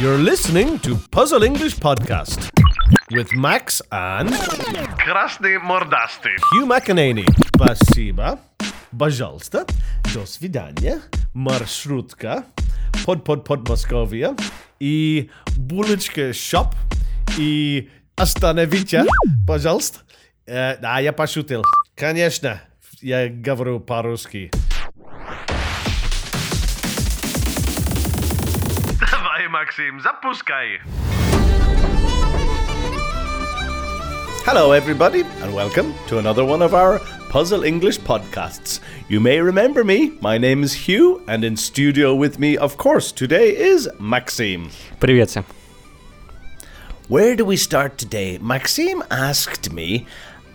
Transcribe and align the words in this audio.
You're 0.00 0.18
listening 0.18 0.78
to 0.80 0.96
Puzzle 1.10 1.42
English 1.42 1.76
Podcast 1.76 2.50
with 3.10 3.28
Max 3.34 3.82
and 3.90 4.30
Красный 5.04 5.58
мордастый. 5.58 6.36
Hugh 6.52 6.66
McEnany. 6.66 7.26
Спасибо. 7.54 8.40
Пожалуйста. 8.98 9.66
До 10.14 10.26
свидания. 10.26 11.00
Маршрутка. 11.34 12.44
Под-под-под 13.04 13.68
Московия. 13.68 14.34
И 14.80 15.30
булочка 15.56 16.32
шоп. 16.32 16.74
И 17.38 17.90
остановите, 18.16 19.04
пожалуйста. 19.46 20.00
Э, 20.46 20.76
да, 20.78 20.98
я 21.00 21.12
пошутил. 21.12 21.64
Конечно, 21.94 22.60
я 23.00 23.28
говорю 23.28 23.80
по-русски. 23.80 24.50
Давай, 29.70 29.70
Максим, 29.70 30.00
запускай. 30.00 30.80
Hello, 34.44 34.72
everybody, 34.72 35.24
and 35.40 35.54
welcome 35.54 35.94
to 36.08 36.18
another 36.18 36.44
one 36.44 36.62
of 36.62 36.74
our 36.74 36.98
Puzzle 37.28 37.62
English 37.62 38.00
podcasts. 38.00 38.80
You 39.08 39.20
may 39.20 39.40
remember 39.40 39.84
me. 39.84 40.18
My 40.20 40.36
name 40.38 40.64
is 40.64 40.72
Hugh, 40.72 41.22
and 41.28 41.44
in 41.44 41.56
studio 41.56 42.14
with 42.14 42.40
me, 42.40 42.56
of 42.56 42.76
course, 42.76 43.12
today 43.12 43.56
is 43.56 43.88
Maxime. 44.00 44.70
Привет 45.00 45.28
всем. 45.30 45.44
Where 47.08 47.36
do 47.36 47.44
we 47.44 47.56
start 47.56 47.98
today? 47.98 48.38
Maxime 48.38 49.02
asked 49.10 49.72
me 49.72 50.06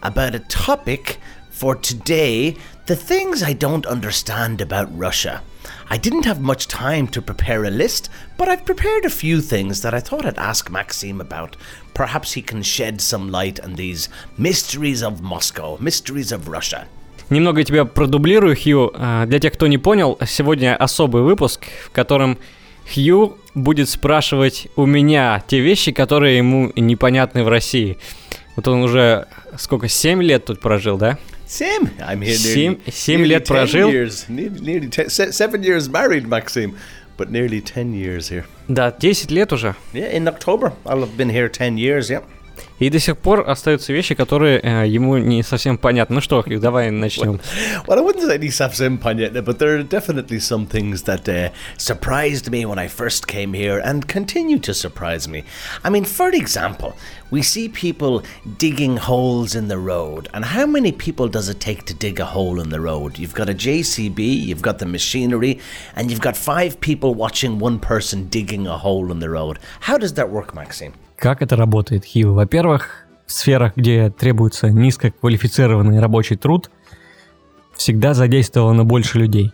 about 0.03 0.35
a 0.35 0.39
topic 0.49 1.17
for 1.49 1.75
today 1.75 2.57
the 2.87 2.97
things 2.97 3.41
I 3.41 3.53
don't 3.53 3.85
understand 3.85 4.59
about 4.59 4.89
Russia. 4.97 5.41
I 5.88 5.98
didn't 5.98 6.24
have 6.24 6.40
much 6.40 6.66
time 6.66 7.06
to 7.08 7.22
prepare 7.22 7.64
a 7.64 7.70
list, 7.70 8.10
but 8.36 8.48
I've 8.48 8.64
prepared 8.64 9.04
a 9.04 9.10
few 9.10 9.40
things 9.40 9.82
that 9.82 9.94
I 9.94 10.00
thought 10.00 10.26
I'd 10.26 10.36
ask 10.36 10.68
Maxime 10.68 11.20
about. 11.20 11.56
Perhaps 11.94 12.32
he 12.32 12.42
can 12.42 12.62
shed 12.62 13.00
some 13.00 13.30
light 13.30 13.60
on 13.64 13.76
these 13.76 14.08
mysteries 14.36 15.04
of 15.04 15.22
Moscow, 15.22 15.76
mysteries 15.78 16.32
of 16.32 16.48
Russia. 16.48 16.88
Немного 17.30 17.62
тебя 17.62 17.84
продублирую, 17.84 18.56
Хью. 18.56 18.90
А, 18.94 19.26
Для 19.26 19.38
тех, 19.38 19.52
кто 19.52 19.68
не 19.68 19.78
понял, 19.78 20.18
сегодня 20.26 20.76
особый 20.76 21.22
выпуск, 21.22 21.64
в 21.84 21.90
котором 21.90 22.36
Хью 22.92 23.38
будет 23.54 23.88
спрашивать 23.88 24.66
у 24.74 24.86
меня 24.86 25.42
те 25.46 25.60
вещи, 25.60 25.92
которые 25.92 26.36
ему 26.36 26.72
непонятны 26.74 27.44
в 27.44 27.48
России. 27.48 27.98
Вот 28.56 28.66
он 28.66 28.82
уже 28.82 29.28
сколько, 29.56 29.88
7 29.88 30.20
лет 30.20 30.46
тут 30.46 30.60
прожил, 30.60 30.98
да? 30.98 31.16
Same. 31.45 31.89
I'm 31.99 32.21
here 32.21 32.35
Семь- 32.35 32.77
nearly, 32.77 32.91
семь 32.91 33.17
nearly 33.21 33.27
лет 33.29 33.45
10 33.45 33.57
прожил. 33.57 33.89
Years, 33.91 34.25
nearly, 34.29 34.59
nearly 34.61 34.87
ten, 34.89 35.09
se- 35.09 35.31
seven 35.31 35.63
years 35.63 35.89
married, 35.89 36.25
Maxime, 36.27 36.73
but 37.17 37.29
nearly 37.29 37.59
10 37.61 37.93
years 37.93 38.29
here. 38.29 38.45
Да, 38.69 38.91
10 38.91 39.29
лет 39.31 39.51
уже. 39.51 39.75
Yeah, 39.93 40.09
in 40.15 40.27
October. 40.29 40.71
I'll 40.85 41.01
have 41.01 41.17
been 41.17 41.29
here 41.29 41.49
10 41.49 41.77
years, 41.77 42.09
yeah. 42.09 42.21
И 42.79 42.89
до 42.89 42.99
сих 42.99 43.17
пор 43.17 43.47
остаются 43.47 43.93
вещи, 43.93 44.15
которые 44.15 44.59
э, 44.59 44.87
ему 44.87 45.17
не 45.17 45.43
совсем 45.43 45.77
понятны. 45.77 46.15
Ну 46.15 46.21
что, 46.21 46.41
Хью, 46.41 46.59
давай 46.59 46.89
начнем. 46.89 47.39
Well, 47.87 47.99
I 47.99 48.01
wouldn't 48.01 48.25
say 48.25 48.37
these 48.37 48.59
have 48.59 48.73
some 48.73 48.99
yet, 49.19 49.33
but 49.45 49.59
there 49.59 49.77
are 49.77 49.83
definitely 49.83 50.39
some 50.39 50.65
things 50.65 51.03
that 51.03 51.29
uh, 51.29 51.51
surprised 51.77 52.49
me 52.49 52.65
when 52.65 52.79
I 52.79 52.87
first 52.87 53.27
came 53.27 53.53
here 53.53 53.79
and 53.79 54.07
continue 54.07 54.57
to 54.59 54.73
surprise 54.73 55.27
me. 55.27 55.43
I 55.83 55.89
mean, 55.89 56.05
for 56.05 56.29
example, 56.29 56.95
we 57.29 57.43
see 57.43 57.69
people 57.69 58.23
digging 58.57 58.97
holes 58.97 59.55
in 59.55 59.67
the 59.67 59.77
road, 59.77 60.27
and 60.33 60.43
how 60.43 60.65
many 60.65 60.91
people 60.91 61.27
does 61.27 61.49
it 61.49 61.59
take 61.59 61.85
to 61.85 61.93
dig 61.93 62.19
a 62.19 62.25
hole 62.25 62.59
in 62.59 62.69
the 62.69 62.81
road? 62.81 63.19
You've 63.19 63.35
got 63.35 63.47
a 63.47 63.53
JCB, 63.53 64.19
you've 64.19 64.61
got 64.61 64.79
the 64.79 64.85
machinery, 64.85 65.59
and 65.95 66.09
you've 66.09 66.21
got 66.21 66.35
five 66.35 66.79
people 66.81 67.13
watching 67.13 67.59
one 67.59 67.79
person 67.79 68.27
digging 68.27 68.65
a 68.65 68.77
hole 68.77 69.11
in 69.11 69.19
the 69.19 69.29
road. 69.29 69.59
How 69.81 69.97
does 69.97 70.13
that 70.13 70.29
work, 70.29 70.55
Maxime? 70.55 70.93
Как 71.16 71.42
это 71.42 71.56
работает, 71.56 72.04
Хью? 72.04 72.34
Во-первых, 72.34 73.06
в 73.26 73.32
сферах, 73.32 73.72
где 73.76 74.10
требуется 74.10 74.70
низкоквалифицированный 74.70 75.98
рабочий 75.98 76.36
труд, 76.36 76.70
всегда 77.74 78.14
задействовано 78.14 78.84
больше 78.84 79.18
людей. 79.18 79.52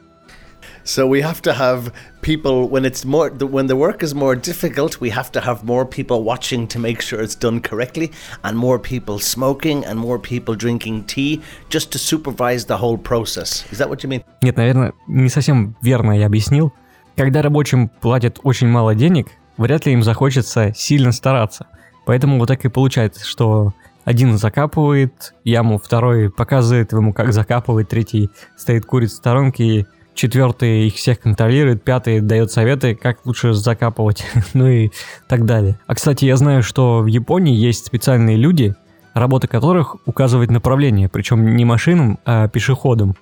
So 0.84 1.06
we 1.06 1.20
have 1.20 1.40
to 1.42 1.52
have 1.52 1.92
people 2.22 2.68
when 2.68 2.84
it's 2.84 3.04
more 3.04 3.30
when 3.30 3.68
the 3.68 3.76
work 3.76 4.02
is 4.02 4.14
more 4.14 4.34
difficult. 4.34 5.00
We 5.00 5.10
have 5.10 5.30
to 5.30 5.40
have 5.40 5.62
more 5.62 5.86
people 5.86 6.24
watching 6.24 6.66
to 6.68 6.80
make 6.80 7.00
sure 7.00 7.22
it's 7.22 7.36
done 7.36 7.60
correctly, 7.60 8.10
and 8.42 8.56
more 8.56 8.80
people 8.80 9.20
smoking 9.20 9.84
and 9.84 9.96
more 9.96 10.18
people 10.18 10.56
drinking 10.56 11.04
tea 11.04 11.40
just 11.70 11.92
to 11.92 11.98
supervise 11.98 12.64
the 12.64 12.76
whole 12.76 12.98
process. 12.98 13.64
Is 13.70 13.78
that 13.78 13.88
what 13.88 14.02
you 14.02 14.08
mean? 14.08 14.24
Нет, 14.42 14.56
наверное, 14.56 14.92
не 15.06 15.28
совсем 15.28 15.76
верно 15.82 16.18
я 16.18 16.26
объяснил. 16.26 16.72
Когда 17.16 17.42
рабочим 17.42 17.88
платят 17.88 18.40
очень 18.42 18.66
мало 18.66 18.96
денег, 18.96 19.28
вряд 19.56 19.86
ли 19.86 19.92
им 19.92 20.02
захочется 20.02 20.72
сильно 20.74 21.12
стараться. 21.12 21.66
Поэтому 22.04 22.38
вот 22.38 22.46
так 22.46 22.64
и 22.64 22.68
получается, 22.68 23.26
что 23.26 23.72
один 24.04 24.36
закапывает 24.36 25.34
яму, 25.44 25.78
второй 25.78 26.30
показывает 26.30 26.92
ему, 26.92 27.12
как 27.12 27.32
закапывать, 27.32 27.88
третий 27.88 28.30
стоит 28.56 28.84
курит 28.84 29.10
в 29.10 29.14
сторонке, 29.14 29.86
четвертый 30.14 30.86
их 30.86 30.94
всех 30.94 31.20
контролирует, 31.20 31.84
пятый 31.84 32.20
дает 32.20 32.50
советы, 32.50 32.94
как 32.94 33.24
лучше 33.24 33.52
закапывать, 33.52 34.24
ну 34.54 34.66
и 34.66 34.90
так 35.28 35.46
далее. 35.46 35.78
А, 35.86 35.94
кстати, 35.94 36.24
я 36.24 36.36
знаю, 36.36 36.62
что 36.62 37.00
в 37.00 37.06
Японии 37.06 37.54
есть 37.54 37.86
специальные 37.86 38.36
люди, 38.36 38.74
работа 39.14 39.46
которых 39.46 39.96
указывать 40.06 40.50
направление, 40.50 41.08
причем 41.08 41.56
не 41.56 41.64
машинам, 41.64 42.18
а 42.24 42.48
пешеходам. 42.48 43.14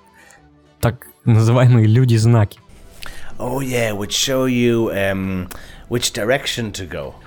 Так 0.80 1.06
называемые 1.24 1.86
люди-знаки. 1.86 2.58
Oh 3.38 3.60
yeah, 3.60 3.96
would 3.96 4.10
show 4.10 4.46
you 4.46 4.90
um, 4.92 5.48
which 5.90 6.12
direction 6.12 6.70
to 6.70 6.86
go. 6.86 7.16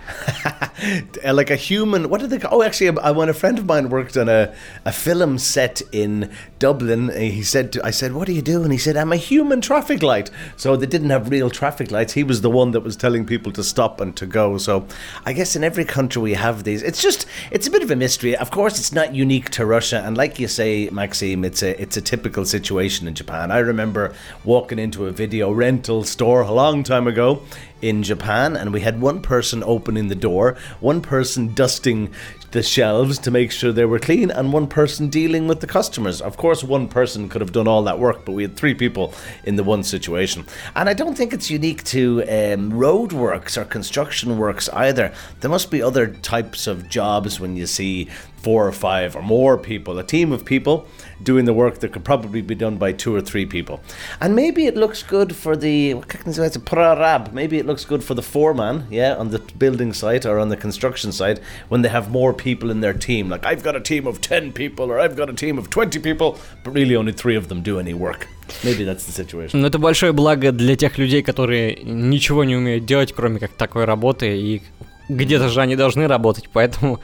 Like 1.23 1.49
a 1.49 1.55
human. 1.55 2.09
What 2.09 2.19
did 2.19 2.29
they? 2.29 2.47
Oh, 2.47 2.61
actually, 2.61 2.97
I, 2.99 3.11
when 3.11 3.29
a 3.29 3.33
friend 3.33 3.57
of 3.57 3.65
mine 3.65 3.89
worked 3.89 4.17
on 4.17 4.27
a, 4.27 4.53
a 4.83 4.91
film 4.91 5.37
set 5.37 5.81
in 5.91 6.29
Dublin, 6.59 7.09
uh, 7.09 7.19
he 7.19 7.43
said, 7.43 7.71
to, 7.73 7.85
"I 7.85 7.91
said, 7.91 8.13
what 8.13 8.27
do 8.27 8.33
you 8.33 8.41
do?" 8.41 8.63
And 8.63 8.71
he 8.71 8.77
said, 8.77 8.97
"I'm 8.97 9.13
a 9.13 9.17
human 9.17 9.61
traffic 9.61 10.03
light." 10.03 10.29
So 10.57 10.75
they 10.75 10.87
didn't 10.87 11.11
have 11.11 11.29
real 11.29 11.49
traffic 11.49 11.89
lights. 11.91 12.13
He 12.13 12.23
was 12.23 12.41
the 12.41 12.49
one 12.49 12.71
that 12.71 12.81
was 12.81 12.97
telling 12.97 13.25
people 13.25 13.51
to 13.53 13.63
stop 13.63 14.01
and 14.01 14.15
to 14.17 14.25
go. 14.25 14.57
So 14.57 14.85
I 15.25 15.31
guess 15.31 15.55
in 15.55 15.63
every 15.63 15.85
country 15.85 16.21
we 16.21 16.33
have 16.33 16.63
these. 16.63 16.83
It's 16.83 17.01
just 17.01 17.25
it's 17.51 17.67
a 17.67 17.71
bit 17.71 17.83
of 17.83 17.91
a 17.91 17.95
mystery. 17.95 18.35
Of 18.35 18.51
course, 18.51 18.77
it's 18.79 18.91
not 18.91 19.15
unique 19.15 19.51
to 19.51 19.65
Russia, 19.65 20.03
and 20.05 20.17
like 20.17 20.39
you 20.39 20.47
say, 20.47 20.89
Maxime, 20.89 21.45
it's 21.45 21.63
a 21.63 21.81
it's 21.81 21.95
a 21.95 22.01
typical 22.01 22.45
situation 22.45 23.07
in 23.07 23.13
Japan. 23.13 23.51
I 23.51 23.59
remember 23.59 24.13
walking 24.43 24.79
into 24.79 25.05
a 25.05 25.11
video 25.11 25.51
rental 25.51 26.03
store 26.03 26.41
a 26.41 26.51
long 26.51 26.83
time 26.83 27.07
ago 27.07 27.41
in 27.83 28.01
Japan, 28.01 28.55
and 28.55 28.71
we 28.71 28.79
had 28.79 29.01
one 29.01 29.21
person 29.21 29.61
opening 29.65 30.07
the 30.07 30.15
door, 30.15 30.55
one 30.79 31.01
person 31.01 31.53
dusting 31.53 32.13
the 32.51 32.63
shelves 32.63 33.19
to 33.19 33.31
make 33.31 33.51
sure 33.51 33.71
they 33.71 33.83
were 33.83 33.99
clean, 33.99 34.31
and 34.31 34.53
one 34.53 34.67
person 34.67 35.09
dealing 35.09 35.47
with 35.47 35.59
the 35.59 35.67
customers. 35.67 36.21
Of 36.21 36.37
course, 36.37 36.63
one 36.63 36.87
person 36.87 37.27
could 37.27 37.41
have 37.41 37.51
done 37.51 37.67
all 37.67 37.83
that 37.83 37.99
work, 37.99 38.23
but 38.23 38.31
we 38.31 38.43
had 38.43 38.55
three 38.55 38.73
people 38.73 39.13
in 39.43 39.57
the 39.57 39.63
one 39.63 39.83
situation. 39.83 40.45
And 40.75 40.87
I 40.87 40.93
don't 40.93 41.17
think 41.17 41.33
it's 41.33 41.51
unique 41.51 41.83
to 41.85 42.21
um, 42.21 42.71
roadworks 42.71 43.57
or 43.57 43.65
construction 43.65 44.37
works 44.37 44.69
either. 44.69 45.13
There 45.41 45.51
must 45.51 45.69
be 45.69 45.81
other 45.81 46.07
types 46.07 46.67
of 46.67 46.87
jobs 46.87 47.39
when 47.39 47.57
you 47.57 47.67
see 47.67 48.07
four 48.42 48.66
or 48.66 48.72
five 48.72 49.16
or 49.16 49.22
more 49.22 49.58
people, 49.58 49.98
a 49.98 50.04
team 50.04 50.32
of 50.32 50.44
people 50.44 50.86
doing 51.22 51.44
the 51.44 51.52
work 51.52 51.80
that 51.80 51.92
could 51.92 52.04
probably 52.04 52.40
be 52.40 52.54
done 52.54 52.76
by 52.76 52.92
two 52.92 53.14
or 53.14 53.20
three 53.20 53.44
people. 53.44 53.80
And 54.20 54.34
maybe 54.34 54.66
it 54.66 54.76
looks 54.76 55.02
good 55.02 55.34
for 55.34 55.56
the 55.56 55.96
как 56.06 56.24
называется, 56.24 56.60
prorab. 56.60 57.32
Maybe 57.32 57.58
it 57.58 57.66
looks 57.66 57.84
good 57.84 58.02
for 58.04 58.14
the 58.14 58.22
foreman, 58.22 58.86
yeah, 58.90 59.16
on 59.16 59.30
the 59.30 59.40
building 59.58 59.92
site 59.92 60.24
or 60.24 60.38
on 60.38 60.48
the 60.48 60.56
construction 60.56 61.12
site 61.12 61.40
when 61.68 61.82
they 61.82 61.88
have 61.88 62.10
more 62.10 62.32
people 62.32 62.70
in 62.70 62.80
their 62.80 62.94
team. 62.94 63.28
Like 63.28 63.44
I've 63.44 63.62
got 63.62 63.74
a 63.74 63.80
team 63.80 64.06
of 64.06 64.20
10 64.20 64.52
people 64.52 64.90
or 64.90 65.00
I've 65.00 65.16
got 65.16 65.28
a 65.28 65.34
team 65.34 65.58
of 65.58 65.68
20 65.70 65.98
people, 65.98 66.38
but 66.64 66.72
really 66.72 66.96
only 66.96 67.12
3 67.12 67.36
of 67.36 67.48
them 67.48 67.62
do 67.62 67.78
any 67.78 67.94
work. 67.94 68.28
Maybe 68.64 68.84
that's 68.84 69.04
the 69.04 69.12
situation. 69.12 69.60
Но 69.60 69.66
это 69.66 69.78
большое 69.78 70.12
благо 70.12 70.52
для 70.52 70.76
тех 70.76 70.96
людей, 70.96 71.22
которые 71.22 71.76
ничего 71.82 72.44
не 72.44 72.56
умеют 72.56 72.86
делать, 72.86 73.12
кроме 73.12 73.40
как 73.40 73.52
такой 73.52 73.84
работы, 73.84 74.38
и 74.38 74.62
где-то 75.08 75.48
же 75.48 75.60
они 75.60 75.76
должны 75.76 76.06
работать, 76.06 76.48
поэтому 76.52 77.00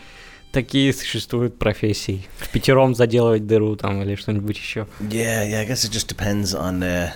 такие 0.52 0.92
существуют 0.92 1.58
профессии. 1.58 2.22
В 2.38 2.48
пятером 2.48 2.94
заделывать 2.94 3.46
дыру 3.46 3.76
там 3.76 4.02
или 4.02 4.14
что-нибудь 4.14 4.56
еще. 4.56 4.86
Yeah, 5.00 5.44
yeah. 5.44 5.60
I 5.60 5.66
guess 5.66 5.84
it 5.84 5.92
just 5.92 6.08
depends 6.08 6.54
on 6.54 6.82
uh, 6.82 7.12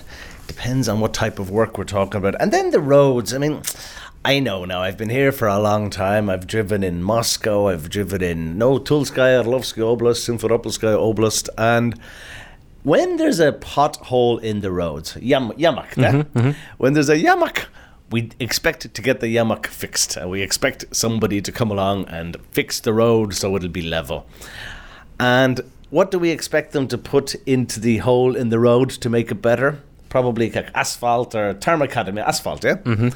depends 0.46 0.88
on 0.88 1.00
what 1.00 1.12
type 1.12 1.38
of 1.38 1.50
work 1.50 1.78
we're 1.78 1.84
talking 1.84 2.20
about, 2.20 2.34
and 2.40 2.52
then 2.52 2.70
the 2.70 2.80
roads. 2.80 3.32
I 3.32 3.38
mean, 3.38 3.62
I 4.24 4.40
know 4.40 4.64
now. 4.64 4.82
I've 4.82 4.98
been 4.98 5.10
here 5.10 5.32
for 5.32 5.46
a 5.46 5.58
long 5.58 5.90
time. 5.90 6.28
I've 6.28 6.46
driven 6.46 6.82
in 6.82 7.02
Moscow. 7.02 7.68
I've 7.68 7.88
driven 7.88 8.22
in 8.22 8.58
no 8.58 8.78
Tulskaya, 8.78 9.44
Orlovsky 9.44 9.80
Oblast, 9.80 10.26
Simferopolskaya 10.26 10.98
Oblast, 10.98 11.48
and 11.56 11.98
when 12.82 13.16
there's 13.16 13.40
a 13.40 13.52
pothole 13.52 14.40
in 14.40 14.60
the 14.60 14.70
roads, 14.70 15.16
yam, 15.16 15.50
yamak, 15.52 15.96
yeah? 15.96 16.54
when 16.78 16.94
there's 16.94 17.08
a 17.08 17.16
yamak, 17.16 17.66
we 18.13 18.29
expect 18.39 18.93
to 18.93 19.01
get 19.01 19.21
the 19.21 19.35
yamak 19.35 19.65
fixed. 19.65 20.23
We 20.23 20.43
expect 20.43 20.85
somebody 20.95 21.41
to 21.41 21.51
come 21.51 21.71
along 21.71 22.05
and 22.09 22.37
fix 22.51 22.79
the 22.79 22.93
road 22.93 23.33
so 23.33 23.55
it'll 23.55 23.69
be 23.69 23.81
level. 23.81 24.27
And 25.19 25.61
what 25.89 26.11
do 26.11 26.19
we 26.19 26.29
expect 26.29 26.73
them 26.73 26.87
to 26.89 26.97
put 26.97 27.33
into 27.47 27.79
the 27.79 27.97
hole 27.97 28.35
in 28.35 28.49
the 28.49 28.59
road 28.59 28.91
to 28.91 29.09
make 29.09 29.31
it 29.31 29.41
better? 29.41 29.79
Probably 30.09 30.51
like 30.51 30.69
asphalt 30.75 31.33
or 31.33 31.55
tarmacadam 31.55 32.21
asphalt, 32.21 32.63
yeah? 32.63 32.75
Mm-hmm. 32.75 33.09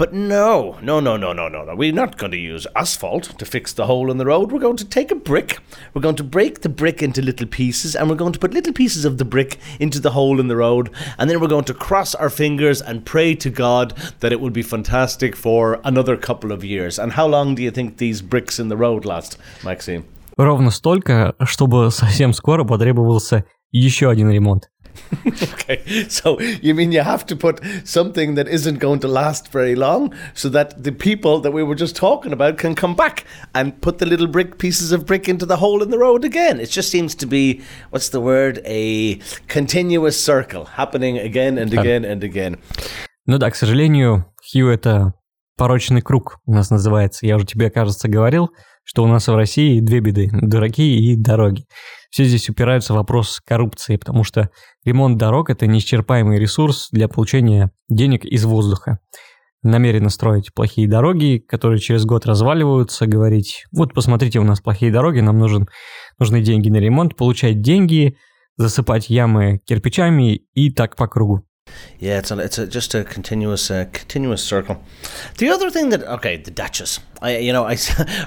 But 0.00 0.14
no, 0.14 0.78
no, 0.80 0.98
no, 0.98 1.18
no, 1.18 1.34
no, 1.34 1.48
no, 1.48 1.64
no. 1.64 1.74
We're 1.74 1.92
not 1.92 2.16
going 2.16 2.32
to 2.32 2.38
use 2.38 2.66
asphalt 2.74 3.38
to 3.38 3.44
fix 3.44 3.74
the 3.74 3.84
hole 3.84 4.10
in 4.10 4.16
the 4.16 4.24
road. 4.24 4.50
We're 4.50 4.58
going 4.58 4.78
to 4.78 4.84
take 4.84 5.10
a 5.10 5.14
brick, 5.14 5.58
we're 5.92 6.00
going 6.00 6.16
to 6.16 6.24
break 6.24 6.62
the 6.62 6.70
brick 6.70 7.02
into 7.02 7.20
little 7.20 7.46
pieces, 7.46 7.94
and 7.94 8.08
we're 8.08 8.16
going 8.16 8.32
to 8.32 8.38
put 8.38 8.54
little 8.54 8.72
pieces 8.72 9.04
of 9.04 9.18
the 9.18 9.26
brick 9.26 9.58
into 9.78 10.00
the 10.00 10.12
hole 10.12 10.40
in 10.40 10.48
the 10.48 10.56
road, 10.56 10.88
and 11.18 11.28
then 11.28 11.38
we're 11.38 11.48
going 11.48 11.64
to 11.64 11.74
cross 11.74 12.14
our 12.14 12.30
fingers 12.30 12.80
and 12.80 13.04
pray 13.04 13.34
to 13.34 13.50
God 13.50 13.92
that 14.20 14.32
it 14.32 14.40
will 14.40 14.50
be 14.50 14.62
fantastic 14.62 15.36
for 15.36 15.80
another 15.84 16.16
couple 16.16 16.50
of 16.50 16.64
years. 16.64 16.98
And 16.98 17.12
how 17.12 17.26
long 17.26 17.54
do 17.54 17.62
you 17.62 17.70
think 17.70 17.98
these 17.98 18.22
bricks 18.22 18.58
in 18.58 18.68
the 18.70 18.78
road 18.78 19.04
last, 19.04 19.38
Maxime? 19.62 20.04
Ровно 20.38 20.70
столько, 20.70 21.34
чтобы 21.44 21.90
совсем 21.90 22.32
скоро 22.32 22.64
потребовался 22.64 23.44
еще 23.72 24.08
один 24.08 24.30
ремонт. 24.30 24.70
Okay, 25.26 26.08
so 26.08 26.40
you 26.40 26.74
mean 26.74 26.92
you 26.92 27.02
have 27.02 27.26
to 27.26 27.36
put 27.36 27.60
something 27.84 28.34
that 28.36 28.48
isn't 28.48 28.78
going 28.78 29.00
to 29.00 29.08
last 29.08 29.48
very 29.52 29.74
long 29.74 30.14
so 30.34 30.48
that 30.48 30.82
the 30.82 30.92
people 30.92 31.40
that 31.40 31.52
we 31.52 31.62
were 31.62 31.74
just 31.74 31.96
talking 31.96 32.32
about 32.32 32.58
can 32.58 32.74
come 32.74 32.94
back 32.94 33.24
and 33.54 33.80
put 33.80 33.98
the 33.98 34.06
little 34.06 34.26
brick 34.26 34.58
pieces 34.58 34.92
of 34.92 35.06
brick 35.06 35.28
into 35.28 35.46
the 35.46 35.56
hole 35.56 35.82
in 35.82 35.90
the 35.90 35.98
road 35.98 36.24
again? 36.24 36.60
It 36.60 36.70
just 36.70 36.90
seems 36.90 37.14
to 37.16 37.26
be, 37.26 37.60
what's 37.90 38.10
the 38.10 38.20
word? 38.20 38.60
A 38.64 39.16
continuous 39.48 40.22
circle 40.22 40.64
happening 40.64 41.18
again 41.18 41.58
and 41.58 41.72
again 41.72 42.04
and 42.04 42.22
again. 42.22 42.58
Ну 43.26 43.38
да, 43.38 43.50
к 43.50 43.56
сожалению, 43.56 44.26
Хью 44.42 44.68
это 44.68 45.12
порочный 45.56 46.00
круг 46.02 46.38
у 46.46 46.52
нас 46.54 46.70
называется. 46.70 47.26
Я 47.26 47.36
уже 47.36 47.46
тебе, 47.46 47.70
кажется, 47.70 48.08
говорил, 48.08 48.50
Что 48.85 49.03
у 49.03 49.07
нас 49.07 49.27
в 49.27 49.35
России 49.35 49.81
две 49.81 49.99
беды– 49.99 50.29
дураки 50.31 50.97
и 50.97 51.15
дороги. 51.15 51.65
Все 52.11 52.23
здесь 52.23 52.49
упирается 52.49 52.93
в 52.93 52.95
вопрос 52.95 53.41
коррупции, 53.45 53.97
потому 53.97 54.23
что 54.23 54.49
ремонт 54.85 55.17
дорог– 55.17 55.49
это 55.49 55.67
неисчерпаемый 55.67 56.39
ресурс 56.39 56.87
для 56.91 57.09
получения 57.09 57.71
денег 57.89 58.23
из 58.23 58.45
воздуха. 58.45 58.99
Намеренно 59.63 60.09
строить 60.09 60.53
плохие 60.53 60.87
дороги, 60.87 61.43
которые 61.45 61.79
через 61.79 62.05
год 62.05 62.27
разваливаются, 62.27 63.07
говорить, 63.07 63.65
вот 63.71 63.93
посмотрите, 63.93 64.39
у 64.39 64.43
нас 64.43 64.61
плохие 64.61 64.91
дороги, 64.91 65.19
нам 65.19 65.39
нужен, 65.39 65.67
нужны 66.19 66.41
деньги 66.41 66.69
на 66.69 66.77
ремонт, 66.77 67.15
получать 67.15 67.61
деньги, 67.61 68.15
засыпать 68.57 69.09
ямы 69.09 69.59
кирпичами 69.65 70.35
и 70.53 70.71
так 70.71 70.95
по 70.95 71.07
кругу. 71.07 71.43
Yeah, 71.99 72.19
it's 72.19 72.31
a, 72.31 72.37
it's 72.37 72.59
a, 72.59 72.67
just 72.67 72.93
a 72.93 73.03
continuous 73.03 73.71
uh, 73.71 73.85
continuous 73.91 74.43
circle. 74.43 74.77
The 75.37 75.49
other 75.49 75.71
thing 75.71 75.89
that 75.89 76.03
okay, 76.17 76.37
the 76.37 76.51
Duchess. 76.51 76.99
I 77.25 77.37
you 77.37 77.51
know 77.51 77.65
I, 77.67 77.77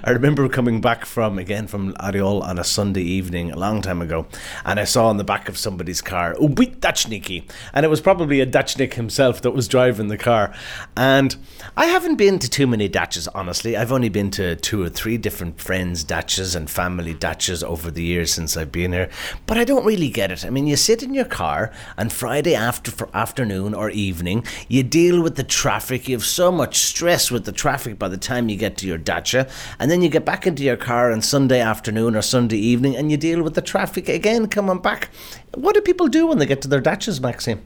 I 0.02 0.10
remember 0.10 0.48
coming 0.48 0.80
back 0.80 1.06
from 1.06 1.38
again 1.38 1.68
from 1.68 1.94
Oryol 1.94 2.42
on 2.42 2.58
a 2.58 2.64
Sunday 2.64 3.02
evening 3.02 3.52
a 3.52 3.56
long 3.56 3.80
time 3.80 4.02
ago, 4.02 4.26
and 4.64 4.80
I 4.80 4.84
saw 4.84 5.06
on 5.06 5.18
the 5.18 5.24
back 5.24 5.48
of 5.48 5.56
somebody's 5.56 6.00
car 6.00 6.34
Ubit 6.34 6.80
Dachniki, 6.80 7.48
and 7.72 7.86
it 7.86 7.88
was 7.88 8.00
probably 8.00 8.40
a 8.40 8.46
Dachnik 8.46 8.94
himself 8.94 9.40
that 9.42 9.52
was 9.52 9.68
driving 9.68 10.08
the 10.08 10.18
car. 10.18 10.52
And 10.96 11.36
I 11.76 11.86
haven't 11.86 12.16
been 12.16 12.40
to 12.40 12.50
too 12.50 12.66
many 12.66 12.88
Dachas 12.88 13.28
honestly. 13.34 13.76
I've 13.76 13.92
only 13.92 14.08
been 14.08 14.30
to 14.32 14.56
two 14.56 14.82
or 14.82 14.88
three 14.88 15.16
different 15.16 15.60
friends' 15.60 16.04
Dachas 16.04 16.56
and 16.56 16.68
family 16.68 17.14
Dachas 17.14 17.62
over 17.62 17.92
the 17.92 18.02
years 18.02 18.32
since 18.32 18.56
I've 18.56 18.72
been 18.72 18.92
here, 18.92 19.10
but 19.46 19.56
I 19.56 19.64
don't 19.64 19.86
really 19.86 20.10
get 20.10 20.32
it. 20.32 20.44
I 20.44 20.50
mean, 20.50 20.66
you 20.66 20.76
sit 20.76 21.04
in 21.04 21.14
your 21.14 21.24
car 21.24 21.72
and 21.96 22.12
Friday 22.12 22.56
after 22.56 22.92
afternoon 23.14 23.74
or 23.74 23.90
evening, 23.90 24.44
you 24.66 24.82
deal 24.82 25.22
with 25.22 25.36
the 25.36 25.44
traffic. 25.44 26.08
You 26.08 26.16
have 26.16 26.24
so 26.24 26.50
much 26.50 26.78
stress 26.78 27.30
with 27.30 27.44
the 27.44 27.52
traffic 27.52 27.96
by 27.96 28.08
the 28.08 28.16
time 28.16 28.48
you 28.48 28.56
get 28.56 28.76
to 28.78 28.87
your 28.88 28.98
dacha, 28.98 29.46
and 29.78 29.90
then 29.90 30.02
you 30.02 30.08
get 30.08 30.24
back 30.24 30.46
into 30.46 30.62
your 30.62 30.76
car 30.76 31.12
on 31.12 31.20
Sunday 31.22 31.60
afternoon 31.60 32.16
or 32.16 32.22
Sunday 32.22 32.58
evening, 32.72 32.96
and 32.96 33.10
you 33.10 33.16
deal 33.16 33.42
with 33.42 33.54
the 33.54 33.62
traffic 33.62 34.08
again 34.08 34.48
coming 34.48 34.80
back. 34.80 35.10
What 35.54 35.74
do 35.74 35.80
people 35.80 36.08
do 36.08 36.26
when 36.26 36.38
they 36.38 36.46
get 36.46 36.60
to 36.62 36.68
their 36.68 36.82
dachas, 36.82 37.20
Maxime? 37.20 37.60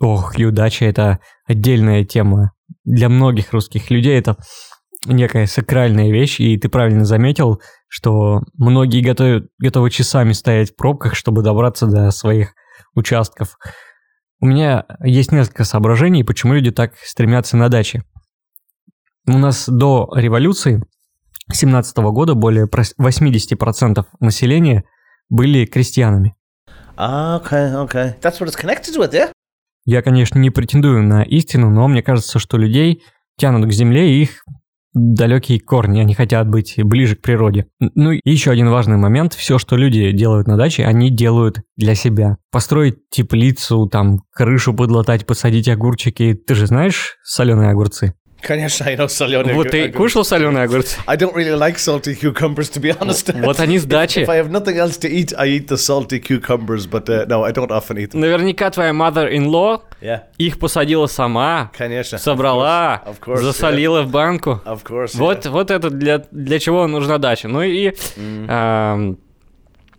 Ох, 0.00 0.34
Хью, 0.34 0.50
дача– 0.50 0.84
это 0.86 1.18
отдельная 1.46 2.04
тема. 2.04 2.52
Для 2.84 3.08
многих 3.08 3.52
русских 3.52 3.90
людей 3.90 4.18
это 4.18 4.36
некая 5.04 5.46
сакральная 5.46 6.10
вещь, 6.10 6.40
и 6.40 6.56
ты 6.56 6.68
правильно 6.68 7.04
заметил, 7.04 7.60
что 7.88 8.42
многие 8.56 9.02
готовы, 9.02 9.48
готовы 9.58 9.90
часами 9.90 10.32
стоять 10.32 10.72
в 10.72 10.76
пробках, 10.76 11.14
чтобы 11.14 11.42
добраться 11.42 11.86
до 11.86 12.10
своих 12.10 12.54
участков. 12.94 13.58
У 14.40 14.46
меня 14.46 14.86
есть 15.04 15.32
несколько 15.32 15.64
соображений, 15.64 16.24
почему 16.24 16.54
люди 16.54 16.70
так 16.70 16.94
стремятся 16.96 17.56
на 17.56 17.68
даче. 17.68 18.02
У 19.32 19.38
нас 19.38 19.68
до 19.68 20.10
революции 20.12 20.82
17 21.52 21.96
года 21.98 22.34
более 22.34 22.66
80% 22.66 24.04
населения 24.18 24.82
были 25.28 25.66
крестьянами. 25.66 26.34
Okay, 26.96 27.72
okay. 27.86 28.20
That's 28.20 28.40
what 28.40 28.48
it's 28.48 28.60
connected 28.60 28.98
with, 28.98 29.12
yeah? 29.12 29.30
Я, 29.86 30.02
конечно, 30.02 30.40
не 30.40 30.50
претендую 30.50 31.04
на 31.04 31.22
истину, 31.22 31.70
но 31.70 31.86
мне 31.86 32.02
кажется, 32.02 32.40
что 32.40 32.56
людей 32.56 33.04
тянут 33.38 33.68
к 33.68 33.72
земле 33.72 34.16
и 34.16 34.22
их 34.22 34.44
далекие 34.94 35.60
корни, 35.60 36.00
они 36.00 36.14
хотят 36.14 36.48
быть 36.48 36.74
ближе 36.82 37.14
к 37.14 37.22
природе. 37.22 37.66
Ну 37.78 38.10
и 38.10 38.20
еще 38.24 38.50
один 38.50 38.68
важный 38.68 38.96
момент, 38.96 39.34
все, 39.34 39.58
что 39.58 39.76
люди 39.76 40.10
делают 40.10 40.48
на 40.48 40.56
даче, 40.56 40.84
они 40.84 41.10
делают 41.10 41.60
для 41.76 41.94
себя. 41.94 42.38
Построить 42.50 43.08
теплицу, 43.10 43.86
там, 43.86 44.22
крышу 44.32 44.74
подлатать, 44.74 45.24
посадить 45.24 45.68
огурчики. 45.68 46.34
Ты 46.34 46.56
же 46.56 46.66
знаешь 46.66 47.18
соленые 47.22 47.70
огурцы? 47.70 48.14
Конечно, 48.40 48.86
I 48.86 48.96
know 48.96 49.08
соленые 49.08 49.54
Вот 49.54 49.70
ты 49.70 49.90
кушал 49.90 50.24
соленые 50.24 50.64
огурцы? 50.64 50.96
I 51.06 51.16
don't 51.16 51.34
really 51.34 51.56
like 51.56 51.76
salty 51.76 52.14
cucumbers, 52.20 52.70
to 52.72 52.80
be 52.80 52.96
honest. 52.98 53.32
Вот 53.44 53.60
они 53.60 53.78
с 53.78 53.84
дачи. 53.84 54.20
If 54.20 54.28
I 54.28 54.40
have 54.42 54.50
nothing 54.50 54.76
else 54.76 54.98
to 55.00 55.10
eat, 55.10 55.32
I 55.36 55.48
eat 55.58 55.68
the 55.68 55.76
salty 55.76 56.18
cucumbers, 56.20 56.86
but 56.86 57.08
uh, 57.08 57.26
no, 57.26 57.44
I 57.44 57.52
don't 57.52 57.70
often 57.70 57.98
eat 57.98 58.10
them. 58.12 58.20
Наверняка 58.20 58.70
твоя 58.70 58.92
mother-in-law 58.92 59.82
Yeah, 60.00 60.22
их 60.38 60.58
посадила 60.58 61.06
сама, 61.06 61.70
конечно. 61.76 62.16
собрала, 62.16 63.02
Of 63.06 63.20
course, 63.20 63.42
засолила 63.42 64.02
в 64.02 64.10
банку. 64.10 64.60
Of 64.64 64.82
course. 64.82 65.10
Вот, 65.14 65.44
вот 65.44 65.70
это 65.70 65.90
для, 65.90 66.24
для 66.30 66.58
чего 66.58 66.86
нужна 66.86 67.18
дача. 67.18 67.48
Ну 67.48 67.60
и 67.62 67.92
ам, 68.48 69.18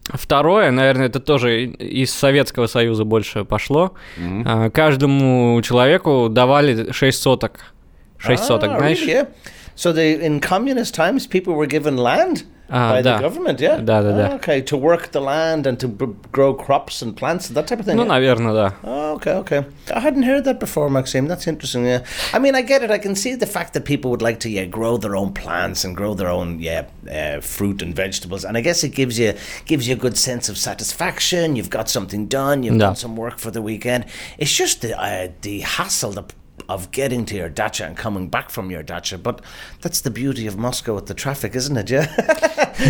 второе, 0.05 0.71
наверное, 0.71 1.07
это 1.07 1.19
тоже 1.19 1.65
из 1.65 2.11
Советского 2.11 2.65
Союза 2.65 3.05
больше 3.05 3.45
пошло. 3.45 3.93
А, 4.45 4.71
каждому 4.71 5.61
человеку 5.61 6.29
давали 6.29 6.91
6 6.91 7.21
соток. 7.21 7.70
6 8.20 8.40
соток, 8.46 8.70
Ah, 8.73 8.78
знаешь? 8.78 9.00
really, 9.00 9.12
yeah. 9.12 9.26
So 9.75 9.93
they, 9.93 10.12
in 10.14 10.40
communist 10.40 10.94
times, 10.94 11.26
people 11.26 11.55
were 11.55 11.67
given 11.67 11.96
land 11.99 12.44
Ah, 12.69 12.93
by 12.94 13.02
да. 13.02 13.19
the 13.19 13.23
government, 13.23 13.61
yeah? 13.61 13.76
Да, 13.76 14.00
да, 14.02 14.11
да. 14.12 14.28
Ah, 14.32 14.34
okay, 14.37 14.61
to 14.62 14.76
work 14.76 15.12
the 15.12 15.20
land 15.20 15.67
and 15.69 15.78
to 15.78 15.87
b- 15.87 16.06
grow 16.32 16.52
crops 16.55 17.00
and 17.02 17.14
plants 17.14 17.46
and 17.49 17.56
that 17.56 17.67
type 17.69 17.78
of 17.78 17.84
thing. 17.87 17.96
Ну, 17.96 18.02
yeah? 18.05 18.08
наверное, 18.08 18.52
да. 18.55 18.73
Oh, 18.82 19.14
okay, 19.17 19.34
okay. 19.34 19.64
I 19.94 20.00
hadn't 20.00 20.25
heard 20.25 20.44
that 20.46 20.58
before, 20.58 20.88
Maxime. 20.90 21.28
That's 21.28 21.46
interesting. 21.46 21.84
Yeah, 21.87 22.00
I 22.32 22.38
mean, 22.40 22.55
I 22.56 22.62
get 22.62 22.82
it. 22.82 22.90
I 22.90 22.99
can 22.99 23.14
see 23.14 23.37
the 23.37 23.46
fact 23.46 23.75
that 23.75 23.84
people 23.84 24.11
would 24.11 24.23
like 24.23 24.40
to 24.40 24.49
yeah 24.49 24.64
grow 24.64 24.96
their 24.96 25.14
own 25.14 25.32
plants 25.32 25.84
and 25.84 25.94
grow 25.94 26.14
their 26.14 26.28
own 26.28 26.59
yeah 26.59 26.87
uh, 27.09 27.40
fruit 27.40 27.83
and 27.83 27.95
vegetables, 27.95 28.45
and 28.47 28.56
I 28.56 28.62
guess 28.62 28.83
it 28.83 28.95
gives 28.97 29.16
you 29.18 29.35
gives 29.66 29.87
you 29.87 29.95
a 29.95 29.99
good 29.99 30.16
sense 30.16 30.49
of 30.49 30.56
satisfaction. 30.59 31.54
You've 31.54 31.71
got 31.71 31.88
something 31.88 32.26
done. 32.26 32.62
You've 32.64 32.78
Да. 32.78 32.87
done 32.87 32.97
some 32.97 33.14
work 33.14 33.38
for 33.38 33.50
the 33.52 33.61
weekend. 33.62 34.06
It's 34.38 34.52
just 34.56 34.80
the 34.80 34.99
uh, 34.99 35.28
the 35.42 35.61
hassle 35.61 36.12
the, 36.12 36.25
of 36.70 36.91
getting 36.91 37.25
to 37.25 37.36
your 37.36 37.50
dacha 37.50 37.86
and 37.86 37.98
coming 37.98 38.29
back 38.29 38.50
from 38.50 38.70
your 38.72 38.84
dacha. 38.84 39.17
But 39.17 39.41
that's 39.81 40.01
the 40.01 40.12
beauty 40.12 40.48
of 40.48 40.58
Moscow 40.58 40.93
with 40.96 41.08
the 41.08 41.13
traffic, 41.13 41.55
isn't 41.55 41.75
it? 41.77 41.89
Yeah. 41.89 42.08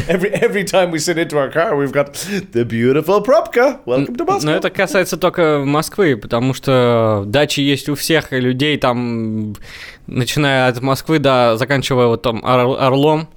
every 0.08 0.30
every 0.34 0.64
time 0.64 0.92
we 0.92 1.00
sit 1.00 1.18
into 1.18 1.38
our 1.38 1.50
car, 1.50 1.76
we've 1.76 1.92
got 1.94 2.14
the 2.52 2.66
beautiful 2.66 3.22
Propka. 3.22 3.80
Welcome 3.86 4.16
to 4.18 4.26
Moscow. 4.26 4.46
Но 4.46 4.52
это 4.56 4.70
касается 4.70 5.18
только 5.18 5.64
Москвы, 5.66 6.18
потому 6.18 6.54
что 6.54 7.24
дачи 7.26 7.62
есть 7.62 7.90
у 7.90 7.96
всех 7.96 8.32
людей, 8.32 8.78
там, 8.78 9.56
начиная 10.08 10.68
от 10.68 10.82
Москвы 10.82 11.20
до 11.20 11.56
заканчивая 11.58 12.08
вот 12.08 12.22
там 12.22 12.44
Ор- 12.44 12.80
Орлом. 12.82 13.30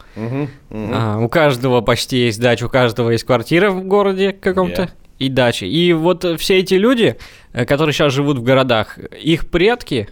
А, 0.70 1.18
у 1.20 1.28
каждого 1.28 1.80
почти 1.80 2.26
есть 2.26 2.40
дача, 2.40 2.64
у 2.66 2.68
каждого 2.68 3.10
есть 3.10 3.24
квартира 3.24 3.70
в 3.70 3.84
городе 3.84 4.32
каком-то. 4.32 4.82
Yeah. 4.82 4.90
И 5.18 5.28
дачи. 5.28 5.64
И 5.64 5.92
вот 5.92 6.24
все 6.40 6.58
эти 6.58 6.74
люди, 6.74 7.16
э, 7.52 7.64
которые 7.64 7.92
сейчас 7.92 8.12
живут 8.12 8.38
в 8.38 8.42
городах, 8.42 8.98
их 8.98 9.48
предки 9.48 10.08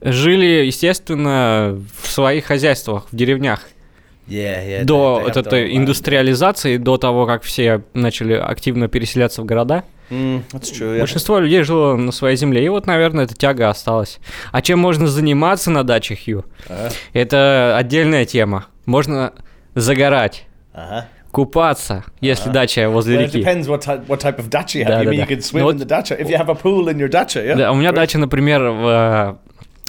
жили, 0.00 0.64
естественно, 0.66 1.80
в 2.00 2.08
своих 2.08 2.44
хозяйствах, 2.44 3.08
в 3.10 3.16
деревнях. 3.16 3.62
Yeah, 4.28 4.80
yeah. 4.80 4.84
до 4.84 5.22
вот 5.24 5.38
этой 5.38 5.74
индустриализации, 5.74 6.76
до 6.76 6.98
того, 6.98 7.24
как 7.24 7.42
все 7.42 7.82
начали 7.94 8.34
активно 8.34 8.86
переселяться 8.86 9.40
в 9.40 9.46
города. 9.46 9.84
Mm, 10.10 10.42
true. 10.52 10.96
Yeah. 10.96 10.98
Большинство 10.98 11.38
людей 11.38 11.62
жило 11.62 11.96
на 11.96 12.12
своей 12.12 12.36
земле, 12.36 12.64
и 12.64 12.68
вот, 12.68 12.86
наверное, 12.86 13.24
эта 13.24 13.34
тяга 13.34 13.70
осталась. 13.70 14.20
А 14.52 14.60
чем 14.60 14.80
можно 14.80 15.06
заниматься 15.06 15.70
на 15.70 15.82
даче, 15.82 16.14
Хью? 16.14 16.44
А? 16.68 16.90
Это 17.14 17.76
отдельная 17.78 18.26
тема. 18.26 18.66
Можно 18.84 19.32
загорать, 19.74 20.44
Uh-huh 20.78 21.02
купаться, 21.38 22.04
если 22.20 22.50
дача 22.50 22.90
возле 22.90 23.18
реки. 23.18 23.44
Да, 27.54 27.70
у 27.70 27.76
меня 27.76 27.92
дача, 27.92 28.18
например, 28.18 28.62
в, 28.62 28.86
э, 28.88 29.34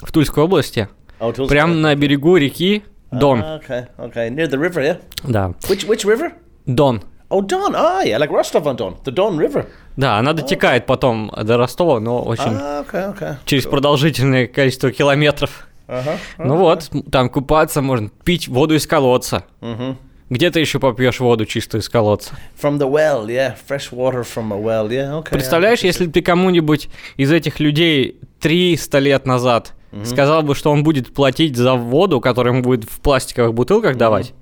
в 0.06 0.12
Тульской 0.12 0.44
области. 0.44 0.88
Oh, 1.18 1.34
Tulsa. 1.34 1.48
Прямо 1.48 1.74
на 1.74 1.96
берегу 1.96 2.36
реки 2.36 2.84
Дон. 3.10 3.40
Ah, 3.40 3.60
okay, 3.60 3.88
okay. 3.98 4.30
Near 4.30 4.48
the 4.48 4.60
river, 4.60 4.80
yeah? 4.80 4.98
Да. 5.24 5.52
Which, 5.68 5.88
which 5.88 6.04
river? 6.04 6.30
Дон. 6.66 7.02
Oh, 7.30 7.40
Don, 7.42 7.74
ah, 7.74 8.02
yeah, 8.04 8.18
like 8.18 8.30
Rostov-on-Don, 8.30 8.98
the 9.04 9.10
Don 9.10 9.36
River. 9.36 9.66
Да, 9.96 10.18
она 10.18 10.32
дотекает 10.32 10.84
oh. 10.84 10.86
потом 10.86 11.32
до 11.36 11.56
Ростова, 11.56 11.98
но 11.98 12.22
очень... 12.22 12.44
Ah, 12.44 12.86
okay, 12.86 13.12
okay. 13.12 13.34
Через 13.44 13.66
cool. 13.66 13.70
продолжительное 13.70 14.46
количество 14.46 14.92
километров. 14.92 15.66
Uh-huh. 15.88 16.04
Uh-huh. 16.04 16.46
Ну 16.46 16.56
вот, 16.58 16.90
там 17.10 17.28
купаться 17.28 17.82
можно, 17.82 18.08
пить 18.24 18.46
воду 18.46 18.76
из 18.76 18.86
колодца. 18.86 19.42
Uh-huh. 19.60 19.96
Где 20.30 20.52
ты 20.52 20.60
еще 20.60 20.78
попьешь 20.78 21.18
воду 21.18 21.44
чистую 21.44 21.82
из 21.82 21.88
колодца? 21.88 22.38
From 22.60 22.78
the 22.78 22.88
well, 22.88 23.26
yeah. 23.26 23.56
Fresh 23.68 23.90
water 23.90 24.22
from 24.22 24.52
a 24.52 24.56
well, 24.56 24.88
yeah. 24.88 25.18
Okay. 25.18 25.30
Представляешь, 25.30 25.80
если 25.80 26.06
ты 26.06 26.22
кому-нибудь 26.22 26.88
из 27.16 27.32
этих 27.32 27.58
людей 27.58 28.16
300 28.38 28.98
лет 29.00 29.26
назад 29.26 29.74
сказал 30.04 30.42
бы, 30.42 30.54
что 30.54 30.70
он 30.70 30.82
будет 30.82 31.12
платить 31.12 31.56
за 31.56 31.74
воду, 31.74 32.20
которую 32.20 32.54
ему 32.54 32.62
будет 32.62 32.84
в 32.84 33.00
пластиковых 33.00 33.54
бутылках 33.54 33.96
давать, 33.96 34.32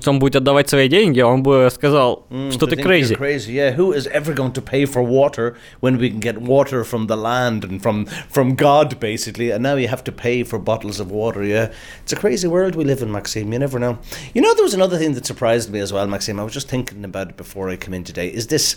что 0.00 0.10
он 0.10 0.18
будет 0.18 0.36
отдавать 0.36 0.68
свои 0.68 0.88
деньги, 0.88 1.20
он 1.20 1.42
бы 1.42 1.68
сказал, 1.72 2.26
что 2.50 2.66
They 2.66 2.76
ты 2.76 2.82
crazy. 2.82 3.14
crazy, 3.16 3.52
yeah. 3.52 3.74
Who 3.76 3.92
is 3.92 4.06
ever 4.08 4.34
going 4.34 4.52
to 4.52 4.60
pay 4.62 4.84
for 4.84 5.02
water 5.02 5.56
when 5.80 5.98
we 5.98 6.10
can 6.10 6.20
get 6.20 6.38
water 6.40 6.84
from 6.84 7.06
the 7.06 7.16
land 7.16 7.64
and 7.64 7.80
from 7.82 8.06
from 8.30 8.54
God, 8.54 8.98
basically? 9.00 9.50
And 9.50 9.62
now 9.62 9.76
you 9.76 9.88
have 9.88 10.04
to 10.04 10.12
pay 10.12 10.44
for 10.44 10.58
bottles 10.58 11.00
of 11.00 11.10
water. 11.10 11.42
Yeah, 11.44 11.70
it's 12.02 12.12
a 12.12 12.16
crazy 12.16 12.46
world 12.46 12.74
we 12.76 12.84
live 12.84 13.00
in, 13.02 13.10
Maxime. 13.10 13.52
You 13.52 13.58
never 13.58 13.78
know. 13.78 13.98
You 14.34 14.42
know, 14.42 14.54
there 14.54 14.64
was 14.64 14.74
another 14.74 14.98
thing 14.98 15.14
that 15.14 15.24
surprised 15.26 15.70
me 15.70 15.80
as 15.80 15.92
well, 15.92 16.06
Maxime. 16.06 16.38
I 16.38 16.44
was 16.44 16.52
just 16.52 16.68
thinking 16.68 17.04
about 17.04 17.28
it 17.30 17.36
before 17.36 17.70
I 17.70 17.76
come 17.76 17.94
in 17.94 18.04
today. 18.04 18.28
Is 18.28 18.46
this? 18.48 18.76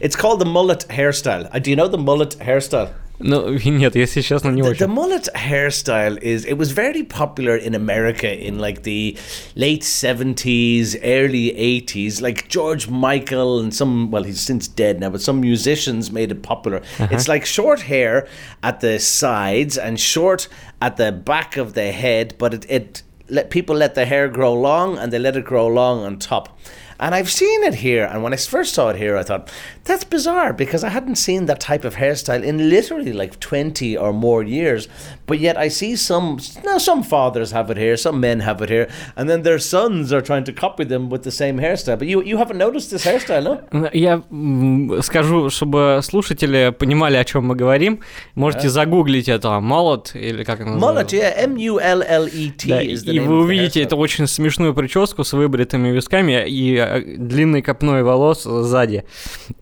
it's 0.00 0.16
called 0.16 0.40
the 0.40 0.46
mullet 0.46 0.86
hairstyle. 0.88 1.48
Uh, 1.52 1.58
do 1.60 1.70
you 1.70 1.76
know 1.76 1.88
the 1.88 1.98
mullet 1.98 2.36
hairstyle? 2.40 2.92
Ну, 3.19 3.57
нет, 3.63 3.95
если 3.95 4.21
честно, 4.21 4.49
не 4.49 4.61
The, 4.61 4.69
очень. 4.71 4.79
the 4.79 4.87
mullet 4.87 5.29
hairstyle 5.35 6.17
is 6.21 6.45
it 6.45 6.57
was 6.57 6.71
very 6.71 7.03
popular 7.03 7.55
in 7.55 7.73
America 7.73 8.27
in 8.27 8.59
like 8.59 8.83
the 8.83 9.15
late 9.55 9.83
70s, 9.83 10.97
early 11.03 11.51
80s. 11.51 12.21
Like 12.21 12.49
George 12.49 12.89
Michael 12.89 13.59
and 13.59 13.73
some 13.73 14.11
well 14.11 14.23
he's 14.23 14.41
since 14.41 14.67
dead 14.67 14.99
now, 14.99 15.09
but 15.09 15.21
some 15.21 15.39
musicians 15.39 16.11
made 16.11 16.31
it 16.31 16.41
popular. 16.43 16.81
It's 16.99 17.27
like 17.29 17.45
short 17.45 17.81
hair 17.81 18.27
at 18.61 18.81
the 18.81 18.99
sides 18.99 19.77
and 19.77 19.99
short 19.99 20.49
at 20.81 20.97
the 20.97 21.11
back 21.11 21.55
of 21.55 21.75
the 21.75 21.91
head, 21.93 22.35
but 22.37 22.53
it, 22.53 22.65
it 22.69 23.03
let 23.29 23.49
people 23.51 23.75
let 23.75 23.95
the 23.95 24.05
hair 24.05 24.27
grow 24.27 24.53
long 24.53 24.97
and 24.97 25.13
they 25.13 25.19
let 25.19 25.37
it 25.37 25.45
grow 25.45 25.67
long 25.67 26.03
on 26.03 26.17
top. 26.19 26.57
And 26.99 27.13
I've 27.15 27.29
seen 27.31 27.63
it 27.63 27.75
here, 27.75 28.05
and 28.05 28.23
when 28.23 28.33
I 28.33 28.37
first 28.37 28.73
saw 28.73 28.89
it 28.89 28.95
here, 28.97 29.17
I 29.17 29.23
thought 29.23 29.51
that's 29.83 30.05
bizarre 30.05 30.53
because 30.53 30.83
I 30.83 30.89
hadn't 30.89 31.15
seen 31.17 31.47
that 31.47 31.59
type 31.59 31.83
of 31.83 31.95
hairstyle 31.95 32.43
in 32.43 32.69
literally 32.69 33.11
like 33.11 33.39
twenty 33.39 33.97
or 33.97 34.13
more 34.13 34.41
years. 34.43 34.87
But 35.25 35.39
yet 35.39 35.57
I 35.57 35.69
see 35.69 35.95
some 35.97 36.37
now 36.63 36.77
some 36.77 37.03
fathers 37.03 37.51
have 37.51 37.69
it 37.71 37.77
here, 37.77 37.97
some 37.97 38.19
men 38.21 38.39
have 38.41 38.61
it 38.61 38.69
here, 38.69 38.87
and 39.17 39.29
then 39.29 39.41
their 39.43 39.59
sons 39.59 40.13
are 40.13 40.21
trying 40.21 40.43
to 40.45 40.53
copy 40.53 40.85
them 40.85 41.09
with 41.09 41.23
the 41.23 41.31
same 41.31 41.57
hairstyle. 41.59 41.97
But 41.97 42.07
you 42.07 42.21
you 42.23 42.37
haven't 42.37 42.57
noticed 42.57 42.91
this 42.91 43.05
hairstyle, 43.05 43.43
no? 43.43 43.89
Я 43.93 44.21
м, 44.31 45.01
скажу, 45.01 45.49
чтобы 45.49 45.99
слушатели 46.03 46.71
понимали, 46.77 47.17
о 47.17 47.23
чем 47.25 47.47
мы 47.47 47.55
говорим. 47.55 47.99
Можете 48.35 48.69
загуглить 48.69 49.27
это 49.27 49.59
молот 49.59 50.11
или 50.15 50.43
как 50.43 50.61
оно 50.61 50.77
Mullet, 50.77 51.03
называется. 51.03 51.15
yeah, 51.17 51.33
M 51.43 51.55
U 51.57 51.79
L 51.79 52.01
L 52.07 52.27
E 52.27 52.51
T 52.51 52.69
Да, 52.69 52.81
is 52.81 53.03
the 53.03 53.11
и 53.13 53.19
name 53.19 53.25
вы 53.27 53.33
of 53.33 53.39
the 53.39 53.43
увидите 53.43 53.79
hairstyle. 53.81 53.85
эту 53.85 53.97
очень 53.97 54.27
смешную 54.27 54.73
прическу 54.73 55.23
с 55.23 55.33
выбритыми 55.33 55.89
висками 55.89 56.47
и 56.47 56.75
э, 56.77 56.86
длинной 57.00 57.62
копной 57.62 58.02
волос 58.02 58.44
сзади. 58.44 59.04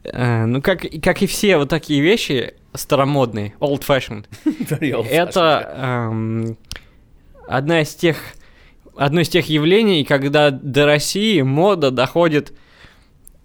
Э, 0.04 0.45
Ну, 0.47 0.62
как, 0.62 0.85
как 1.02 1.23
и 1.23 1.26
все 1.26 1.56
вот 1.56 1.68
такие 1.68 2.00
вещи 2.00 2.54
старомодные, 2.75 3.54
old-fashioned, 3.61 4.26
это 5.11 5.73
эм, 6.11 6.59
одна 7.49 7.80
из 7.83 7.95
тех, 7.95 8.16
одно 8.97 9.21
из 9.21 9.28
тех 9.28 9.49
явлений, 9.49 10.04
когда 10.04 10.50
до 10.50 10.87
России 10.87 11.40
мода 11.42 11.90
доходит 11.90 12.52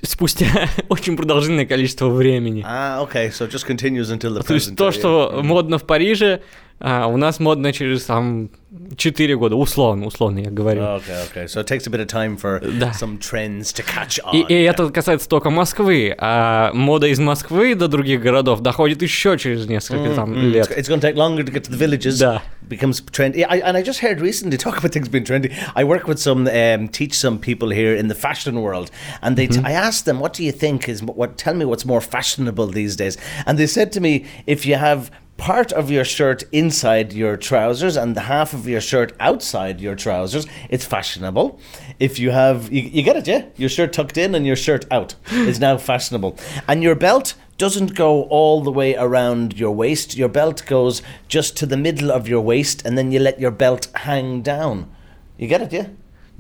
спустя 0.03 0.67
очень 0.89 1.15
продолжительное 1.15 1.65
количество 1.65 2.09
времени. 2.09 2.63
Ah, 2.67 3.01
okay. 3.03 3.29
So 3.29 3.47
it 3.47 3.51
just 3.51 3.65
continues 3.67 4.09
until 4.11 4.33
the 4.33 4.43
То 4.43 4.53
есть 4.53 4.71
present 4.71 4.75
то, 4.75 4.91
что 4.91 5.41
модно 5.43 5.77
в 5.77 5.85
Париже, 5.85 6.41
а, 6.80 7.06
у 7.06 7.16
нас 7.16 7.40
модно 7.40 7.72
через 7.72 8.04
там 8.04 8.50
4 8.98 9.36
года, 9.38 9.56
условно, 9.56 10.06
условно 10.06 10.40
я 10.40 10.50
говорю. 10.50 10.82
Okay, 10.82 11.24
okay. 11.32 11.44
So 11.46 11.62
it 11.62 11.66
takes 11.66 11.86
a 11.86 11.90
bit 11.90 12.00
of 12.00 12.06
time 12.08 12.36
for 12.36 12.60
Да. 12.60 12.92
some 12.92 13.18
trends 13.18 13.72
to 13.72 13.82
catch 13.82 14.20
on. 14.22 14.34
И, 14.36 14.42
и 14.52 14.62
это 14.64 14.90
касается 14.90 15.26
только 15.26 15.48
Москвы, 15.48 16.14
а 16.18 16.70
мода 16.74 17.06
из 17.06 17.18
Москвы 17.18 17.74
до 17.74 17.88
других 17.88 18.20
городов 18.20 18.60
доходит 18.60 19.00
еще 19.00 19.38
через 19.38 19.66
несколько 19.66 20.14
там 20.14 20.34
Mm, 20.34 20.50
лет. 20.50 20.70
It's, 20.70 20.76
it's 20.76 20.88
going 20.90 21.00
to 21.00 21.10
take 21.10 21.16
longer 21.16 21.42
to 21.42 21.50
get 21.50 21.64
to 21.64 21.70
the 21.70 21.78
villages. 21.78 22.18
Да. 22.18 22.42
Becomes 22.68 23.00
trendy. 23.10 23.42
I, 23.48 23.60
and 23.60 23.76
I 23.78 23.82
just 23.82 24.00
heard 24.00 24.20
recently 24.20 24.58
talk 24.58 24.76
about 24.76 24.92
things 24.92 25.08
being 25.08 25.24
trendy. 25.24 25.52
I 25.74 25.84
work 25.84 26.06
with 26.06 26.18
some, 26.18 26.46
um, 26.48 26.88
teach 26.88 27.14
some 27.14 27.38
people 27.38 27.70
here 27.70 27.94
in 27.96 28.08
the 28.08 28.14
fashion 28.14 28.60
world, 28.60 28.90
and 29.22 29.36
they. 29.36 29.46
T- 29.46 29.60
I 29.64 29.72
asked 29.72 30.04
them, 30.04 30.18
"What 30.20 30.34
do 30.34 30.42
you 30.44 30.52
think 30.52 30.88
is 30.88 31.00
what? 31.02 31.38
Tell 31.38 31.54
me 31.54 31.64
what's 31.64 31.86
more 31.86 32.00
fashionable 32.02 32.66
these 32.66 32.96
days." 32.96 33.16
And 33.46 33.56
they 33.56 33.66
said 33.68 33.92
to 33.92 34.00
me, 34.00 34.26
"If 34.46 34.66
you 34.66 34.74
have." 34.74 35.10
Part 35.41 35.71
of 35.71 35.89
your 35.89 36.05
shirt 36.05 36.43
inside 36.51 37.13
your 37.13 37.35
trousers 37.35 37.97
and 37.97 38.15
the 38.15 38.21
half 38.21 38.53
of 38.53 38.67
your 38.67 38.79
shirt 38.79 39.13
outside 39.19 39.81
your 39.81 39.95
trousers, 39.95 40.45
it's 40.69 40.85
fashionable. 40.85 41.59
If 41.97 42.19
you 42.19 42.29
have, 42.29 42.71
you, 42.71 42.83
you 42.83 43.01
get 43.01 43.15
it, 43.15 43.27
yeah? 43.27 43.45
Your 43.55 43.67
shirt 43.67 43.91
tucked 43.91 44.19
in 44.19 44.35
and 44.35 44.45
your 44.45 44.55
shirt 44.55 44.85
out 44.91 45.15
is 45.31 45.59
now 45.59 45.77
fashionable. 45.77 46.37
And 46.67 46.83
your 46.83 46.93
belt 46.93 47.33
doesn't 47.57 47.95
go 47.95 48.25
all 48.25 48.61
the 48.61 48.71
way 48.71 48.95
around 48.95 49.59
your 49.59 49.71
waist. 49.71 50.15
Your 50.15 50.29
belt 50.29 50.63
goes 50.67 51.01
just 51.27 51.57
to 51.57 51.65
the 51.65 51.75
middle 51.75 52.11
of 52.11 52.27
your 52.27 52.41
waist, 52.41 52.85
and 52.85 52.95
then 52.95 53.11
you 53.11 53.19
let 53.19 53.39
your 53.39 53.49
belt 53.49 53.87
hang 53.95 54.43
down. 54.43 54.91
You 55.39 55.47
get 55.47 55.63
it, 55.63 55.73
yeah? 55.73 55.87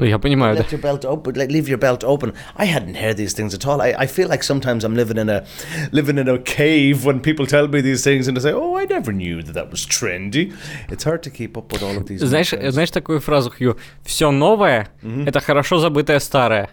Ну, 0.01 0.07
я 0.07 0.17
понимаю, 0.17 0.57
да. 0.57 0.63
Your 0.63 0.81
belt 0.81 1.05
open, 1.05 1.35
like 1.35 1.49
leave 1.51 1.67
your 1.69 1.77
belt 1.77 2.03
open. 2.03 2.33
I 2.57 2.65
hadn't 2.65 2.95
heard 2.95 3.17
these 3.17 3.33
things 3.35 3.53
at 3.53 3.67
all. 3.67 3.79
I, 3.79 3.93
I 3.95 4.07
feel 4.07 4.27
like 4.27 4.41
sometimes 4.41 4.83
I'm 4.83 4.95
living 4.95 5.17
in 5.19 5.29
a 5.29 5.45
living 5.91 6.17
in 6.17 6.27
a 6.27 6.39
cave 6.39 7.05
when 7.05 7.19
people 7.19 7.45
tell 7.45 7.67
me 7.67 7.81
these 7.81 8.03
things 8.03 8.27
and 8.27 8.35
they 8.35 8.41
say, 8.41 8.51
"Oh, 8.51 8.75
I 8.75 8.85
never 8.85 9.13
knew 9.13 9.43
that 9.43 9.53
that 9.53 9.69
was 9.69 9.85
trendy." 9.85 10.53
It's 10.89 11.03
hard 11.03 11.21
to 11.21 11.29
keep 11.29 11.55
up 11.55 11.71
with 11.71 11.83
all 11.83 11.95
of 11.95 12.07
these. 12.07 12.17
Знаешь, 12.25 12.49
trends. 12.49 12.71
знаешь 12.73 12.89
такую 12.89 13.19
фразу, 13.19 13.51
Хью? 13.51 13.77
Все 14.03 14.31
новое— 14.31 14.89
это 15.27 15.39
хорошо 15.39 15.77
забытое 15.77 16.17
старое. 16.19 16.71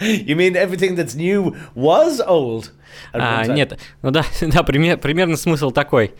you 0.00 0.36
mean 0.36 0.54
everything 0.54 0.94
that's 0.94 1.14
new 1.16 1.56
was 1.74 2.20
old? 2.20 2.70
А, 3.14 3.46
нет, 3.46 3.78
ну 4.02 4.10
да, 4.10 4.26
да, 4.42 4.62
пример- 4.62 4.98
примерно 4.98 5.38
смысл 5.38 5.70
такой. 5.70 6.12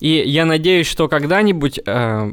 И 0.00 0.08
я 0.08 0.44
надеюсь, 0.46 0.88
что 0.88 1.06
когда-нибудь 1.08 1.78
э, 1.86 2.32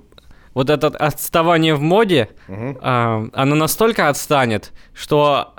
вот 0.58 0.72
это 0.72 0.88
отставание 0.88 1.76
в 1.76 1.82
моде, 1.82 2.30
э, 2.48 3.28
оно 3.32 3.56
настолько 3.56 4.10
отстанет, 4.10 4.74
что 4.92 5.54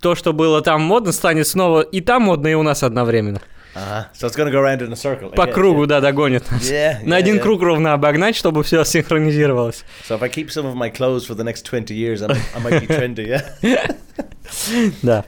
то, 0.00 0.14
что 0.14 0.32
было 0.32 0.62
там 0.62 0.80
модно, 0.80 1.12
станет 1.12 1.46
снова 1.46 1.82
и 1.82 2.00
там 2.00 2.22
модно, 2.22 2.48
и 2.48 2.54
у 2.54 2.62
нас 2.62 2.82
одновременно. 2.82 3.42
Uh-huh. 3.74 4.06
So 4.14 4.26
it's 4.26 4.34
to 4.34 4.50
go 4.50 4.58
around 4.58 4.80
in 4.80 4.90
a 4.90 4.96
circle. 4.96 5.28
По 5.28 5.42
again, 5.42 5.52
кругу, 5.52 5.84
yeah. 5.84 5.88
да, 5.88 6.00
догонит 6.00 6.50
нас. 6.50 6.62
Yeah, 6.62 7.04
На 7.04 7.14
yeah, 7.14 7.18
один 7.18 7.36
yeah. 7.36 7.40
круг 7.40 7.60
ровно 7.60 7.92
обогнать, 7.92 8.34
чтобы 8.34 8.64
все 8.64 8.82
синхронизировалось. 8.82 9.84
So 10.08 10.16
if 10.16 10.22
I 10.22 10.30
keep 10.30 10.50
some 10.50 10.64
of 10.64 10.74
my 10.74 10.88
clothes 10.88 11.26
for 11.26 11.34
the 11.34 11.44
next 11.44 11.66
20 11.66 11.94
years, 11.94 12.22
I'm, 12.22 12.30
I 12.56 12.60
might 12.60 12.80
be 12.80 12.86
trendy, 12.86 13.26
yeah? 13.28 13.94
Да. 15.02 15.24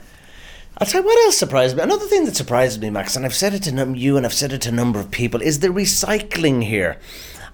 I'll 0.79 0.87
tell 0.87 1.01
you 1.01 1.05
what 1.05 1.17
else 1.25 1.37
surprised 1.37 1.77
me. 1.77 1.83
Another 1.83 2.07
thing 2.07 2.25
that 2.25 2.35
surprised 2.35 2.81
me, 2.81 2.89
Max, 2.89 3.15
and 3.15 3.25
I've 3.25 3.35
said 3.35 3.53
it 3.53 3.61
to 3.63 3.93
you 3.95 4.17
and 4.17 4.25
I've 4.25 4.33
said 4.33 4.51
it 4.51 4.61
to 4.61 4.69
a 4.69 4.71
number 4.71 4.99
of 4.99 5.11
people, 5.11 5.39
is 5.39 5.59
the 5.59 5.67
recycling 5.67 6.63
here. 6.63 6.97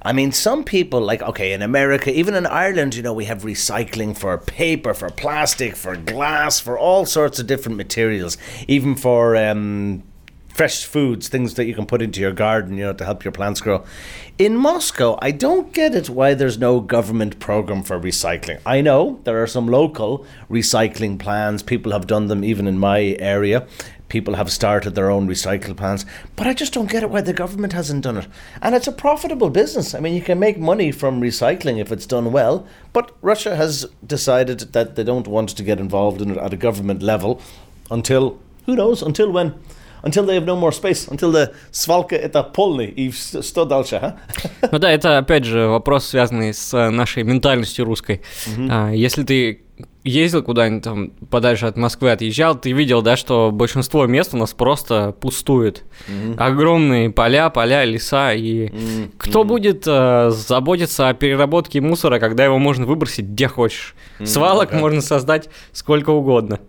I 0.01 0.13
mean, 0.13 0.31
some 0.31 0.63
people, 0.63 1.01
like, 1.01 1.21
okay, 1.21 1.51
in 1.51 1.61
America, 1.61 2.17
even 2.17 2.33
in 2.33 2.45
Ireland, 2.45 2.95
you 2.95 3.03
know, 3.03 3.13
we 3.13 3.25
have 3.25 3.43
recycling 3.43 4.17
for 4.17 4.37
paper, 4.37 4.93
for 4.93 5.09
plastic, 5.09 5.75
for 5.75 5.97
glass, 5.97 6.59
for 6.59 6.79
all 6.79 7.05
sorts 7.05 7.37
of 7.37 7.47
different 7.47 7.77
materials, 7.77 8.37
even 8.67 8.95
for 8.95 9.35
um, 9.35 10.03
fresh 10.59 10.85
foods, 10.85 11.27
things 11.27 11.55
that 11.55 11.65
you 11.65 11.73
can 11.73 11.85
put 11.85 12.01
into 12.01 12.21
your 12.21 12.31
garden, 12.31 12.77
you 12.77 12.85
know, 12.85 12.93
to 12.93 13.03
help 13.03 13.25
your 13.25 13.33
plants 13.33 13.59
grow. 13.59 13.83
In 14.37 14.55
Moscow, 14.55 15.17
I 15.21 15.31
don't 15.31 15.73
get 15.73 15.93
it 15.95 16.09
why 16.09 16.33
there's 16.33 16.57
no 16.57 16.79
government 16.79 17.39
program 17.39 17.83
for 17.83 17.99
recycling. 17.99 18.61
I 18.65 18.79
know 18.79 19.19
there 19.25 19.41
are 19.43 19.47
some 19.47 19.67
local 19.67 20.25
recycling 20.49 21.19
plans, 21.19 21.61
people 21.61 21.91
have 21.91 22.07
done 22.07 22.27
them 22.27 22.43
even 22.43 22.67
in 22.67 22.77
my 22.77 23.17
area 23.19 23.67
People 24.08 24.34
have 24.36 24.50
started 24.50 24.94
their 24.94 25.10
own 25.10 25.26
recycle 25.28 25.74
plans, 25.76 26.06
but 26.36 26.46
I 26.46 26.54
just 26.54 26.72
don't 26.74 26.90
get 26.90 27.02
it 27.02 27.10
why 27.10 27.20
the 27.22 27.32
government 27.32 27.72
hasn't 27.72 28.02
done 28.04 28.16
it. 28.18 28.26
And 28.62 28.74
it's 28.74 28.86
a 28.86 28.92
profitable 28.92 29.50
business. 29.50 29.94
I 29.94 30.00
mean, 30.00 30.14
you 30.14 30.22
can 30.22 30.38
make 30.38 30.58
money 30.58 30.92
from 30.92 31.20
recycling 31.20 31.78
if 31.80 31.90
it's 31.90 32.06
done 32.06 32.30
well, 32.32 32.66
but 32.92 33.10
Russia 33.22 33.56
has 33.56 33.86
decided 34.06 34.72
that 34.72 34.94
they 34.94 35.04
don't 35.04 35.26
want 35.26 35.56
to 35.56 35.62
get 35.64 35.78
involved 35.80 36.20
in 36.22 36.30
it 36.30 36.36
at 36.38 36.52
a 36.52 36.56
government 36.56 37.02
level 37.02 37.40
until, 37.90 38.38
who 38.66 38.76
knows, 38.76 39.02
until 39.02 39.32
when? 39.32 39.54
Until 40.04 40.26
they 40.26 40.34
have 40.34 40.44
no 40.44 40.54
more 40.54 40.70
space, 40.70 41.08
until 41.08 41.32
the 41.32 41.54
свалка 41.72 42.14
это 42.14 42.42
полный 42.42 42.86
и 42.90 43.08
вс- 43.08 43.42
что 43.42 43.64
дальше, 43.64 43.96
а? 43.96 44.16
Ну 44.70 44.78
да, 44.78 44.90
это 44.90 45.16
опять 45.16 45.44
же 45.44 45.66
вопрос, 45.66 46.04
связанный 46.06 46.52
с 46.52 46.74
э, 46.74 46.90
нашей 46.90 47.22
ментальностью 47.22 47.86
русской. 47.86 48.20
А, 48.70 48.90
Если 48.90 49.22
ты 49.24 49.62
ездил 50.09 50.43
куда-нибудь 50.43 50.83
там 50.83 51.09
подальше 51.29 51.65
от 51.65 51.77
Москвы, 51.77 52.11
отъезжал, 52.11 52.55
ты 52.59 52.71
видел, 52.71 53.01
да, 53.01 53.15
что 53.15 53.51
большинство 53.51 54.05
мест 54.05 54.33
у 54.33 54.37
нас 54.37 54.53
просто 54.53 55.13
пустует. 55.19 55.83
Огромные 56.37 57.09
поля, 57.11 57.49
поля, 57.49 57.83
леса. 57.85 58.33
И 58.33 58.71
кто 59.17 59.43
будет 59.43 59.83
э, 59.85 60.31
заботиться 60.31 61.09
о 61.09 61.13
переработке 61.13 61.81
мусора, 61.81 62.19
когда 62.19 62.45
его 62.45 62.57
можно 62.57 62.85
выбросить 62.85 63.25
где 63.25 63.47
хочешь? 63.47 63.95
Свалок 64.23 64.71
ага. 64.71 64.79
можно 64.79 65.01
создать 65.01 65.49
сколько 65.71 66.09
угодно. 66.09 66.59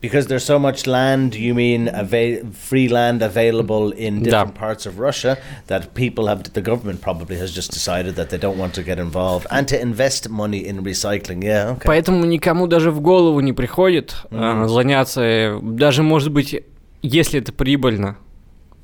Because 0.00 0.26
there's 0.26 0.44
so 0.44 0.58
much 0.58 0.86
land, 0.86 1.34
you 1.34 1.54
mean 1.54 1.88
ava- 1.88 2.44
free 2.52 2.86
land 2.88 3.22
available 3.22 3.92
in 3.92 4.22
different 4.22 4.54
parts 4.54 4.84
of 4.86 4.98
Russia 4.98 5.38
that 5.68 5.94
people 5.94 6.26
have, 6.26 6.42
the 6.52 6.60
government 6.60 7.00
probably 7.00 7.36
has 7.38 7.50
just 7.50 7.72
decided 7.72 8.14
that 8.16 8.28
they 8.28 8.38
don't 8.38 8.58
want 8.58 8.74
to 8.74 8.82
get 8.82 8.98
involved 8.98 9.46
and 9.50 9.66
to 9.68 9.80
invest 9.80 10.28
money 10.28 10.58
in 10.66 10.82
recycling. 10.84 11.42
Yeah, 11.42 11.72
okay. 11.76 11.86
Поэтому 11.86 12.24
никому 12.26 12.66
даже 12.66 12.90
в 12.90 13.00
голову 13.00 13.40
не 13.40 13.54
приходит 13.54 14.14
а, 14.30 14.68
заняться, 14.68 15.22
э, 15.22 15.58
даже 15.62 16.02
может 16.02 16.30
быть, 16.30 16.62
если 17.02 17.40
это 17.40 17.52
прибыльно. 17.52 18.16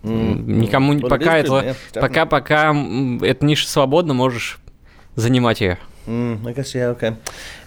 М, 0.05 0.61
Никому 0.61 0.95
Well, 0.95 1.09
пока 1.09 1.37
это, 1.39 1.53
yeah, 1.93 2.01
пока 2.01 2.27
пока 2.27 2.75
эта 3.23 3.45
ниша 3.45 3.69
свободна, 3.69 4.15
можешь 4.15 4.59
занимать 5.15 5.61
ее. 5.61 5.79
Mm, 6.07 6.45
I 6.47 6.53
guess 6.53 6.75
yeah. 6.75 6.87
Okay, 6.87 7.15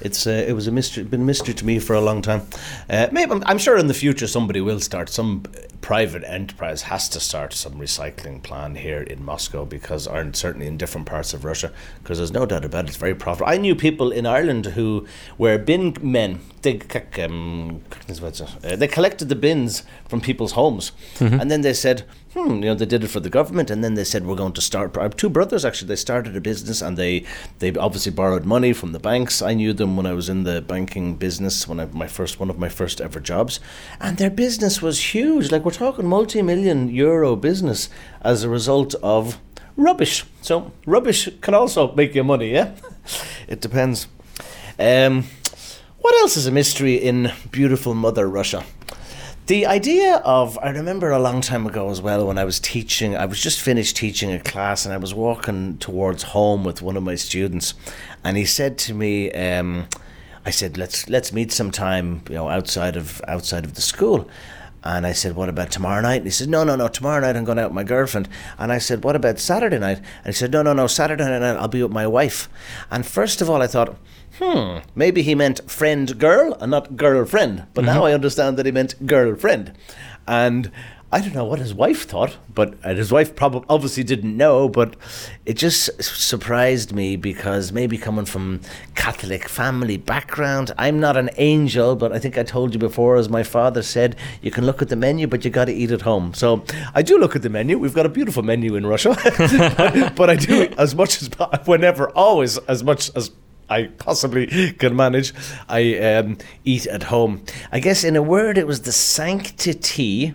it's 0.02 0.28
uh, 0.28 0.46
it 0.48 0.54
was 0.54 0.68
a 0.68 0.72
mystery, 0.72 1.04
been 1.06 1.22
a 1.22 1.26
mystery 1.26 1.54
to 1.54 1.66
me 1.66 1.80
for 1.80 1.94
a 1.94 2.02
long 2.02 2.22
time. 2.22 2.42
Uh, 2.90 3.08
maybe 3.12 3.32
I'm, 3.32 3.44
I'm, 3.46 3.58
sure 3.58 3.78
in 3.78 3.88
the 3.88 3.94
future 3.94 4.28
somebody 4.28 4.60
will 4.60 4.82
start. 4.82 5.10
Some 5.10 5.44
private 5.80 6.24
enterprise 6.26 6.82
has 6.82 7.08
to 7.10 7.20
start 7.20 7.54
some 7.54 7.76
recycling 7.76 8.44
plan 8.44 8.76
here 8.76 9.02
in 9.02 9.24
Moscow 9.24 9.64
because, 9.64 10.06
or 10.06 10.34
certainly 10.34 10.68
in 10.68 10.78
different 10.78 11.08
parts 11.08 11.34
of 11.34 11.46
Russia, 11.46 11.72
because 12.04 12.18
there's 12.18 12.34
no 12.34 12.46
doubt 12.46 12.66
about 12.66 12.86
it. 12.86 12.90
It's 12.90 12.98
very 12.98 13.16
profitable. 13.16 13.54
I 13.54 13.58
knew 13.58 13.74
people 13.74 14.12
in 14.12 14.26
Ireland 14.26 14.66
who 14.66 15.08
were 15.38 15.58
bin 15.58 15.96
men. 16.02 16.42
They 16.62 16.82
um, 17.24 17.84
uh, 17.94 18.88
collected 18.92 19.30
the 19.30 19.36
bins 19.36 19.84
from 20.10 20.20
people's 20.20 20.54
homes, 20.54 20.92
mm-hmm. 21.20 21.40
and 21.40 21.50
then 21.50 21.62
they 21.62 21.74
said 21.74 22.04
hmm, 22.36 22.56
you 22.56 22.66
know, 22.66 22.76
they 22.76 22.86
did 22.86 23.04
it 23.04 23.08
for 23.08 23.22
the 23.22 23.30
government, 23.30 23.72
and 23.72 23.84
then 23.84 23.96
they 23.96 24.04
said 24.04 24.28
we're 24.28 24.36
going 24.36 24.54
to 24.54 24.62
start. 24.62 24.98
I 24.98 25.04
have 25.04 25.16
two 25.16 25.30
brothers 25.30 25.64
actually. 25.64 25.88
They 25.88 25.96
started 25.96 26.36
a 26.36 26.42
business, 26.42 26.82
and 26.82 26.98
they 26.98 27.26
they 27.60 27.74
obviously 27.76 28.12
borrowed 28.12 28.46
money 28.46 28.74
from 28.74 28.92
the 28.92 29.00
banks. 29.00 29.42
I 29.42 29.54
knew 29.54 29.74
them 29.74 29.96
when 29.96 30.06
I 30.06 30.14
was 30.14 30.30
in 30.30 30.44
the 30.44 30.62
banking 30.62 31.16
business 31.16 31.68
when 31.68 31.80
I 31.80 31.86
my 31.86 32.08
first 32.08 32.40
one 32.40 32.50
of 32.50 32.60
my 32.60 32.70
first 32.70 33.00
ever 33.00 33.20
jobs, 33.20 33.60
and 34.00 34.18
their 34.18 34.30
business 34.30 34.82
was 34.82 35.16
huge. 35.16 35.52
Like 35.52 35.64
we're 35.64 35.72
talking 35.72 36.08
multi-million 36.08 36.90
euro 36.90 37.36
business 37.36 37.90
as 38.22 38.44
a 38.44 38.50
result 38.50 38.96
of 39.02 39.40
rubbish. 39.78 40.26
So 40.42 40.72
rubbish 40.86 41.30
can 41.42 41.54
also 41.54 41.96
make 41.96 42.14
you 42.14 42.24
money. 42.24 42.52
Yeah, 42.52 42.76
it 43.48 43.62
depends. 43.62 44.08
Um, 44.78 45.24
what 46.00 46.14
else 46.22 46.36
is 46.36 46.48
a 46.48 46.52
mystery 46.52 46.96
in 46.96 47.32
beautiful 47.50 47.94
Mother 47.94 48.28
Russia? 48.28 48.66
The 49.48 49.68
idea 49.68 50.16
of, 50.26 50.58
I 50.64 50.72
remember 50.72 51.12
a 51.12 51.20
long 51.20 51.40
time 51.40 51.68
ago 51.68 51.92
as 51.92 52.02
well 52.02 52.26
when 52.26 52.40
I 52.40 52.46
was 52.46 52.60
teaching, 52.60 53.16
I 53.16 53.28
was 53.28 53.40
just 53.40 53.62
finished 53.62 53.96
teaching 53.96 54.32
a 54.32 54.40
class 54.40 54.86
and 54.86 54.94
I 54.94 54.98
was 54.98 55.14
walking 55.14 55.78
towards 55.78 56.24
home 56.24 56.64
with 56.64 56.82
one 56.82 56.98
of 56.98 57.04
my 57.04 57.14
students 57.14 57.76
and 58.24 58.38
he 58.38 58.46
said 58.46 58.80
to 58.80 58.96
me, 58.96 59.32
um, 59.34 59.86
I 60.48 60.50
said, 60.50 60.80
let's, 60.80 61.08
let's 61.10 61.32
meet 61.32 61.52
sometime, 61.52 62.24
you 62.28 62.34
know, 62.34 62.50
outside 62.50 62.96
of, 62.96 63.22
outside 63.28 63.66
of 63.66 63.76
the 63.76 63.82
school. 63.82 64.28
And 64.86 65.08
I 65.08 65.14
said, 65.14 65.36
What 65.36 65.50
about 65.50 65.72
tomorrow 65.72 66.02
night? 66.02 66.18
And 66.18 66.26
he 66.26 66.32
said, 66.32 66.48
No, 66.48 66.64
no, 66.64 66.76
no, 66.76 66.88
tomorrow 66.88 67.20
night 67.20 67.36
I'm 67.36 67.44
going 67.44 67.58
out 67.58 67.72
with 67.72 67.76
my 67.76 67.84
girlfriend. 67.84 68.30
And 68.60 68.72
I 68.72 68.78
said, 68.78 69.04
What 69.04 69.16
about 69.16 69.40
Saturday 69.40 69.80
night? 69.80 69.98
And 69.98 70.28
he 70.28 70.32
said, 70.34 70.52
No, 70.52 70.62
no, 70.62 70.74
no, 70.74 70.86
Saturday 70.86 71.26
night 71.26 71.42
I'll 71.58 71.68
be 71.68 71.82
with 71.82 71.92
my 71.92 72.06
wife. 72.06 72.48
And 72.92 73.06
first 73.06 73.42
of 73.42 73.50
all, 73.50 73.62
I 73.62 73.68
thought, 73.68 73.98
Hmm, 74.40 74.80
maybe 74.96 75.22
he 75.22 75.34
meant 75.34 75.70
friend 75.72 76.20
girl 76.20 76.58
and 76.60 76.70
not 76.70 76.98
girlfriend. 76.98 77.66
But 77.74 77.86
now 77.86 78.04
I 78.04 78.14
understand 78.14 78.58
that 78.58 78.66
he 78.66 78.72
meant 78.72 79.08
girlfriend. 79.08 79.72
And 80.28 80.72
I 81.12 81.22
don't 81.22 81.36
know 81.36 81.46
what 81.46 81.60
his 81.60 81.74
wife 81.74 82.08
thought, 82.08 82.38
but 82.54 82.74
and 82.84 82.98
his 82.98 83.12
wife 83.12 83.36
probably 83.36 83.64
obviously 83.70 84.04
didn't 84.04 84.36
know. 84.36 84.68
But 84.68 84.96
it 85.46 85.54
just 85.54 86.02
surprised 86.04 86.94
me 86.94 87.16
because 87.16 87.72
maybe 87.72 87.98
coming 87.98 88.26
from 88.26 88.62
Catholic 88.96 89.48
family 89.48 89.98
background, 89.98 90.72
I'm 90.78 91.00
not 91.00 91.16
an 91.16 91.30
angel, 91.38 91.96
but 91.96 92.12
I 92.12 92.20
think 92.20 92.38
I 92.38 92.44
told 92.44 92.74
you 92.74 92.80
before, 92.80 93.18
as 93.18 93.30
my 93.30 93.44
father 93.44 93.84
said, 93.84 94.16
you 94.42 94.52
can 94.52 94.66
look 94.66 94.82
at 94.82 94.90
the 94.90 94.96
menu, 94.96 95.28
but 95.28 95.46
you 95.46 95.52
got 95.52 95.66
to 95.66 95.74
eat 95.74 95.92
at 95.92 96.02
home. 96.02 96.34
So 96.34 96.66
I 96.94 97.02
do 97.02 97.18
look 97.18 97.36
at 97.36 97.44
the 97.44 97.50
menu. 97.50 97.78
We've 97.78 97.94
got 97.94 98.06
a 98.06 98.10
beautiful 98.10 98.44
menu 98.44 98.76
in 98.76 98.86
Russia, 98.86 99.16
but 100.16 100.30
I 100.30 100.36
do 100.36 100.74
as 100.78 100.96
much 100.96 101.22
as 101.22 101.30
whenever, 101.66 102.10
always 102.10 102.58
as 102.58 102.84
much 102.84 103.16
as 103.16 103.32
I 103.70 103.86
possibly 103.86 104.74
can 104.74 104.96
manage. 104.96 105.34
I 105.70 105.98
um, 106.00 106.38
eat 106.64 106.88
at 106.88 107.04
home. 107.04 107.44
I 107.72 107.80
guess, 107.80 108.04
in 108.04 108.16
a 108.16 108.22
word, 108.22 108.58
it 108.58 108.68
was 108.68 108.82
the 108.82 108.92
sanctity 108.92 110.34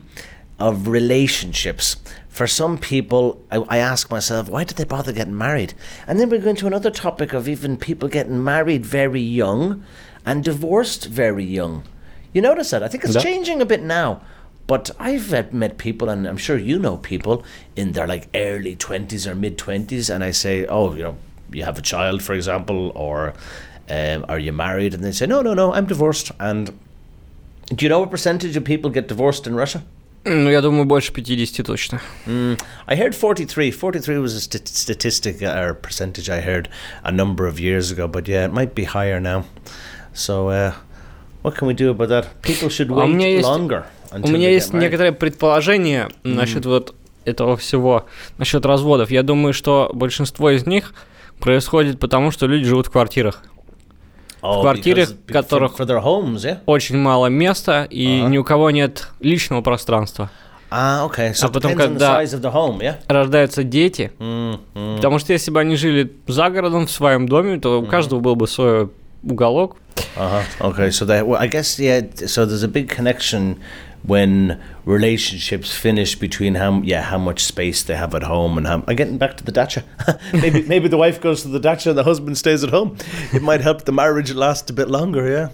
of 0.60 0.86
relationships. 0.88 1.96
For 2.28 2.46
some 2.46 2.78
people, 2.78 3.42
I, 3.50 3.56
I 3.68 3.78
ask 3.78 4.10
myself, 4.10 4.48
why 4.48 4.64
did 4.64 4.76
they 4.76 4.84
bother 4.84 5.12
getting 5.12 5.36
married? 5.36 5.74
And 6.06 6.20
then 6.20 6.28
we 6.30 6.38
go 6.38 6.50
into 6.50 6.66
another 6.66 6.90
topic 6.90 7.32
of 7.32 7.48
even 7.48 7.76
people 7.76 8.08
getting 8.08 8.42
married 8.44 8.86
very 8.86 9.20
young 9.20 9.84
and 10.24 10.44
divorced 10.44 11.06
very 11.06 11.44
young. 11.44 11.82
You 12.32 12.42
notice 12.42 12.70
that? 12.70 12.82
I 12.82 12.88
think 12.88 13.04
it's 13.04 13.14
Yeah. 13.14 13.22
changing 13.22 13.60
a 13.60 13.66
bit 13.66 13.82
now. 13.82 14.20
But 14.66 14.92
I've 15.00 15.52
met 15.52 15.78
people, 15.78 16.08
and 16.08 16.28
I'm 16.28 16.36
sure 16.36 16.56
you 16.56 16.78
know 16.78 16.98
people 16.98 17.42
in 17.74 17.90
their 17.92 18.06
like 18.06 18.28
early 18.36 18.76
20s 18.76 19.26
or 19.26 19.34
mid 19.34 19.58
20s, 19.58 20.08
and 20.14 20.22
I 20.22 20.30
say, 20.30 20.64
oh, 20.66 20.94
you 20.94 21.02
know, 21.02 21.16
you 21.50 21.64
have 21.64 21.76
a 21.76 21.82
child, 21.82 22.22
for 22.22 22.34
example, 22.34 22.92
or 22.94 23.34
um, 23.88 24.24
are 24.28 24.38
you 24.38 24.52
married? 24.52 24.94
And 24.94 25.02
they 25.02 25.10
say, 25.10 25.26
no, 25.26 25.42
no, 25.42 25.54
no, 25.54 25.72
I'm 25.74 25.86
divorced. 25.86 26.30
And 26.38 26.78
do 27.74 27.84
you 27.84 27.88
know 27.88 27.98
what 27.98 28.12
percentage 28.12 28.54
of 28.56 28.62
people 28.62 28.90
get 28.90 29.08
divorced 29.08 29.48
in 29.48 29.56
Russia? 29.56 29.82
Ну, 30.24 30.50
я 30.50 30.60
думаю, 30.60 30.84
больше 30.84 31.12
50 31.12 31.62
точно. 31.64 32.00
I 32.26 32.96
heard 32.98 33.14
43. 33.14 33.72
43 33.72 34.18
was 34.18 34.36
a 34.36 34.40
st- 34.40 34.68
statistic 34.68 35.40
or 35.40 35.74
percentage 35.74 36.28
I 36.28 36.40
heard 36.42 36.68
a 37.02 37.10
number 37.10 37.46
of 37.46 37.58
years 37.58 37.90
ago, 37.90 38.06
but 38.06 38.24
yeah, 38.28 38.44
it 38.46 38.52
might 38.52 38.74
be 38.74 38.84
higher 38.84 39.18
now. 39.20 39.44
So, 40.12 40.48
uh, 40.50 40.72
what 41.42 41.56
can 41.56 41.66
we 41.68 41.74
do 41.74 41.90
about 41.90 42.08
that? 42.10 42.26
People 42.42 42.68
should 42.68 42.90
А 42.90 42.94
wait 42.96 43.04
у 43.04 43.08
меня 43.08 43.28
есть- 43.28 43.48
longer. 43.48 43.84
У 44.12 44.28
меня 44.28 44.50
есть 44.50 44.72
некоторое 44.74 45.12
предположение 45.12 46.08
насчет 46.24 46.66
вот 46.66 46.94
этого 47.24 47.56
всего, 47.56 48.06
насчет 48.38 48.66
разводов. 48.66 49.10
Я 49.10 49.22
думаю, 49.22 49.52
что 49.54 49.90
большинство 49.94 50.50
из 50.50 50.66
них 50.66 50.92
происходит 51.38 51.98
потому, 51.98 52.30
что 52.30 52.46
люди 52.46 52.64
живут 52.64 52.88
в 52.88 52.90
квартирах. 52.90 53.42
Oh, 54.42 54.62
квартирах, 54.62 55.10
because- 55.10 55.32
которых- 55.32 55.76
for, 55.76 55.86
for 55.86 56.00
homes, 56.00 56.36
yeah. 56.44 56.58
Очень 56.66 56.96
мало 56.98 57.26
места, 57.26 57.84
и 57.84 58.20
Ага. 58.20 58.30
ни 58.30 58.38
у 58.38 58.44
кого 58.44 58.70
нет 58.70 59.08
личного 59.20 59.60
пространства. 59.62 60.30
Ah, 60.70 61.04
okay. 61.06 61.32
So 61.32 61.46
А 61.46 61.48
потом, 61.48 61.74
когда- 61.74 62.22
home, 62.22 62.78
yeah. 62.80 62.94
Рождаются 63.08 63.64
дети, 63.64 64.12
Mm, 64.18 64.60
mm. 64.74 64.96
потому 64.96 65.18
что 65.18 65.32
если 65.32 65.50
бы 65.50 65.60
они 65.60 65.76
жили 65.76 66.12
за 66.28 66.48
городом, 66.48 66.86
в 66.86 66.90
своем 66.90 67.28
доме, 67.28 67.58
то 67.58 67.80
у 67.80 67.86
каждого 67.86 68.20
был 68.20 68.36
бы 68.36 68.46
свой 68.46 68.88
уголок. 69.22 69.76
Uh-huh. 70.16 70.42
Okay, 70.60 70.88
so 70.88 71.04
that 71.06 71.24
well, 71.26 71.36
I 71.38 71.48
guess 71.48 71.78
yeah. 71.78 72.00
So 72.26 72.46
there's 72.46 72.64
a 72.64 72.68
big 72.68 72.88
connection 72.88 73.56
when 74.02 74.60
relationships 74.84 75.74
finish 75.74 76.14
between 76.14 76.54
how 76.54 76.80
yeah 76.82 77.02
how 77.02 77.18
much 77.18 77.44
space 77.44 77.82
they 77.82 77.96
have 77.96 78.14
at 78.14 78.22
home 78.22 78.58
and 78.58 78.66
how. 78.66 78.82
I'm 78.86 78.96
getting 78.96 79.18
back 79.18 79.36
to 79.36 79.44
the 79.44 79.52
dacha. 79.52 79.84
maybe 80.32 80.62
maybe 80.62 80.88
the 80.88 80.96
wife 80.96 81.20
goes 81.20 81.42
to 81.42 81.48
the 81.48 81.60
dacha 81.60 81.90
and 81.90 81.98
the 81.98 82.04
husband 82.04 82.38
stays 82.38 82.64
at 82.64 82.70
home. 82.70 82.96
It 83.32 83.42
might 83.42 83.60
help 83.60 83.84
the 83.84 83.92
marriage 83.92 84.32
last 84.34 84.70
a 84.70 84.72
bit 84.72 84.88
longer. 84.88 85.28
Yeah. 85.28 85.48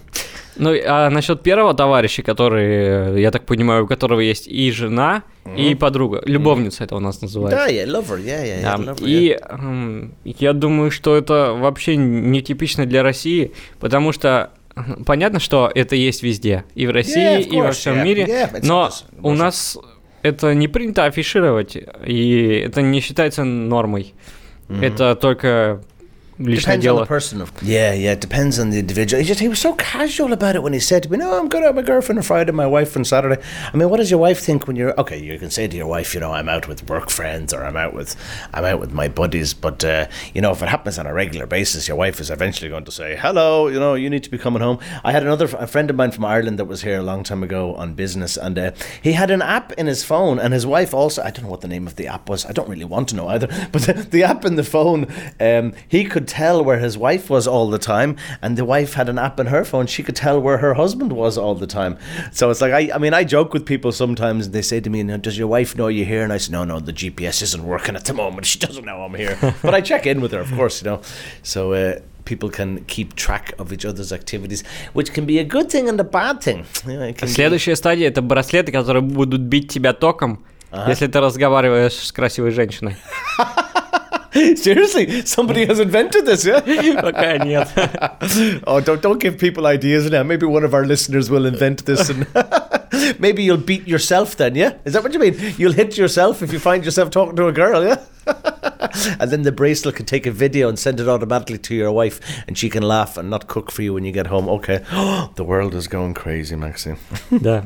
Ну, 0.59 0.73
а 0.85 1.09
насчет 1.09 1.43
первого 1.43 1.73
товарища, 1.73 2.23
который, 2.23 3.21
я 3.21 3.31
так 3.31 3.45
понимаю, 3.45 3.83
у 3.83 3.87
которого 3.87 4.19
есть 4.19 4.47
и 4.47 4.71
жена, 4.71 5.23
и 5.55 5.75
подруга. 5.75 6.21
Любовница 6.25 6.83
это 6.83 6.95
у 6.95 6.99
нас 6.99 7.21
называется. 7.21 7.67
Yeah, 7.67 7.85
yeah, 7.85 7.91
lover. 7.91 8.17
Yeah, 8.17 8.43
yeah, 8.43 8.61
yeah. 8.61 8.77
Да, 8.77 8.91
lover, 8.91 9.07
И 9.07 9.37
эм, 9.49 10.15
я 10.25 10.53
думаю, 10.53 10.91
что 10.91 11.15
это 11.15 11.53
вообще 11.53 11.95
нетипично 11.95 12.85
для 12.85 13.03
России, 13.03 13.53
потому 13.79 14.11
что 14.11 14.49
э, 14.55 14.56
понятно, 15.05 15.39
что 15.39 15.71
это 15.73 15.95
есть 15.95 16.23
везде, 16.23 16.65
и 16.75 16.87
в 16.87 16.91
России, 16.91 17.39
of 17.39 17.41
и 17.41 17.61
во 17.61 17.67
course, 17.67 17.71
всем 17.71 17.95
yeah. 17.95 18.03
мире, 18.03 18.25
Yeah, 18.25 18.59
но 18.63 18.89
у 19.21 19.33
нас 19.33 19.77
это 20.21 20.53
не 20.53 20.67
принято 20.67 21.05
афишировать, 21.05 21.77
и 22.05 22.63
это 22.65 22.81
не 22.81 22.99
считается 22.99 23.43
нормой. 23.43 24.13
Это 24.69 25.15
только 25.15 25.81
личное 26.38 26.76
Depends 26.76 26.86
on 26.86 26.96
дело. 26.96 27.00
the 27.00 27.06
person. 27.06 27.40
Of 27.42 27.52
yeah, 27.62 27.92
yeah. 27.92 28.12
It 28.12 28.20
depends 28.20 28.58
on 28.58 28.70
the 28.70 28.78
individual. 28.78 29.20
He 29.20 29.26
just 29.28 29.40
he 29.40 29.48
was 29.48 29.58
so 29.58 29.74
casual 29.74 30.32
about 30.32 30.56
it 30.56 30.62
when 30.62 30.72
he 30.72 30.80
said 30.80 31.02
to 31.04 31.10
me, 31.12 31.18
"No, 31.18 31.38
I'm 31.38 31.48
going 31.48 31.62
out 31.64 31.74
with 31.74 31.84
my 31.84 31.86
girlfriend 31.86 32.18
on 32.18 32.22
Friday, 32.22 32.50
my 32.52 32.66
wife 32.66 32.96
on 32.96 33.04
Saturday." 33.04 33.40
I 33.72 33.76
mean, 33.76 33.88
what 33.90 33.98
does 33.98 34.10
your 34.10 34.18
wife 34.18 34.40
think 34.40 34.66
when 34.66 34.74
you're 34.74 34.98
okay? 34.98 35.18
You 35.18 35.38
can 35.38 35.50
say 35.50 35.68
to 35.68 35.76
your 35.76 35.86
wife, 35.86 36.14
you 36.14 36.20
know, 36.20 36.32
I'm 36.32 36.48
out 36.48 36.66
with 36.68 36.88
work 36.88 37.10
friends 37.10 37.52
or 37.52 37.62
I'm 37.64 37.76
out 37.76 37.92
with 37.94 38.16
I'm 38.54 38.64
out 38.64 38.80
with 38.80 38.92
my 38.92 39.08
buddies. 39.08 39.52
But 39.54 39.84
uh, 39.84 40.06
you 40.34 40.40
know, 40.40 40.52
if 40.52 40.62
it 40.62 40.68
happens 40.68 40.98
on 40.98 41.06
a 41.06 41.12
regular 41.12 41.46
basis, 41.46 41.86
your 41.86 41.98
wife 41.98 42.18
is 42.18 42.30
eventually 42.30 42.70
going 42.70 42.84
to 42.86 42.92
say, 42.92 43.14
"Hello, 43.16 43.68
you 43.68 43.78
know, 43.78 43.94
you 43.94 44.08
need 44.08 44.24
to 44.24 44.30
be 44.30 44.38
coming 44.38 44.62
home." 44.62 44.78
I 45.04 45.12
had 45.12 45.22
another 45.22 45.44
a 45.58 45.66
friend 45.66 45.90
of 45.90 45.96
mine 45.96 46.12
from 46.12 46.24
Ireland 46.24 46.58
that 46.58 46.64
was 46.64 46.82
here 46.82 46.98
a 46.98 47.02
long 47.02 47.24
time 47.24 47.42
ago 47.42 47.74
on 47.74 47.92
business, 47.94 48.36
and 48.38 48.58
uh, 48.58 48.72
he 49.02 49.12
had 49.12 49.30
an 49.30 49.42
app 49.42 49.72
in 49.72 49.86
his 49.86 50.02
phone, 50.02 50.38
and 50.38 50.54
his 50.54 50.66
wife 50.66 50.94
also. 50.94 51.22
I 51.22 51.30
don't 51.30 51.44
know 51.44 51.50
what 51.50 51.60
the 51.60 51.68
name 51.68 51.86
of 51.86 51.96
the 51.96 52.06
app 52.08 52.28
was. 52.30 52.46
I 52.46 52.52
don't 52.52 52.68
really 52.68 52.86
want 52.86 53.08
to 53.10 53.16
know 53.16 53.28
either. 53.28 53.48
But 53.70 53.82
the, 53.82 53.92
the 53.92 54.22
app 54.24 54.44
in 54.44 54.56
the 54.56 54.64
phone, 54.64 55.06
um, 55.38 55.74
he 55.88 56.04
could 56.04 56.25
could 56.26 56.26
tell 56.28 56.64
where 56.64 56.78
his 56.78 56.96
wife 56.98 57.28
was 57.30 57.46
all 57.46 57.70
the 57.70 57.78
time, 57.78 58.16
and 58.40 58.56
the 58.56 58.64
wife 58.64 58.94
had 58.94 59.08
an 59.08 59.18
app 59.18 59.38
in 59.40 59.46
her 59.46 59.64
phone. 59.64 59.86
She 59.86 60.02
could 60.02 60.16
tell 60.16 60.40
where 60.40 60.58
her 60.58 60.74
husband 60.74 61.12
was 61.12 61.36
all 61.38 61.54
the 61.54 61.66
time. 61.66 61.98
So 62.32 62.50
it's 62.50 62.60
like 62.60 62.72
I, 62.72 62.90
I 62.94 62.98
mean, 62.98 63.14
I 63.14 63.24
joke 63.24 63.52
with 63.52 63.64
people 63.66 63.92
sometimes, 63.92 64.46
and 64.46 64.54
they 64.54 64.62
say 64.62 64.80
to 64.80 64.90
me, 64.90 65.02
"Now, 65.02 65.16
"Does 65.16 65.36
your 65.38 65.48
wife 65.48 65.76
know 65.76 65.88
you're 65.88 66.06
here?" 66.06 66.22
And 66.22 66.32
I 66.32 66.38
say, 66.38 66.52
"No, 66.52 66.64
no, 66.64 66.80
the 66.80 66.92
GPS 66.92 67.42
isn't 67.42 67.64
working 67.64 67.96
at 67.96 68.04
the 68.04 68.14
moment. 68.14 68.46
She 68.46 68.58
doesn't 68.58 68.84
know 68.84 69.02
I'm 69.02 69.14
here." 69.14 69.36
but 69.62 69.74
I 69.74 69.80
check 69.80 70.06
in 70.06 70.20
with 70.20 70.32
her, 70.32 70.40
of 70.40 70.52
course, 70.52 70.82
you 70.82 70.90
know. 70.90 71.00
So. 71.42 71.72
Uh, 71.72 72.00
People 72.24 72.50
can 72.50 72.84
keep 72.84 73.16
track 73.16 73.52
of 73.58 73.72
each 73.72 73.84
other's 73.84 74.12
activities, 74.12 74.62
which 74.92 75.12
can 75.12 75.26
be 75.26 75.40
a 75.40 75.44
good 75.44 75.68
thing 75.68 75.88
and 75.88 75.98
a 75.98 76.04
bad 76.04 76.40
thing. 76.40 76.64
You 76.86 76.92
know, 76.96 77.02
it 77.08 77.18
can 77.18 77.26
be- 77.26 77.34
Следующая 77.34 77.74
стадия 77.74 78.08
это 78.10 78.22
браслеты, 78.22 78.70
которые 78.70 79.02
будут 79.02 79.40
бить 79.40 79.72
тебя 79.72 79.92
током, 79.92 80.38
если 80.86 81.08
ты 81.08 81.18
разговариваешь 81.20 81.94
с 81.94 82.12
красивой 82.12 82.52
женщиной. 82.52 82.94
Seriously, 84.55 85.25
somebody 85.25 85.65
has 85.65 85.79
invented 85.79 86.25
this, 86.25 86.45
yeah? 86.45 86.57
okay, 87.03 87.37
Neil. 87.39 87.65
oh, 88.67 88.81
don't 88.83 89.01
don't 89.01 89.19
give 89.19 89.37
people 89.37 89.65
ideas 89.65 90.09
now. 90.09 90.23
Maybe 90.23 90.45
one 90.45 90.63
of 90.63 90.73
our 90.73 90.85
listeners 90.85 91.29
will 91.29 91.45
invent 91.45 91.85
this 91.85 92.09
and 92.09 92.27
maybe 93.19 93.43
you'll 93.43 93.57
beat 93.57 93.87
yourself 93.87 94.35
then, 94.37 94.55
yeah? 94.55 94.73
Is 94.85 94.93
that 94.93 95.03
what 95.03 95.13
you 95.13 95.19
mean? 95.19 95.35
You'll 95.57 95.73
hit 95.73 95.97
yourself 95.97 96.41
if 96.41 96.53
you 96.53 96.59
find 96.59 96.85
yourself 96.85 97.09
talking 97.09 97.35
to 97.37 97.47
a 97.47 97.51
girl, 97.51 97.83
yeah? 97.83 98.03
and 99.19 99.31
then 99.31 99.43
the 99.43 99.51
bracelet 99.51 99.95
can 99.95 100.05
take 100.05 100.25
a 100.25 100.31
video 100.31 100.67
and 100.67 100.77
send 100.77 100.99
it 100.99 101.07
automatically 101.07 101.57
to 101.57 101.73
your 101.73 101.91
wife 101.91 102.19
and 102.47 102.57
she 102.57 102.69
can 102.69 102.83
laugh 102.83 103.17
and 103.17 103.29
not 103.29 103.47
cook 103.47 103.71
for 103.71 103.81
you 103.81 103.93
when 103.93 104.03
you 104.03 104.11
get 104.11 104.27
home. 104.27 104.49
Okay. 104.49 104.77
the 105.35 105.43
world 105.43 105.73
is 105.73 105.87
going 105.87 106.13
crazy, 106.13 106.55
Maxime. 106.55 106.97
yeah. 107.31 107.63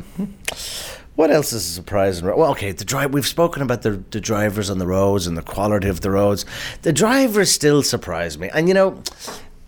What 1.15 1.29
else 1.29 1.51
is 1.53 1.65
surprising? 1.65 2.25
Well, 2.25 2.51
okay, 2.51 2.71
the 2.71 2.85
drive. 2.85 3.13
We've 3.13 3.27
spoken 3.27 3.61
about 3.61 3.81
the, 3.81 4.01
the 4.11 4.21
drivers 4.21 4.69
on 4.69 4.77
the 4.77 4.87
roads 4.87 5.27
and 5.27 5.37
the 5.37 5.41
quality 5.41 5.89
of 5.89 6.01
the 6.01 6.09
roads. 6.11 6.45
The 6.83 6.93
drivers 6.93 7.51
still 7.51 7.83
surprise 7.83 8.37
me, 8.37 8.49
and 8.53 8.67
you 8.67 8.73
know, 8.73 9.01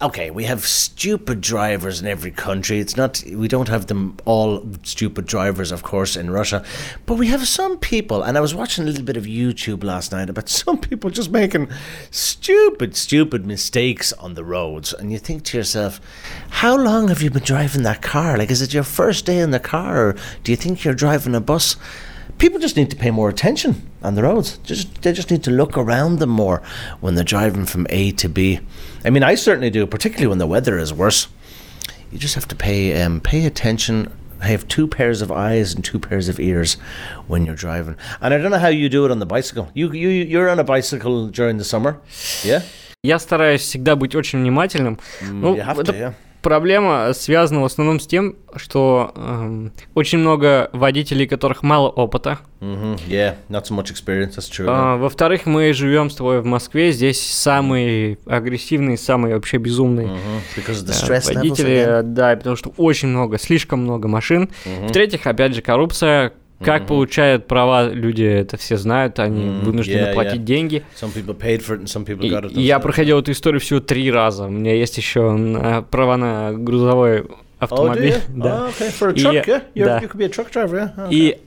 okay, 0.01 0.31
we 0.31 0.43
have 0.43 0.65
stupid 0.65 1.39
drivers 1.39 2.01
in 2.01 2.07
every 2.07 2.31
country. 2.31 2.79
It's 2.79 2.97
not 2.97 3.23
we 3.25 3.47
don't 3.47 3.69
have 3.69 3.87
them 3.87 4.17
all 4.25 4.67
stupid 4.83 5.25
drivers, 5.25 5.71
of 5.71 5.83
course, 5.83 6.15
in 6.15 6.29
Russia, 6.29 6.63
but 7.05 7.15
we 7.15 7.27
have 7.27 7.47
some 7.47 7.77
people. 7.77 8.23
And 8.23 8.37
I 8.37 8.41
was 8.41 8.53
watching 8.53 8.83
a 8.83 8.87
little 8.87 9.03
bit 9.03 9.17
of 9.17 9.23
YouTube 9.23 9.83
last 9.83 10.11
night 10.11 10.29
about 10.29 10.49
some 10.63 10.77
people 10.77 11.09
just 11.09 11.31
making 11.31 11.69
stupid, 12.11 12.95
stupid 12.95 13.45
mistakes 13.45 14.11
on 14.13 14.33
the 14.33 14.43
roads, 14.43 14.93
and 14.93 15.11
you 15.11 15.19
think 15.19 15.43
to 15.45 15.57
yourself, 15.57 16.01
how 16.49 16.75
long 16.75 17.07
have 17.07 17.21
you 17.21 17.29
been 17.29 17.43
driving 17.43 17.83
that 17.83 18.01
car? 18.01 18.37
Like, 18.37 18.51
is 18.51 18.61
it 18.61 18.73
your 18.73 18.83
first 18.83 19.25
day 19.25 19.39
in 19.39 19.51
the 19.51 19.59
car, 19.59 20.07
or 20.07 20.15
do 20.43 20.51
you 20.51 20.57
think 20.57 20.83
you're 20.83 20.93
driving 20.93 21.35
a 21.35 21.41
bus? 21.41 21.75
People 22.38 22.60
just 22.60 22.76
need 22.76 22.90
to 22.90 22.96
pay 22.96 23.10
more 23.10 23.28
attention 23.28 23.90
on 24.02 24.14
the 24.14 24.22
roads. 24.22 24.58
Just 24.58 25.02
they 25.02 25.12
just 25.12 25.30
need 25.30 25.42
to 25.44 25.50
look 25.50 25.76
around 25.76 26.18
them 26.20 26.30
more 26.30 26.62
when 27.00 27.16
they're 27.16 27.24
driving 27.24 27.66
from 27.66 27.86
A 27.90 28.12
to 28.12 28.28
B. 28.28 28.60
I 29.04 29.10
mean, 29.10 29.24
I 29.24 29.34
certainly 29.34 29.70
do, 29.70 29.86
particularly 29.86 30.28
when 30.28 30.38
the 30.38 30.46
weather 30.46 30.78
is 30.78 30.92
worse. 30.92 31.28
You 32.12 32.18
just 32.18 32.36
have 32.36 32.46
to 32.48 32.54
pay 32.56 33.02
um, 33.02 33.20
pay 33.20 33.44
attention. 33.44 34.12
Have 34.40 34.68
two 34.68 34.86
pairs 34.86 35.20
of 35.20 35.32
eyes 35.32 35.74
and 35.74 35.84
two 35.84 35.98
pairs 35.98 36.28
of 36.28 36.38
ears 36.38 36.74
when 37.26 37.44
you're 37.44 37.56
driving. 37.56 37.96
And 38.20 38.32
I 38.32 38.38
don't 38.38 38.52
know 38.52 38.58
how 38.58 38.68
you 38.68 38.88
do 38.88 39.04
it 39.04 39.10
on 39.10 39.18
the 39.18 39.26
bicycle. 39.26 39.68
You 39.74 39.90
you 39.90 40.08
you're 40.08 40.48
on 40.48 40.60
a 40.60 40.64
bicycle 40.64 41.26
during 41.26 41.58
the 41.58 41.64
summer, 41.64 42.00
yeah? 42.44 42.62
Я 43.02 43.18
стараюсь 43.18 43.62
всегда 43.62 43.96
быть 43.96 44.14
очень 44.14 44.40
внимательным. 44.40 44.98
Ну, 45.22 45.56
you 45.56 45.62
have 45.64 45.78
это 45.80 45.92
to, 45.92 45.98
yeah. 45.98 46.14
Проблема 46.43 47.11
связана 47.13 47.61
в 47.61 47.65
основном 47.65 47.99
с 47.99 48.05
тем, 48.05 48.35
что 48.55 49.11
эм, 49.15 49.71
очень 49.95 50.19
много 50.19 50.69
водителей, 50.73 51.25
которых 51.25 51.63
мало 51.63 51.89
опыта. 51.89 52.39
hmm 52.59 52.99
Yeah, 53.07 53.35
not 53.49 53.63
so 53.63 53.75
much 53.75 53.91
experience. 53.91 54.35
That's 54.35 54.51
true. 54.51 54.65
А, 54.67 54.97
во-вторых, 54.97 55.45
мы 55.45 55.73
живем 55.73 56.09
с 56.11 56.15
тобой 56.15 56.41
в 56.41 56.45
Москве, 56.45 56.91
здесь 56.91 57.19
самые 57.19 58.19
агрессивные, 58.27 58.97
самые 58.97 59.35
вообще 59.35 59.57
безумные 59.57 60.07
Mhm. 60.07 60.41
The 60.55 61.09
э, 61.09 61.33
водители, 61.33 62.01
да, 62.03 62.35
потому 62.35 62.55
что 62.55 62.73
очень 62.77 63.07
много, 63.07 63.39
слишком 63.39 63.79
много 63.79 64.07
машин. 64.07 64.49
В-третьих, 64.87 65.25
опять 65.25 65.55
же, 65.55 65.61
коррупция. 65.61 66.33
Как 66.63 66.87
получают 66.87 67.47
права 67.47 67.89
люди, 67.89 68.23
это 68.23 68.57
все 68.57 68.77
знают, 68.77 69.19
они 69.19 69.45
Мгм, 69.45 69.59
вынуждены 69.65 70.07
yeah, 70.09 70.13
платить 70.13 70.41
yeah. 70.41 70.45
деньги. 70.45 70.83
Some 70.99 71.13
people 71.13 71.37
paid 71.37 71.59
for 71.61 71.77
it 71.77 71.81
and 71.81 71.85
some 71.85 72.05
people 72.05 72.25
И- 72.25 72.29
got 72.31 72.43
it. 72.45 72.53
и 72.53 72.61
я 72.61 72.79
проходил 72.79 73.19
эту 73.19 73.31
историю 73.31 73.59
всего 73.61 73.79
три 73.79 74.11
раза. 74.11 74.45
У 74.45 74.49
меня 74.49 74.73
есть 74.73 74.97
еще 74.97 75.31
на- 75.31 75.81
права 75.81 76.17
на 76.17 76.51
грузовой 76.53 77.21
Oh, 77.21 77.35
автомобиль. 77.59 78.09
you? 78.13 78.21
да. 78.29 78.67
Oh, 78.67 78.69
okay. 78.69 78.89
For 78.91 79.09
a 79.09 79.13
И- 79.13 79.15
truck, 79.23 79.45
yeah? 79.47 79.63
You're, 79.75 79.85
да. 79.85 79.99
You 79.99 80.09
could 80.09 80.17
be 80.17 80.25
a 80.25 80.29
truck 80.29 80.51
driver, 80.51 80.73
yeah? 80.75 80.93
Oh, 80.97 81.07
okay. 81.07 81.13
И 81.13 81.37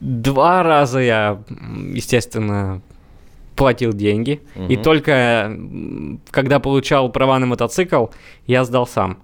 два 0.00 0.62
раза 0.62 0.98
я, 1.00 1.38
естественно, 1.94 2.82
платил 3.54 3.92
деньги. 3.92 4.40
И 4.68 4.76
только 4.76 5.56
когда 6.30 6.58
получал 6.60 7.10
права 7.10 7.38
на 7.38 7.46
мотоцикл, 7.46 8.06
я 8.46 8.64
сдал 8.64 8.86
сам. 8.86 9.18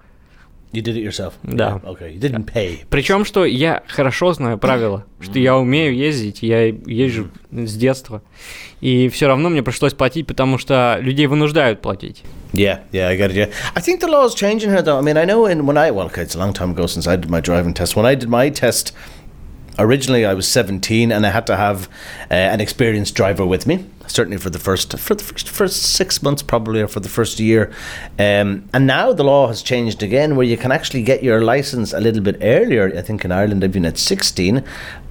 You 0.72 0.80
did 0.80 0.96
it 0.96 1.02
yourself? 1.02 1.34
Да. 1.42 1.80
Okay, 1.84 2.14
you 2.14 2.18
didn't 2.18 2.46
pay. 2.46 2.80
Причем, 2.88 3.26
что 3.26 3.44
я 3.44 3.82
хорошо 3.88 4.32
знаю 4.32 4.56
правила, 4.56 5.04
что 5.20 5.38
я 5.38 5.56
умею 5.58 5.94
ездить, 5.94 6.42
я 6.42 6.66
езжу 6.66 7.28
с 7.50 7.74
детства. 7.74 8.22
И 8.80 9.10
все 9.10 9.26
равно 9.26 9.50
мне 9.50 9.62
пришлось 9.62 9.92
платить, 9.92 10.26
потому 10.26 10.56
что 10.56 10.98
людей 11.00 11.26
вынуждают 11.26 11.82
платить. 11.82 12.22
Yeah, 12.54 12.80
yeah, 12.90 13.08
I 13.08 13.16
get 13.18 13.30
it. 13.30 13.36
Yeah, 13.36 13.50
I 13.74 13.80
think 13.80 14.00
the 14.00 14.08
law 14.08 14.24
is 14.26 14.34
changing 14.34 14.70
here, 14.70 14.82
though. 14.82 14.98
I 14.98 15.02
mean, 15.02 15.16
I 15.18 15.24
know 15.24 15.46
in 15.46 15.66
when 15.66 15.76
I 15.76 15.90
well, 15.90 16.06
okay, 16.06 16.22
it's 16.22 16.34
a 16.34 16.38
long 16.38 16.52
time 16.54 16.70
ago 16.70 16.86
since 16.86 17.06
I 17.06 17.16
did 17.16 17.30
my 17.30 17.40
driving 17.40 17.74
test. 17.74 17.94
When 17.94 18.06
I 18.06 18.14
did 18.14 18.28
my 18.28 18.50
test, 18.50 18.92
originally 19.78 20.24
I 20.24 20.34
was 20.34 20.46
seventeen, 20.48 21.12
and 21.12 21.26
I 21.26 21.30
had 21.30 21.46
to 21.46 21.56
have 21.56 21.88
uh, 22.30 22.34
an 22.34 22.60
experienced 22.60 23.14
driver 23.14 23.46
with 23.46 23.66
me. 23.66 23.84
certainly 24.06 24.38
for 24.38 24.50
the 24.50 24.58
first 24.58 24.98
for 24.98 25.14
the 25.14 25.24
first, 25.24 25.48
first 25.48 25.82
six 25.82 26.22
months 26.22 26.42
probably 26.42 26.80
or 26.80 26.88
for 26.88 27.00
the 27.00 27.08
first 27.08 27.40
year. 27.40 27.72
Um, 28.18 28.68
and 28.72 28.86
now 28.86 29.12
the 29.12 29.24
law 29.24 29.48
has 29.48 29.62
changed 29.62 30.02
again 30.02 30.36
where 30.36 30.46
you 30.46 30.56
can 30.56 30.72
actually 30.72 31.02
get 31.02 31.22
your 31.22 31.42
license 31.42 31.92
a 31.92 32.00
little 32.00 32.22
bit 32.22 32.36
earlier. 32.40 32.92
I 32.96 33.02
think 33.02 33.24
in 33.24 33.32
Ireland 33.32 33.64
I've 33.64 33.72
been 33.72 33.86
at 33.86 33.98
16 33.98 34.64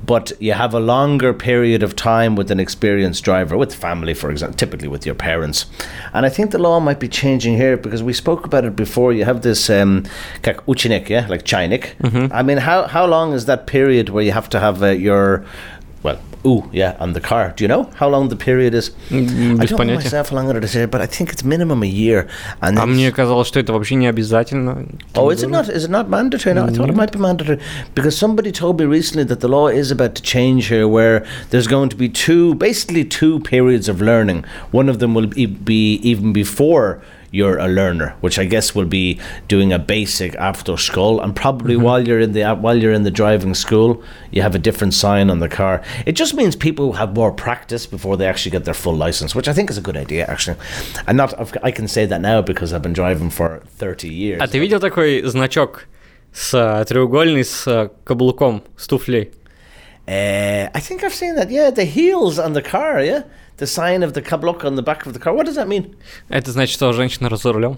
but 0.03 0.31
you 0.39 0.53
have 0.53 0.73
a 0.73 0.79
longer 0.79 1.31
period 1.31 1.83
of 1.83 1.95
time 1.95 2.35
with 2.35 2.49
an 2.49 2.59
experienced 2.59 3.23
driver 3.23 3.55
with 3.55 3.73
family 3.73 4.13
for 4.13 4.31
example 4.31 4.57
typically 4.57 4.87
with 4.87 5.05
your 5.05 5.15
parents. 5.15 5.65
And 6.13 6.25
I 6.25 6.29
think 6.29 6.51
the 6.51 6.59
law 6.59 6.79
might 6.79 6.99
be 6.99 7.07
changing 7.07 7.57
here 7.57 7.77
because 7.77 8.03
we 8.03 8.13
spoke 8.13 8.45
about 8.45 8.65
it 8.65 8.75
before. 8.75 9.13
You 9.13 9.25
have 9.25 9.41
this 9.41 9.69
um, 9.69 10.05
like 10.43 10.59
yeah 10.67 11.27
like 11.27 11.43
chinik 11.43 11.95
mm-hmm. 11.97 12.33
I 12.33 12.43
mean 12.43 12.57
how, 12.57 12.87
how 12.87 13.05
long 13.05 13.33
is 13.33 13.45
that 13.45 13.67
period 13.67 14.09
where 14.09 14.23
you 14.23 14.31
have 14.31 14.49
to 14.49 14.59
have 14.59 14.83
uh, 14.83 14.87
your 14.87 15.45
well 16.03 16.19
ooh, 16.44 16.68
yeah, 16.72 16.96
on 17.00 17.12
the 17.12 17.20
car. 17.20 17.52
Do 17.56 17.64
you 17.64 17.68
know 17.68 17.90
how 17.96 18.08
long 18.08 18.28
the 18.28 18.36
period 18.36 18.72
is? 18.74 18.90
М, 19.10 19.24
I 19.58 19.62
Без 19.62 19.70
don't 19.70 19.70
know 19.70 19.76
понятия. 19.78 19.94
myself 20.04 20.28
how 20.30 20.36
long 20.36 20.50
it 20.56 20.62
is 20.64 20.72
here, 20.74 20.86
but 20.86 21.00
I 21.00 21.06
think 21.06 21.32
it's 21.32 21.42
minimum 21.44 21.82
a 21.82 21.86
year. 21.86 22.26
And 22.62 22.78
А 22.78 22.82
then- 22.82 22.90
мне 22.94 23.10
казалось, 23.10 23.48
что 23.48 23.58
это 23.60 23.72
вообще 23.72 23.96
не 23.96 24.06
обязательно. 24.06 24.86
Oh, 25.14 25.30
is 25.30 25.42
it 25.42 25.50
not? 25.50 25.68
Is 25.68 25.84
it 25.84 25.90
not 25.90 26.08
mandatory? 26.08 26.54
No, 26.54 26.64
I 26.66 26.70
thought 26.70 26.88
it 26.88 26.94
might 26.96 27.12
be 27.12 27.18
mandatory 27.18 27.58
because 27.94 28.16
somebody 28.16 28.52
told 28.52 28.78
me 28.80 28.86
recently 28.86 29.24
that 29.24 29.40
the 29.40 29.48
law 29.48 29.68
is 29.68 29.90
about 29.90 30.14
to 30.14 30.22
change 30.22 30.68
here, 30.68 30.86
where 30.86 31.24
there's 31.50 31.66
going 31.66 31.88
to 31.90 31.96
be 31.96 32.08
two, 32.08 32.54
basically 32.54 33.04
two 33.04 33.40
periods 33.40 33.88
of 33.88 34.00
learning. 34.00 34.44
One 34.70 34.88
of 34.88 34.98
them 35.00 35.14
will 35.14 35.26
be, 35.26 35.46
be 35.46 36.00
even 36.02 36.32
before 36.32 37.00
you're 37.30 37.58
a 37.58 37.68
learner, 37.68 38.14
which 38.20 38.38
I 38.38 38.44
guess 38.44 38.74
will 38.74 38.86
be 38.86 39.18
doing 39.48 39.72
a 39.72 39.78
basic 39.78 40.34
after 40.36 40.76
school, 40.76 41.20
and 41.20 41.34
probably 41.34 41.76
while 41.76 42.06
you're 42.06 42.20
in 42.20 42.32
the 42.32 42.44
while 42.54 42.76
you're 42.76 42.92
in 42.92 43.02
the 43.02 43.10
driving 43.10 43.54
school, 43.54 44.02
you 44.30 44.42
have 44.42 44.54
a 44.54 44.58
different 44.58 44.94
sign 44.94 45.28
on 45.30 45.40
the 45.40 45.48
car. 45.48 45.82
It 46.06 46.12
just 46.12 46.34
means 46.34 46.56
people 46.56 46.94
have 46.94 47.14
more 47.14 47.32
practice 47.32 47.86
before 47.86 48.16
they 48.16 48.26
actually 48.26 48.52
get 48.52 48.64
their 48.64 48.74
full 48.74 48.94
license, 48.94 49.34
which 49.34 49.48
I 49.48 49.52
think 49.52 49.70
is 49.70 49.78
a 49.78 49.82
good 49.82 49.96
idea 49.96 50.26
actually. 50.26 50.56
And 51.06 51.16
not 51.16 51.34
I 51.62 51.70
can 51.70 51.88
say 51.88 52.06
that 52.06 52.20
now 52.20 52.42
because 52.42 52.72
I've 52.72 52.82
been 52.82 52.94
driving 52.94 53.30
for 53.30 53.60
thirty 53.78 54.08
years. 54.08 54.40
А 54.40 54.46
ты 54.46 54.58
видел 54.58 54.80
такой 54.80 55.22
значок 55.22 55.86
с 56.32 56.54
э, 56.54 56.84
треугольный 56.86 57.44
с 57.44 57.66
э, 57.66 57.88
каблуком, 58.04 58.62
с 58.76 58.86
туфлей? 58.86 59.32
Uh, 60.06 60.70
I 60.72 60.80
think 60.80 61.02
I've 61.02 61.12
seen 61.12 61.34
that. 61.34 61.50
Yeah, 61.50 61.70
the 61.70 61.84
heels 61.84 62.38
on 62.38 62.52
the 62.52 62.62
car. 62.62 63.02
Yeah, 63.02 63.24
The 63.61 63.67
sign 63.67 64.01
of 64.03 64.11
the 64.13 64.21
kablok 64.21 64.65
on 64.65 64.75
the 64.75 64.81
back 64.81 65.05
of 65.05 65.13
the 65.13 65.19
car. 65.19 65.33
What 65.33 65.45
does 65.45 65.55
that 65.55 65.67
mean? 65.67 65.95
Это 66.29 66.51
значит, 66.51 66.73
что 66.73 66.91
женщина 66.93 67.29
за 67.35 67.53
рулем. 67.53 67.77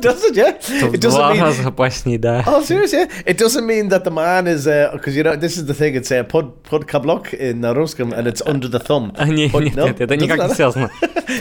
does 0.00 0.22
it? 0.24 0.36
Yeah, 0.36 0.56
it 0.94 1.00
doesn't 1.00 1.32
mean. 1.32 1.40
раза 1.40 1.68
опаснее, 1.68 2.18
да. 2.18 2.44
Oh, 2.46 2.62
seriously? 2.62 3.00
Yeah? 3.00 3.10
It 3.26 3.36
doesn't 3.36 3.66
mean 3.66 3.88
that 3.88 4.04
the 4.04 4.12
man 4.12 4.46
is 4.46 4.64
because 4.92 5.16
you 5.16 5.24
know 5.24 5.34
this 5.36 5.56
is 5.56 5.66
the 5.66 5.74
thing. 5.74 5.94
It's 5.96 6.10
uh, 6.12 6.22
put 6.22 6.62
put 6.62 6.86
kablok 6.86 7.34
in 7.34 7.60
на 7.60 7.74
русском 7.74 8.12
and 8.12 8.26
it's 8.28 8.40
under 8.46 8.68
the 8.68 8.78
thumb. 8.78 9.12
А, 9.18 9.26
не, 9.28 9.48
Put- 9.48 9.64
нет, 9.64 9.74
no? 9.74 9.86
нет, 9.88 10.00
это 10.00 10.16
никак 10.16 10.48
не 10.48 10.54
связано. 10.54 10.88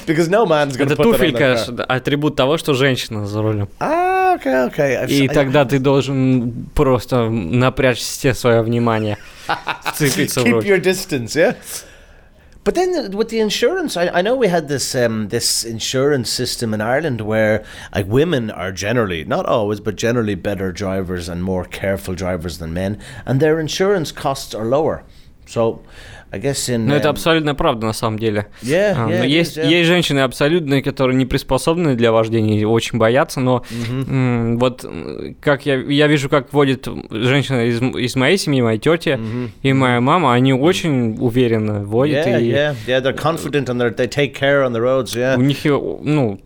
because 0.08 0.28
no 0.28 0.46
man's 0.48 0.76
going 0.76 0.88
Это 0.92 0.96
to 0.96 0.98
put 0.98 1.04
туфелька, 1.04 1.60
атрибут 1.88 2.36
того, 2.36 2.58
что 2.58 2.74
женщина 2.74 3.28
за 3.28 3.42
рулем. 3.44 3.70
Ah, 3.80 4.38
okay, 4.38 4.68
okay. 4.72 5.04
I've, 5.04 5.12
И 5.12 5.28
тогда 5.28 5.64
ты 5.64 5.78
должен 5.78 6.66
просто 6.74 7.30
напрячь 7.30 8.00
все 8.00 8.34
свое 8.34 8.64
внимание, 8.64 9.18
вцепиться 9.86 10.42
в 10.42 10.46
keep 10.46 10.52
руль. 10.52 10.66
your 10.66 10.82
distance, 10.82 11.36
yeah. 11.36 11.56
But 12.64 12.76
then 12.76 13.12
with 13.12 13.28
the 13.28 13.42
insurance, 13.42 13.98
I, 13.98 14.08
I 14.08 14.22
know 14.22 14.36
we 14.36 14.48
had 14.48 14.70
this 14.70 14.96
um, 14.96 15.28
this 15.28 15.66
insurance 15.66 16.30
system 16.30 16.74
in 16.74 16.80
Ireland 16.80 17.20
where 17.22 17.66
like 17.94 18.08
women 18.08 18.50
are 18.50 18.72
generally 18.72 19.26
not 19.26 19.46
always, 19.46 19.82
but 19.82 19.98
generally 19.98 20.36
better 20.36 20.72
drivers 20.72 21.28
and 21.28 21.44
more 21.44 21.66
careful 21.66 22.16
drivers 22.16 22.60
than 22.60 22.74
men, 22.74 23.00
and 23.26 23.40
their 23.40 23.60
insurance 23.60 24.14
costs 24.14 24.56
are 24.56 24.66
lower. 24.66 25.04
So, 25.46 25.84
I 26.34 26.40
guess 26.40 26.68
in. 26.68 26.80
Ну, 26.88 26.96
это 26.96 27.10
um, 27.10 27.12
абсолютно 27.12 27.54
правда 27.54 27.86
на 27.86 27.94
самом 27.94 28.18
деле. 28.18 28.48
Yeah, 28.64 28.96
А, 28.98 29.08
yeah, 29.08 29.20
но 29.20 29.24
есть, 29.24 29.56
is, 29.56 29.64
yeah. 29.64 29.68
есть 29.70 29.88
женщины 29.88 30.20
абсолютные, 30.22 30.82
которые 30.82 31.16
не 31.16 31.28
приспособлены 31.28 31.96
для 31.96 32.12
вождения 32.12 32.60
и 32.60 32.64
очень 32.66 32.98
боятся, 32.98 33.40
но 33.40 33.64
м, 34.08 34.58
вот 34.58 34.84
как 35.42 35.68
я, 35.68 35.76
я 35.76 36.08
вижу, 36.08 36.30
как 36.30 36.52
водит 36.52 36.88
женщина 37.12 37.66
из, 37.66 37.80
из 37.80 38.16
моей 38.16 38.38
семьи, 38.40 38.62
моя 38.64 38.80
тетя 38.80 39.20
и 39.62 39.74
моя 39.74 40.02
мама, 40.02 40.34
они 40.34 40.54
очень 40.54 41.18
уверенно 41.20 41.84
водят, 41.84 42.26
Yeah, 42.26 42.42
и 42.42 42.52
yeah, 42.52 42.76
yeah. 42.88 43.00
They're 43.00 43.14
confident 43.16 43.70
and 43.70 43.80
they're, 43.80 43.94
they 43.96 44.08
take 44.08 44.34
care 44.34 44.64
on 44.64 44.74
the 44.74 44.82
roads. 44.82 45.16
Yeah. 45.16 45.38
у 45.38 45.42
них, 45.42 45.64
ну, 45.66 46.42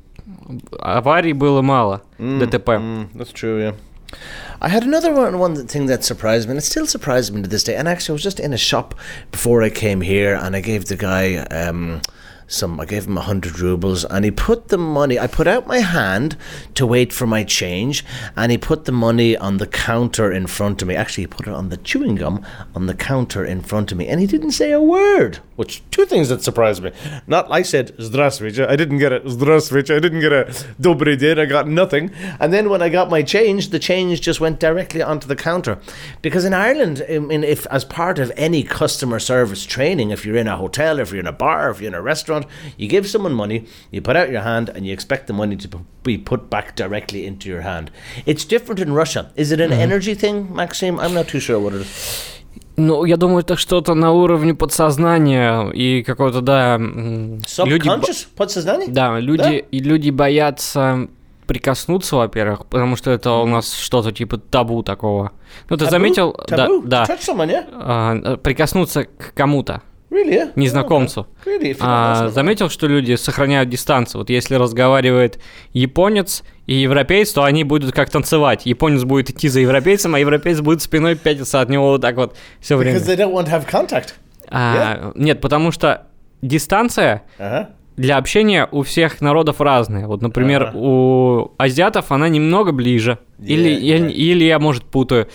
аварий 0.79 1.31
было 1.31 1.61
мало, 1.61 2.01
ДТП. 2.17 2.69
Mm, 2.71 3.07
that's 3.13 3.31
true, 3.33 3.57
yeah. 3.59 3.73
I 4.59 4.69
had 4.69 4.83
another 4.83 5.13
one, 5.13 5.37
one 5.39 5.67
thing 5.67 5.85
that 5.85 6.03
surprised 6.03 6.47
me, 6.47 6.51
and 6.51 6.57
it 6.57 6.63
still 6.63 6.87
surprises 6.87 7.31
me 7.31 7.41
to 7.41 7.47
this 7.47 7.63
day. 7.63 7.75
And 7.75 7.87
actually, 7.87 8.13
I 8.13 8.15
was 8.15 8.23
just 8.23 8.39
in 8.39 8.53
a 8.53 8.57
shop 8.57 8.95
before 9.31 9.61
I 9.61 9.69
came 9.69 10.01
here, 10.01 10.35
and 10.35 10.55
I 10.55 10.61
gave 10.61 10.85
the 10.85 10.95
guy 10.95 11.37
um, 11.37 12.01
some 12.47 12.79
I 12.79 12.85
gave 12.85 13.07
him 13.07 13.17
a 13.17 13.21
hundred 13.21 13.59
rubles 13.59 14.05
and 14.05 14.23
he 14.23 14.31
put 14.31 14.69
the 14.69 14.77
money 14.77 15.19
I 15.19 15.27
put 15.27 15.47
out 15.47 15.67
my 15.67 15.79
hand 15.79 16.37
to 16.75 16.85
wait 16.85 17.11
for 17.11 17.27
my 17.27 17.43
change 17.43 18.05
and 18.35 18.51
he 18.51 18.57
put 18.57 18.85
the 18.85 18.91
money 18.91 19.35
on 19.35 19.57
the 19.57 19.67
counter 19.67 20.31
in 20.31 20.47
front 20.47 20.81
of 20.81 20.87
me. 20.87 20.95
Actually 20.95 21.23
he 21.23 21.27
put 21.27 21.47
it 21.47 21.53
on 21.53 21.69
the 21.69 21.77
chewing 21.77 22.15
gum 22.15 22.45
on 22.73 22.85
the 22.85 22.93
counter 22.93 23.43
in 23.43 23.61
front 23.61 23.91
of 23.91 23.97
me 23.97 24.07
and 24.07 24.21
he 24.21 24.27
didn't 24.27 24.51
say 24.51 24.71
a 24.71 24.81
word. 24.81 25.39
Which 25.57 25.83
two 25.91 26.05
things 26.05 26.29
that 26.29 26.41
surprised 26.41 26.83
me. 26.83 26.91
Not 27.25 27.47
I 27.51 27.63
said 27.63 27.97
Zdravstvite, 27.97 28.65
I 28.67 28.75
didn't 28.75 28.99
get 28.99 29.11
it. 29.11 29.25
Zdravstvite, 29.25 29.93
I 29.93 29.99
didn't 29.99 30.21
get 30.21 30.31
a 30.31 30.45
Dobry 30.79 31.17
den, 31.17 31.39
I 31.39 31.45
got 31.45 31.67
nothing. 31.67 32.11
And 32.39 32.53
then 32.53 32.69
when 32.69 32.81
I 32.81 32.89
got 32.89 33.09
my 33.09 33.23
change, 33.23 33.69
the 33.69 33.79
change 33.79 34.21
just 34.21 34.39
went 34.39 34.59
directly 34.59 35.01
onto 35.01 35.27
the 35.27 35.35
counter. 35.35 35.79
Because 36.21 36.45
in 36.45 36.53
Ireland, 36.53 37.03
I 37.09 37.19
mean, 37.19 37.43
if 37.43 37.65
as 37.67 37.83
part 37.83 38.19
of 38.19 38.31
any 38.37 38.63
customer 38.63 39.19
service 39.19 39.65
training, 39.65 40.11
if 40.11 40.25
you're 40.25 40.37
in 40.37 40.47
a 40.47 40.57
hotel, 40.57 40.99
if 40.99 41.11
you're 41.11 41.19
in 41.19 41.27
a 41.27 41.31
bar, 41.33 41.71
if 41.71 41.81
you're 41.81 41.89
in 41.89 41.95
a 41.95 42.01
restaurant 42.01 42.36
you 42.77 42.87
give 42.87 43.07
someone 43.07 43.33
money, 43.33 43.65
you 43.91 44.01
put 44.01 44.15
out 44.15 44.29
your 44.29 44.41
hand, 44.41 44.69
and 44.69 44.85
you 44.85 44.93
expect 44.93 45.27
the 45.27 45.33
money 45.33 45.55
to 45.57 45.67
be 46.03 46.17
put 46.17 46.49
back 46.49 46.75
directly 46.75 47.25
into 47.25 47.49
your 47.49 47.61
hand. 47.61 47.91
It's 48.25 48.45
different 48.45 48.79
in 48.79 48.93
Russia. 48.93 49.31
Is 49.35 49.51
it 49.51 49.59
an 49.59 49.71
energy 49.71 50.13
thing, 50.13 50.53
Maxime? 50.53 50.99
I'm 50.99 51.13
not 51.13 51.27
too 51.27 51.39
sure 51.39 51.59
what 51.59 51.73
it 51.73 51.81
is. 51.81 52.33
Ну, 52.79 53.05
я 53.05 53.17
думаю, 53.17 53.39
это 53.39 53.55
что-то 53.55 53.95
на 53.95 54.11
уровне 54.11 54.53
подсознания 54.53 55.67
и 55.69 56.03
какого-то, 56.03 56.41
да... 56.41 56.77
люди? 56.77 57.89
Подсознание? 58.35 58.87
Да, 58.89 59.19
люди, 59.19 59.65
и 59.71 59.79
люди 59.79 60.11
боятся 60.11 61.07
прикоснуться, 61.47 62.17
во-первых, 62.17 62.67
потому 62.67 62.95
что 62.95 63.09
это 63.09 63.31
у 63.31 63.47
нас 63.47 63.73
что-то 63.73 64.11
типа 64.11 64.37
табу 64.37 64.83
такого. 64.83 65.31
Ну, 65.69 65.77
ты 65.77 65.85
Taboo? 65.85 65.89
заметил, 65.89 66.35
да, 66.47 66.67
Taboo? 66.67 66.85
да, 66.85 67.05
touch 67.05 67.21
someone, 67.21 67.49
yeah? 67.49 67.65
а, 67.71 68.37
прикоснуться 68.37 69.05
к 69.05 69.33
кому-то, 69.33 69.81
Really, 70.09 70.31
yeah? 70.35 70.51
незнакомцу. 70.55 71.27
Okay. 71.45 71.59
Really, 71.61 71.77
А, 71.81 72.29
заметил, 72.29 72.69
что 72.69 72.87
люди 72.87 73.15
сохраняют 73.15 73.69
дистанцию. 73.69 74.19
Вот 74.21 74.29
если 74.29 74.55
разговаривает 74.55 75.39
японец 75.73 76.43
и 76.65 76.75
европеец, 76.75 77.33
то 77.33 77.43
они 77.43 77.63
будут 77.65 77.93
как 77.93 78.09
танцевать. 78.09 78.65
Японец 78.65 79.03
будет 79.03 79.29
идти 79.31 79.49
за 79.49 79.59
европейцем, 79.59 80.15
а 80.15 80.19
европеец 80.19 80.61
будет 80.61 80.81
спиной 80.81 81.15
пятиться 81.15 81.59
от 81.59 81.69
него 81.69 81.89
вот 81.91 82.01
так 82.01 82.15
вот 82.15 82.35
все 82.61 82.77
время. 82.77 82.97
Because 82.99 83.05
they 83.07 83.17
don't 83.17 83.33
want 83.33 83.47
to 83.47 83.51
have 83.51 83.69
contact. 83.69 84.13
А, 84.49 85.11
Нет, 85.15 85.41
потому 85.41 85.71
что 85.71 86.07
дистанция 86.41 87.23
Uh-huh. 87.37 87.67
для 87.97 88.17
общения 88.17 88.67
у 88.71 88.83
всех 88.83 89.19
народов 89.21 89.59
разная. 89.59 90.07
Вот, 90.07 90.21
например, 90.21 90.67
Ага. 90.67 90.77
у 90.77 91.51
азиатов 91.57 92.11
она 92.11 92.29
немного 92.29 92.71
ближе. 92.71 93.17
или, 93.43 93.71
Yeah, 93.71 93.79
я, 93.79 93.97
yeah. 93.97 94.11
или 94.11 94.43
я, 94.45 94.59
может, 94.59 94.83
путаю. 94.85 95.27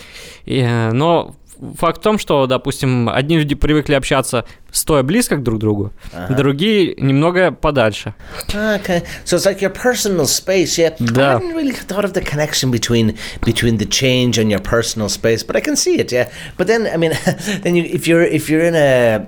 Э, 0.47 0.91
но 0.91 1.35
факт 1.77 1.99
в 1.99 2.01
том, 2.01 2.17
что, 2.17 2.45
допустим, 2.47 3.09
одни 3.09 3.37
люди 3.37 3.55
привыкли 3.55 3.93
общаться 3.93 4.45
стоя 4.71 5.03
близко 5.03 5.37
к 5.37 5.43
друг 5.43 5.59
другу, 5.59 5.93
другие 6.29 6.95
немного 6.97 7.51
подальше. 7.51 8.15
Okay, 8.49 9.03
so 9.23 9.37
it's 9.37 9.45
like 9.45 9.61
your 9.61 9.73
personal 9.73 10.25
space, 10.25 10.77
yeah. 10.77 10.95
Да. 10.99 11.37
I 11.37 11.39
hadn't 11.39 11.55
really 11.55 11.73
thought 11.73 12.03
of 12.03 12.13
the 12.13 12.23
connection 12.23 12.71
between 12.71 13.17
between 13.45 13.77
the 13.77 13.87
change 13.87 14.37
and 14.37 14.49
your 14.49 14.61
personal 14.61 15.09
space, 15.09 15.43
but 15.45 15.55
I 15.55 15.61
can 15.61 15.75
see 15.75 15.99
it, 15.99 16.11
yeah. 16.11 16.29
But 16.57 16.67
then, 16.67 16.87
I 16.87 16.97
mean, 16.97 17.13
then 17.61 17.75
you, 17.75 17.83
if 17.83 18.07
you're 18.07 18.23
if 18.23 18.49
you're 18.49 18.65
in 18.65 18.75
a 18.75 19.27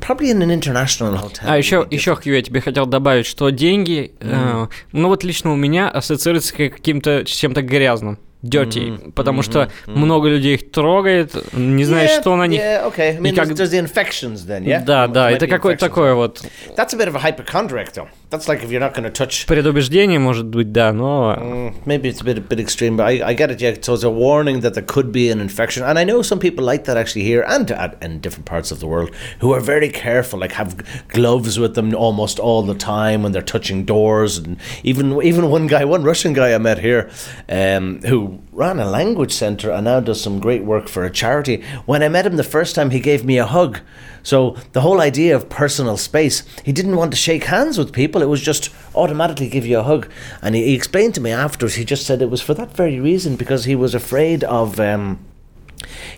probably 0.00 0.30
in 0.30 0.42
an 0.42 0.50
international 0.50 1.16
hotel. 1.16 1.48
А 1.48 1.56
еще, 1.56 1.86
еще, 1.90 2.14
Хью, 2.14 2.34
я 2.34 2.42
тебе 2.42 2.60
хотел 2.60 2.86
добавить, 2.86 3.26
что 3.26 3.50
деньги, 3.50 4.12
э, 4.20 4.66
ну 4.92 5.08
вот 5.08 5.24
лично 5.24 5.52
у 5.52 5.56
меня 5.56 5.88
ассоциируются 5.88 6.50
с 6.50 6.52
каким-то 6.52 7.24
чем-то 7.24 7.62
грязным. 7.62 8.18
Dirty, 8.42 9.12
потому 9.12 9.42
что 9.42 9.70
много 9.86 10.28
людей 10.28 10.54
их 10.54 10.70
трогает, 10.70 11.34
не 11.54 11.84
знаешь, 11.84 12.10
Yeah, 12.10 12.20
что 12.20 12.36
на 12.36 12.46
них. 12.46 12.60
Yeah, 12.60 12.86
okay. 12.92 13.16
I 13.16 13.18
mean, 13.18 13.32
И 13.32 13.34
как- 13.34 13.48
there's, 13.48 13.70
the 13.70 13.80
infections 13.84 14.46
then, 14.46 14.64
yeah. 14.64 14.84
Да, 14.84 15.06
да, 15.08 15.30
это 15.30 15.46
какое-то 15.46 15.86
такое 15.86 16.14
вот 16.14 16.42
That's 16.76 16.94
a 16.94 16.98
bit 16.98 17.08
of 17.08 17.16
a 17.16 17.20
hypochondriac, 17.20 17.92
though. 17.94 18.08
That's 18.29 18.47
like 18.47 18.63
if 18.63 18.71
you're 18.71 18.79
not 18.79 18.93
going 18.93 19.03
to 19.03 19.09
touch. 19.09 19.45
предубеждение, 19.45 20.19
может 20.19 20.45
быть, 20.47 20.71
да, 20.71 20.93
но 20.93 21.35
Mm, 21.37 21.73
maybe 21.85 22.07
it's 22.09 22.21
a 22.21 22.23
bit 22.23 22.37
a 22.37 22.41
bit 22.41 22.59
extreme, 22.59 22.95
but 22.97 23.05
I, 23.05 23.31
I 23.31 23.33
get 23.33 23.51
it. 23.51 23.59
Yeah, 23.61 23.75
so 23.81 23.93
it's 23.93 24.03
a 24.03 24.09
warning 24.09 24.61
that 24.61 24.73
there 24.73 24.83
could 24.83 25.11
be 25.11 25.29
an 25.29 25.39
infection, 25.41 25.83
and 25.83 25.99
I 25.99 26.03
know 26.03 26.21
some 26.21 26.39
people 26.39 26.63
like 26.63 26.85
that 26.85 26.97
actually 26.97 27.23
here 27.23 27.43
and 27.47 27.69
at, 27.71 28.01
in 28.01 28.19
different 28.21 28.45
parts 28.45 28.71
of 28.71 28.79
the 28.79 28.87
world 28.87 29.11
who 29.39 29.53
are 29.53 29.59
very 29.59 29.89
careful, 29.89 30.39
like 30.39 30.53
have 30.53 30.75
gloves 31.09 31.59
with 31.59 31.75
them 31.75 31.93
almost 31.95 32.39
all 32.39 32.63
the 32.63 32.75
time 32.75 33.23
when 33.23 33.31
they're 33.33 33.41
touching 33.41 33.85
doors, 33.85 34.37
and 34.37 34.57
even 34.83 35.21
even 35.21 35.49
one 35.49 35.67
guy, 35.67 35.83
one 35.85 36.03
Russian 36.03 36.33
guy 36.33 36.53
I 36.53 36.57
met 36.57 36.79
here, 36.79 37.09
um, 37.49 38.01
who 38.03 38.39
ran 38.56 38.80
a 38.80 38.86
language 38.86 39.32
center 39.32 39.70
and 39.70 39.84
now 39.84 40.00
does 40.00 40.18
some 40.18 40.40
great 40.40 40.64
work 40.64 40.88
for 40.88 41.04
a 41.04 41.10
charity. 41.10 41.62
When 41.84 42.02
I 42.02 42.08
met 42.08 42.24
him 42.24 42.36
the 42.36 42.42
first 42.42 42.74
time, 42.74 42.88
he 42.88 43.00
gave 43.00 43.22
me 43.22 43.36
a 43.36 43.44
hug. 43.44 43.80
So 44.22 44.56
the 44.72 44.80
whole 44.80 45.02
idea 45.02 45.36
of 45.36 45.50
personal 45.50 45.98
space, 45.98 46.42
he 46.64 46.72
didn't 46.72 46.96
want 46.96 47.10
to 47.10 47.18
shake 47.18 47.44
hands 47.44 47.76
with 47.76 47.92
people. 47.92 48.22
It 48.22 48.30
was 48.30 48.40
just 48.40 48.70
automatically 48.94 49.50
give 49.50 49.66
you 49.66 49.80
a 49.80 49.82
hug. 49.82 50.10
And 50.40 50.54
he, 50.54 50.64
he 50.64 50.74
explained 50.74 51.14
to 51.16 51.20
me 51.20 51.32
afterwards. 51.32 51.74
He 51.74 51.84
just 51.84 52.06
said 52.06 52.22
it 52.22 52.30
was 52.30 52.40
for 52.40 52.54
that 52.54 52.74
very 52.74 52.98
reason 52.98 53.36
because 53.36 53.66
he 53.66 53.76
was 53.76 53.94
afraid 53.94 54.42
of. 54.42 54.80
Um, 54.80 55.18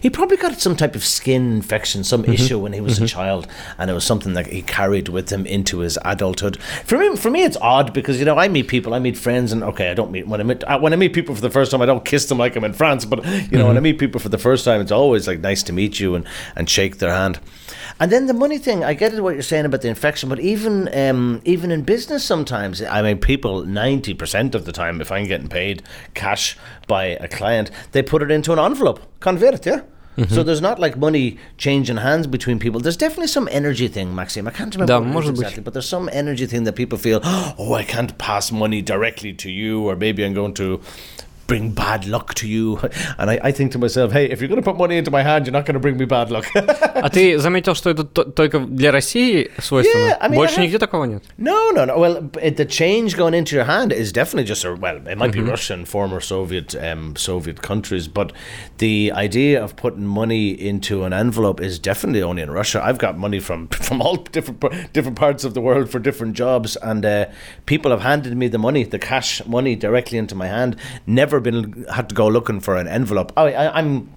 he 0.01 0.11
probably 0.11 0.37
got 0.37 0.61
some 0.61 0.77
type 0.77 0.95
of 0.95 1.05
skin 1.05 1.53
infection, 1.53 2.05
some 2.05 2.23
mm-hmm. 2.23 2.33
issue 2.33 2.59
when 2.59 2.73
he 2.73 2.81
was 2.81 2.99
a 2.99 3.03
mm-hmm. 3.03 3.07
child, 3.07 3.47
and 3.77 3.91
it 3.91 3.95
was 3.95 4.05
something 4.05 4.35
that 4.35 4.47
he 4.47 4.63
carried 4.63 5.09
with 5.09 5.31
him 5.31 5.47
into 5.47 5.79
his 5.79 5.99
adulthood. 6.05 6.61
For 6.85 6.99
me, 6.99 7.17
for 7.17 7.31
me, 7.31 7.45
it's 7.45 7.57
odd 7.61 7.93
because 7.93 8.19
you 8.19 8.25
know 8.25 8.39
I 8.39 8.49
meet 8.49 8.69
people, 8.69 8.95
I 8.95 8.99
meet 8.99 9.17
friends, 9.17 9.53
and 9.53 9.63
okay, 9.65 9.91
I 9.91 9.95
don't 9.95 10.11
meet 10.11 10.27
when 10.27 10.41
I 10.41 10.45
meet 10.45 10.65
uh, 10.65 10.79
when 10.79 10.93
I 10.93 10.97
meet 10.97 11.13
people 11.13 11.35
for 11.35 11.41
the 11.41 11.51
first 11.51 11.71
time, 11.71 11.83
I 11.83 11.87
don't 11.87 12.05
kiss 12.05 12.27
them 12.27 12.39
like 12.39 12.57
I'm 12.57 12.65
in 12.65 12.73
France, 12.73 13.05
but 13.05 13.25
you 13.51 13.59
know 13.59 13.67
when 13.67 13.77
I 13.77 13.79
mm-hmm. 13.79 13.85
meet 13.85 13.99
people 13.99 14.21
for 14.21 14.29
the 14.29 14.39
first 14.39 14.65
time, 14.65 14.81
it's 14.81 14.93
always 14.93 15.27
like 15.27 15.41
nice 15.41 15.63
to 15.65 15.73
meet 15.73 15.99
you 16.01 16.15
and 16.15 16.27
and 16.55 16.69
shake 16.69 16.99
their 16.99 17.13
hand. 17.13 17.41
And 18.00 18.12
then 18.12 18.28
the 18.28 18.34
money 18.34 18.58
thing, 18.58 18.84
I 18.84 18.94
get 18.94 19.14
it 19.14 19.22
what 19.22 19.34
you're 19.34 19.44
saying 19.44 19.66
about 19.66 19.82
the 19.82 19.90
infection, 19.90 20.30
but 20.30 20.40
even 20.40 20.90
um, 20.98 21.42
even 21.46 21.72
in 21.72 21.84
business 21.84 22.24
sometimes, 22.24 22.82
I 22.82 23.02
mean, 23.02 23.18
people 23.20 23.64
ninety 23.66 24.14
percent 24.14 24.56
of 24.56 24.66
the 24.66 24.72
time, 24.72 25.02
if 25.02 25.12
I'm 25.12 25.26
getting 25.28 25.48
paid 25.48 25.84
cash 26.14 26.58
by 26.88 27.06
a 27.06 27.28
client, 27.28 27.72
they 27.92 28.02
put 28.04 28.22
it 28.22 28.32
into 28.32 28.52
an 28.54 28.60
envelope, 28.60 29.00
convert, 29.20 29.66
yeah. 29.66 29.82
So 30.30 30.44
there's 30.44 30.62
not 30.62 30.78
like 30.78 30.96
money 30.96 31.40
changing 31.58 31.98
hands 31.98 32.28
between 32.28 32.60
people. 32.60 32.80
There's 32.80 32.98
definitely 32.98 33.30
some 33.30 33.50
energy 33.52 33.88
thing, 33.88 34.14
Maxime. 34.14 34.48
I 34.48 34.52
can't 34.52 34.72
remember 34.76 34.94
Да, 34.94 35.00
what 35.00 35.08
it 35.08 35.10
is 35.10 35.14
может 35.16 35.34
быть. 35.34 35.42
exactly, 35.42 35.64
but 35.64 35.74
there's 35.74 35.90
some 35.90 36.08
energy 36.14 36.46
thing 36.46 36.66
that 36.66 36.74
people 36.76 37.00
feel, 37.00 37.20
oh, 37.24 37.74
I 37.74 37.84
can't 37.84 38.16
pass 38.20 38.52
money 38.52 38.84
directly 38.84 39.34
to 39.34 39.50
you, 39.50 39.82
or 39.90 39.96
maybe 39.96 40.24
I'm 40.24 40.36
going 40.36 40.54
to 40.54 40.82
bring 41.48 41.72
bad 41.72 42.08
luck 42.08 42.34
to 42.36 42.48
you. 42.48 42.80
And 43.18 43.30
I, 43.30 43.38
I 43.44 43.52
think 43.52 43.74
to 43.74 43.78
myself, 43.78 44.14
hey, 44.14 44.32
if 44.32 44.40
you're 44.40 44.48
going 44.48 44.62
to 44.62 44.66
put 44.66 44.78
money 44.78 44.98
into 44.98 45.12
my 45.12 45.22
hand, 45.22 45.46
you're 45.46 45.52
not 45.52 45.66
going 45.66 45.74
to 45.74 45.80
bring 45.80 45.98
me 45.98 46.06
bad 46.06 46.32
luck. 46.32 46.46
А 46.56 47.10
ты 47.10 47.38
заметил, 47.38 47.76
что 47.76 47.90
это 47.90 48.06
то- 48.06 48.24
только 48.24 48.60
для 48.60 48.92
России 48.94 49.52
свойственно? 49.60 50.08
Yeah, 50.12 50.18
I 50.22 50.30
mean, 50.30 50.36
Больше 50.38 50.54
I 50.56 50.64
have- 50.64 50.68
нигде 50.70 50.80
такого 50.80 51.04
нет? 51.04 51.22
No, 51.38 51.72
no, 51.72 51.84
no. 51.84 51.98
Well, 52.00 52.22
b- 52.22 52.50
the 52.50 52.66
change 52.66 53.18
going 53.18 53.34
into 53.34 53.56
your 53.58 53.66
hand 53.66 53.92
is 53.92 54.14
definitely 54.14 54.46
just 54.46 54.64
a 54.64 54.74
well. 54.74 55.06
It 55.06 55.18
might 55.18 55.34
be 55.34 55.42
Russian, 55.42 55.84
former 55.86 56.22
Soviet, 56.22 56.76
um, 56.82 57.16
Soviet 57.18 57.62
countries, 57.62 58.08
but 58.08 58.32
the 58.78 59.12
idea 59.14 59.62
of 59.62 59.76
putting 59.76 60.06
money 60.08 60.50
into 60.52 61.04
an 61.04 61.12
envelope 61.12 61.60
is 61.60 61.78
definitely 61.78 62.24
only 62.24 62.42
in 62.42 62.52
Russia. 62.52 62.82
I've 62.82 62.98
got 63.00 63.18
money 63.18 63.40
from 63.42 63.68
from 63.68 64.02
all 64.02 64.16
different 64.16 64.62
par- 64.62 64.72
different 64.94 65.18
parts 65.18 65.44
of 65.44 65.54
the 65.54 65.62
world 65.62 65.90
for 65.90 66.00
different 66.00 66.36
jobs, 66.38 66.78
and 66.78 67.06
uh, 67.06 67.26
people 67.66 67.92
have 67.92 68.02
handed 68.02 68.36
me 68.38 68.48
the 68.48 68.58
money, 68.60 68.86
the 68.86 68.98
cash 68.98 69.46
money, 69.46 69.76
directly 69.76 70.18
into 70.18 70.36
my 70.36 70.48
hand. 70.48 70.78
Never 71.06 71.37
been 71.41 71.85
had 71.93 72.09
to 72.09 72.15
go 72.15 72.29
looking 72.29 72.61
for 72.61 72.77
an 72.77 72.87
envelope. 72.87 73.33
I, 73.37 73.53
I, 73.53 73.79
I'm. 73.79 74.15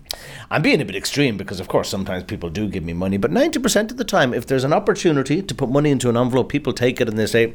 I'm 0.50 0.62
being 0.62 0.82
a 0.82 0.86
bit 0.86 0.96
extreme 0.96 1.38
because, 1.38 1.62
of 1.62 1.70
course, 1.70 1.88
sometimes 1.88 2.26
people 2.26 2.50
do 2.50 2.68
give 2.68 2.84
me 2.84 2.92
money, 2.92 3.16
but 3.16 3.32
90% 3.32 3.92
of 3.92 3.98
the 3.98 4.04
time, 4.04 4.34
if 4.34 4.46
there's 4.46 4.66
an 4.66 4.74
opportunity 4.74 5.42
to 5.42 5.56
put 5.56 5.70
money 5.70 5.90
into 5.90 6.10
an 6.10 6.18
envelope, 6.18 6.50
people 6.50 6.74
take 6.74 7.00
it 7.00 7.08
and 7.08 7.18
they 7.18 7.26
say, 7.26 7.54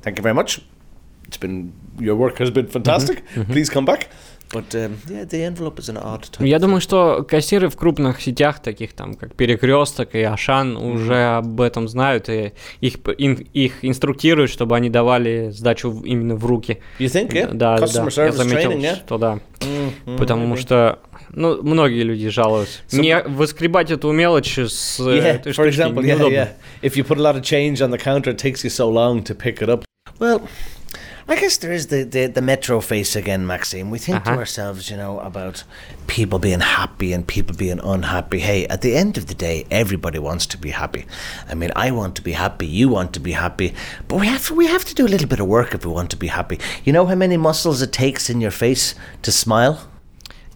Thank 0.00 0.16
you 0.16 0.22
very 0.22 0.34
much. 0.34 0.62
It's 1.26 1.36
been, 1.36 1.74
your 1.98 2.16
work 2.16 2.38
has 2.38 2.50
been 2.50 2.66
fantastic. 2.66 3.24
Mm-hmm. 3.26 3.40
Mm-hmm. 3.42 3.52
Please 3.52 3.68
come 3.68 3.84
back. 3.84 4.08
But 4.50 4.74
um, 4.74 4.96
yeah, 5.10 5.26
the 5.26 5.42
envelope 5.44 5.78
is 5.78 5.90
an 5.90 5.98
odd 5.98 6.22
type. 6.30 6.46
Я 6.46 6.58
думаю, 6.58 6.80
что 6.80 7.22
кассиры 7.22 7.68
в 7.68 7.76
крупных 7.76 8.20
сетях, 8.22 8.60
таких 8.62 8.94
там, 8.94 9.14
как 9.14 9.34
Перекресток 9.34 10.14
и 10.14 10.22
Ашан, 10.22 10.76
уже 10.78 11.36
об 11.36 11.60
этом 11.60 11.86
знают 11.86 12.30
и 12.30 12.54
их, 12.80 12.94
ин- 13.18 13.46
их 13.52 13.84
инструктируют, 13.84 14.50
чтобы 14.50 14.74
они 14.74 14.88
давали 14.88 15.50
сдачу 15.50 15.90
в- 15.90 16.06
именно 16.06 16.34
в 16.34 16.46
руки. 16.46 16.78
You 16.98 17.06
think, 17.08 17.32
yeah? 17.32 17.52
Да, 17.52 17.76
да, 17.76 17.86
я 18.24 18.32
заметил, 18.32 18.70
training, 18.72 18.80
yeah? 18.80 18.96
что 18.96 19.18
да. 19.18 19.38
Потому 20.16 20.56
что 20.56 20.98
Ну, 21.30 21.62
многие 21.62 22.02
люди 22.04 22.30
жалуются. 22.30 22.78
So- 22.88 23.00
Не 23.02 23.20
выскребать 23.22 23.90
эту 23.90 24.10
мелочь 24.12 24.56
с 24.58 24.98
э, 24.98 25.02
Yeah, 25.02 25.22
этой 25.40 25.52
for 25.52 25.70
штучки 25.70 25.80
example, 25.80 25.96
yeah, 26.00 26.06
неудобно. 26.06 26.34
yeah. 26.34 26.48
If 26.80 26.92
you 26.96 27.04
put 27.04 27.18
a 27.18 27.22
lot 27.22 27.36
of 27.36 27.42
change 27.42 27.82
on 27.82 27.90
the 27.90 27.98
counter, 28.02 28.30
it 28.34 28.38
takes 28.38 28.64
you 28.64 28.70
so 28.70 28.88
long 28.90 29.22
to 29.24 29.34
pick 29.36 29.60
it 29.60 29.68
up. 29.68 29.84
Well, 30.18 30.40
I 31.27 31.35
guess 31.39 31.57
there 31.57 31.71
is 31.71 31.87
the, 31.87 32.03
the, 32.03 32.27
the 32.27 32.41
metro 32.41 32.81
face 32.81 33.15
again, 33.15 33.47
Maxime. 33.47 33.89
We 33.89 33.97
think 33.99 34.23
to 34.25 34.31
Uh-huh. 34.31 34.39
ourselves, 34.39 34.89
you 34.89 34.97
know, 34.97 35.19
about 35.19 35.63
people 36.07 36.37
being 36.39 36.59
happy 36.61 37.13
and 37.13 37.25
people 37.25 37.55
being 37.55 37.79
unhappy. 37.79 38.39
Hey, 38.39 38.67
at 38.67 38.81
the 38.81 38.95
end 38.95 39.17
of 39.17 39.25
the 39.27 39.33
day, 39.33 39.65
everybody 39.71 40.19
wants 40.19 40.45
to 40.47 40.57
be 40.57 40.71
happy. 40.71 41.05
I 41.49 41.55
mean, 41.55 41.71
I 41.75 41.91
want 41.91 42.15
to 42.15 42.21
be 42.21 42.33
happy, 42.33 42.67
you 42.67 42.89
want 42.89 43.13
to 43.13 43.19
be 43.21 43.31
happy, 43.33 43.73
but 44.07 44.19
we 44.19 44.27
have 44.27 44.47
to, 44.47 44.53
we 44.55 44.67
have 44.67 44.83
to 44.85 44.93
do 44.93 45.05
a 45.05 45.11
little 45.13 45.27
bit 45.27 45.39
of 45.39 45.47
work 45.47 45.73
if 45.73 45.85
we 45.85 45.91
want 45.91 46.09
to 46.11 46.17
be 46.17 46.27
happy. 46.27 46.59
You 46.83 46.91
know 46.93 47.05
how 47.05 47.15
many 47.15 47.37
muscles 47.37 47.81
it 47.81 47.91
takes 47.93 48.29
in 48.29 48.41
your 48.41 48.51
face 48.51 48.93
to 49.21 49.31
smile? 49.31 49.77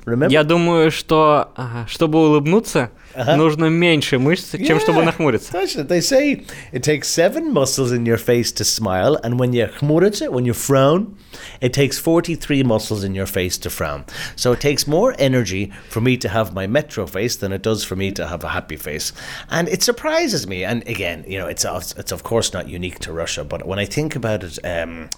Remember? 0.06 0.32
Я 0.34 0.44
думаю, 0.44 0.92
что 0.92 1.52
а, 1.56 1.86
чтобы 1.88 2.20
улыбнуться, 2.20 2.92
Ага. 3.16 3.36
нужно 3.36 3.66
меньше 3.66 4.18
мышц, 4.20 4.52
чем 4.52 4.80
чтобы 4.80 5.02
Yeah, 5.02 5.06
нахмуриться. 5.06 5.52
Точно. 5.52 5.84
They 5.84 6.02
say 6.02 6.46
it 6.72 6.84
takes 6.84 7.08
seven 7.08 7.52
muscles 7.52 7.92
in 7.92 8.06
your 8.06 8.18
face 8.18 8.52
to 8.54 8.64
smile, 8.64 9.18
and 9.24 9.40
when 9.40 9.54
you 9.54 9.68
chmurite, 9.80 10.30
when 10.30 10.46
you 10.46 10.54
frown, 10.54 11.16
it 11.62 11.74
takes 11.74 11.98
43 12.00 12.64
muscles 12.64 13.04
in 13.04 13.16
your 13.16 13.26
face 13.26 13.58
to 13.60 13.70
frown. 13.70 14.06
So 14.36 14.52
it 14.54 14.60
takes 14.60 14.88
more 14.88 15.16
energy 15.18 15.72
for 15.90 16.02
me 16.02 16.18
to 16.18 16.30
have 16.30 16.54
my 16.54 16.68
metro 16.68 17.08
face 17.08 17.36
than 17.36 17.52
it 17.52 17.62
does 17.64 17.84
for 17.84 17.96
me 17.96 18.12
to 18.14 18.28
have 18.28 18.44
a 18.44 18.50
happy 18.50 18.76
face. 18.76 19.14
And 19.50 19.68
it 19.68 19.84
surprises 19.84 20.48
me. 20.48 20.64
And 20.64 20.88
again, 20.88 21.24
you 21.28 21.38
know, 21.40 21.48
it's, 21.48 21.66
it's 21.98 22.12
of 22.12 22.24
course 22.24 22.54
not 22.54 22.68
unique 22.70 23.00
to 23.00 23.12
Russia, 23.14 23.44
but 23.44 23.66
when 23.66 23.80
I 23.80 23.86
think 23.86 24.16
about 24.16 24.44
it, 24.44 24.60
um, 24.64 25.10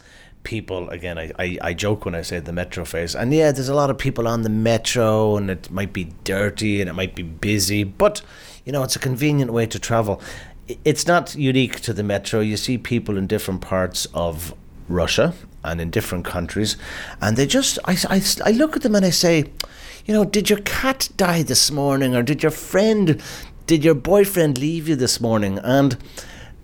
people 0.44 0.88
again 0.90 1.18
I, 1.18 1.32
I, 1.38 1.58
I 1.60 1.74
joke 1.74 2.04
when 2.04 2.14
I 2.14 2.22
say 2.22 2.38
the 2.38 2.52
metro 2.52 2.84
face 2.84 3.14
and 3.14 3.32
yeah 3.32 3.50
there's 3.50 3.68
a 3.68 3.74
lot 3.74 3.90
of 3.90 3.98
people 3.98 4.28
on 4.28 4.42
the 4.42 4.50
metro 4.50 5.36
and 5.36 5.50
it 5.50 5.70
might 5.70 5.92
be 5.92 6.12
dirty 6.22 6.80
and 6.80 6.88
it 6.88 6.92
might 6.92 7.14
be 7.14 7.22
busy 7.22 7.82
but 7.82 8.22
you 8.64 8.72
know 8.72 8.82
it's 8.82 8.96
a 8.96 9.00
convenient 9.00 9.52
way 9.52 9.66
to 9.66 9.78
travel. 9.78 10.20
It's 10.84 11.06
not 11.06 11.34
unique 11.34 11.80
to 11.80 11.92
the 11.92 12.02
metro. 12.02 12.40
You 12.40 12.56
see 12.56 12.78
people 12.78 13.18
in 13.18 13.26
different 13.26 13.60
parts 13.60 14.06
of 14.14 14.54
Russia 14.88 15.34
and 15.62 15.80
in 15.80 15.90
different 15.90 16.24
countries 16.24 16.76
and 17.20 17.36
they 17.36 17.46
just 17.46 17.78
I, 17.84 17.96
I, 18.08 18.22
I 18.44 18.50
look 18.52 18.76
at 18.76 18.82
them 18.82 18.94
and 18.94 19.04
I 19.04 19.10
say 19.10 19.44
you 20.06 20.14
know 20.14 20.24
did 20.24 20.50
your 20.50 20.60
cat 20.60 21.08
die 21.16 21.42
this 21.42 21.70
morning 21.70 22.14
or 22.14 22.22
did 22.22 22.42
your 22.42 22.52
friend 22.52 23.22
did 23.66 23.82
your 23.82 23.94
boyfriend 23.94 24.58
leave 24.58 24.88
you 24.88 24.96
this 24.96 25.20
morning? 25.20 25.58
And 25.62 25.96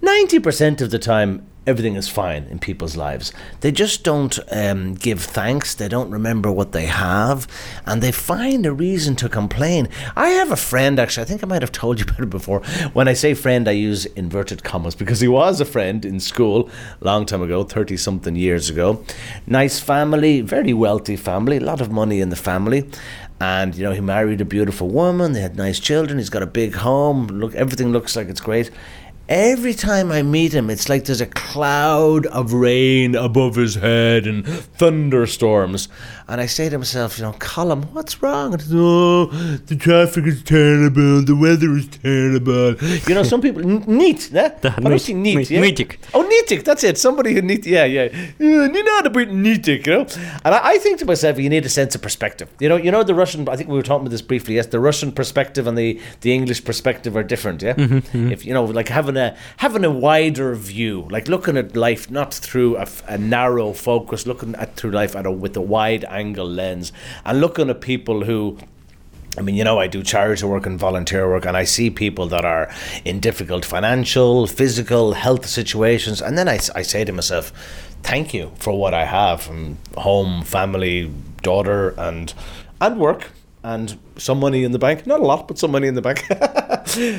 90% 0.03 0.81
of 0.81 0.91
the 0.91 0.99
time, 0.99 1.47
everything 1.67 1.95
is 1.95 2.09
fine 2.09 2.45
in 2.45 2.59
people's 2.59 2.97
lives. 2.97 3.33
They 3.61 3.71
just 3.71 4.03
don't 4.03 4.39
um, 4.51 4.95
give 4.95 5.23
thanks, 5.23 5.75
they 5.75 5.89
don't 5.89 6.11
remember 6.11 6.51
what 6.51 6.73
they 6.73 6.87
have, 6.87 7.47
and 7.85 8.03
they 8.03 8.11
find 8.11 8.65
a 8.65 8.73
reason 8.73 9.15
to 9.17 9.29
complain. 9.29 9.89
I 10.17 10.31
have 10.31 10.51
a 10.51 10.57
friend, 10.57 10.99
actually, 10.99 11.25
I 11.25 11.27
think 11.27 11.45
I 11.45 11.47
might 11.47 11.61
have 11.63 11.71
told 11.73 11.99
you 11.99 12.05
about 12.09 12.21
it 12.21 12.31
before. 12.31 12.61
When 12.95 13.09
I 13.09 13.13
say 13.13 13.35
friend, 13.35 13.69
I 13.69 13.73
use 13.73 14.07
inverted 14.07 14.65
commas 14.65 14.95
because 14.95 15.21
he 15.21 15.29
was 15.29 15.61
a 15.61 15.67
friend 15.67 16.05
in 16.05 16.19
school 16.19 16.71
a 17.01 17.05
long 17.05 17.27
time 17.27 17.43
ago, 17.43 17.63
30 17.63 17.99
something 17.99 18.37
years 18.37 18.71
ago. 18.71 19.05
Nice 19.47 19.81
family, 19.81 20.41
very 20.41 20.73
wealthy 20.73 21.17
family, 21.17 21.59
a 21.59 21.61
lot 21.61 21.83
of 21.83 21.93
money 21.93 22.21
in 22.21 22.31
the 22.31 22.37
family 22.37 22.89
and 23.41 23.75
you 23.75 23.83
know 23.83 23.93
he 23.93 24.01
married 24.01 24.41
a 24.41 24.45
beautiful 24.45 24.89
woman 24.89 25.33
they 25.33 25.41
had 25.41 25.57
nice 25.57 25.81
children 25.81 26.19
he's 26.19 26.29
got 26.29 26.43
a 26.43 26.47
big 26.47 26.75
home 26.75 27.27
look 27.29 27.55
everything 27.55 27.91
looks 27.91 28.15
like 28.15 28.29
it's 28.29 28.41
great 28.41 28.71
Every 29.31 29.75
time 29.75 30.11
I 30.11 30.23
meet 30.23 30.53
him, 30.53 30.71
it's 30.71 30.89
like 30.89 31.05
there's 31.05 31.21
a 31.21 31.27
cloud 31.27 32.27
of 32.27 32.53
rain 32.53 33.15
above 33.15 33.55
his 33.55 33.77
head 33.77 34.27
and 34.27 34.45
thunderstorms. 34.45 35.87
And 36.27 36.41
I 36.41 36.47
say 36.47 36.69
to 36.69 36.79
myself, 36.79 37.17
you 37.17 37.23
know, 37.23 37.35
Colin, 37.39 37.83
what's 37.93 38.21
wrong? 38.23 38.55
And, 38.55 38.65
oh, 38.73 39.27
the 39.67 39.77
traffic 39.77 40.27
is 40.27 40.43
terrible. 40.43 41.23
The 41.23 41.37
weather 41.37 41.77
is 41.77 41.87
terrible. 41.87 42.75
You 43.09 43.15
know, 43.15 43.23
some 43.23 43.41
people, 43.41 43.63
neat, 43.63 44.35
eh? 44.35 44.51
Obviously 44.65 45.15
neat, 45.15 45.49
neat. 45.49 45.77
Neatic. 45.77 45.99
Oh, 46.13 46.25
neatic, 46.25 46.65
that's 46.65 46.83
it. 46.83 46.99
Somebody 46.99 47.35
who 47.35 47.43
neat, 47.43 47.65
yeah, 47.67 47.85
yeah. 47.85 48.09
You 48.41 48.69
know, 48.69 48.99
a 48.99 49.11
bit 49.11 49.31
neatic, 49.31 49.87
you 49.87 49.93
know? 49.93 50.07
And 50.45 50.57
I, 50.57 50.71
I 50.71 50.79
think 50.79 50.99
to 51.01 51.05
myself, 51.05 51.39
you 51.39 51.49
need 51.49 51.65
a 51.65 51.69
sense 51.69 51.95
of 51.95 52.03
perspective. 52.03 52.49
You 52.59 52.69
know, 52.69 52.77
you 52.77 52.91
know 52.91 53.05
the 53.05 53.15
Russian, 53.15 53.49
I 53.49 53.55
think 53.55 53.69
we 53.69 53.77
were 53.77 53.85
talking 53.85 54.03
about 54.03 54.11
this 54.11 54.23
briefly, 54.23 54.57
yes, 54.57 54.67
the 54.67 54.81
Russian 54.81 55.13
perspective 55.13 55.69
and 55.69 55.79
the, 55.79 56.01
the 56.23 56.33
English 56.33 56.65
perspective 56.65 57.17
are 57.17 57.23
different, 57.23 57.63
yeah? 57.63 57.75
Mm-hmm, 57.75 57.99
mm-hmm. 57.99 58.33
If, 58.33 58.45
you 58.45 58.55
know, 58.55 58.65
like 58.65 58.89
having 58.89 59.20
a 59.21 59.37
having 59.59 59.85
a 59.85 59.91
wider 59.91 60.55
view, 60.55 61.07
like 61.11 61.29
looking 61.29 61.57
at 61.57 61.77
life 61.77 62.11
not 62.11 62.35
through 62.35 62.77
a 63.07 63.19
narrow 63.19 63.73
focus, 63.73 64.27
looking 64.27 64.55
at 64.57 64.77
through 64.77 64.91
life 64.91 65.15
at 65.15 65.27
a, 65.27 65.31
with 65.31 65.57
a 65.57 65.61
wide 65.61 66.05
angle 66.07 66.49
lens, 66.49 66.93
and 67.25 67.41
looking 67.41 67.71
at 67.71 67.81
people 67.81 68.25
who 68.25 68.59
I 69.39 69.43
mean, 69.43 69.55
you 69.55 69.63
know, 69.63 69.79
I 69.79 69.87
do 69.87 70.03
charity 70.03 70.45
work 70.45 70.67
and 70.67 70.79
volunteer 70.79 71.29
work, 71.29 71.47
and 71.47 71.57
I 71.57 71.65
see 71.65 71.89
people 71.89 72.27
that 72.29 72.45
are 72.45 72.69
in 73.05 73.21
difficult 73.21 73.65
financial, 73.65 74.47
physical, 74.47 75.13
health 75.13 75.47
situations. 75.47 76.21
And 76.21 76.37
then 76.37 76.49
I, 76.49 76.59
I 76.75 76.83
say 76.83 77.05
to 77.05 77.13
myself, 77.13 77.53
thank 78.03 78.35
you 78.35 78.51
for 78.59 78.77
what 78.77 78.93
I 78.93 79.05
have 79.05 79.41
from 79.43 79.79
home, 79.97 80.43
family, 80.43 81.13
daughter, 81.43 81.95
and, 81.97 82.35
and 82.81 82.99
work, 82.99 83.31
and 83.63 83.99
some 84.17 84.41
money 84.41 84.65
in 84.65 84.73
the 84.73 84.81
bank. 84.81 85.07
Not 85.07 85.21
a 85.21 85.25
lot, 85.25 85.47
but 85.47 85.59
some 85.59 85.71
money 85.71 85.87
in 85.87 85.95
the 85.95 86.03
bank. 86.03 86.27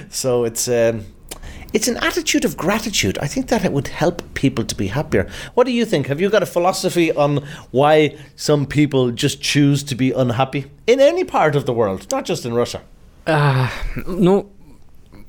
so 0.12 0.44
it's. 0.44 0.68
Um, 0.68 1.06
it's 1.74 1.88
an 1.88 1.98
attitude 1.98 2.46
of 2.46 2.58
gratitude. 2.58 3.18
I 3.20 3.28
think 3.28 3.48
that 3.48 3.64
it 3.64 3.72
would 3.72 3.88
help 3.88 4.22
people 4.34 4.66
to 4.66 4.76
be 4.76 4.88
happier. 4.88 5.30
What 5.54 5.66
do 5.66 5.72
you 5.72 5.86
think? 5.86 6.08
Have 6.08 6.20
you 6.20 6.30
got 6.30 6.44
a 6.44 6.46
philosophy 6.46 7.12
on 7.12 7.46
why 7.72 8.18
some 8.36 8.66
people 8.66 9.12
just 9.12 9.42
choose 9.42 9.84
to 9.84 9.96
be 9.96 10.12
unhappy 10.12 10.66
in 10.88 11.00
any 11.00 11.24
part 11.24 11.56
of 11.56 11.66
the 11.66 11.74
world, 11.74 12.08
not 12.12 12.26
just 12.26 12.46
in 12.46 12.54
Russia? 12.54 12.82
Uh, 13.28 13.70
no, 14.08 14.50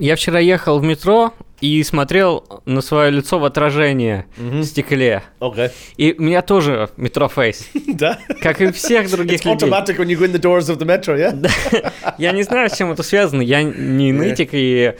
я 0.03 0.17
вчера 0.17 0.41
ехал 0.41 0.81
в 0.81 0.83
метро 0.83 1.33
и 1.61 1.81
смотрел 1.85 2.45
на 2.65 2.81
свое 2.81 3.13
лицо 3.13 3.39
в 3.39 3.45
отражении 3.45 4.25
в 4.37 4.65
стекле. 4.65 5.23
Okay. 5.39 5.71
И 5.97 6.13
у 6.19 6.23
меня 6.23 6.43
тоже 6.43 6.91
метрофейс, 6.97 7.69
Да. 7.87 8.19
как 8.43 8.61
и 8.61 8.73
всех 8.73 9.09
других 9.09 9.45
людей. 9.45 9.69
metro, 10.85 11.17
yeah? 11.17 11.93
Я 12.19 12.33
не 12.33 12.43
знаю, 12.43 12.69
с 12.69 12.77
чем 12.77 12.91
это 12.91 13.05
связано. 13.05 13.43
Я 13.43 13.63
не 13.63 14.11
нытик, 14.13 14.51
и 14.53 14.95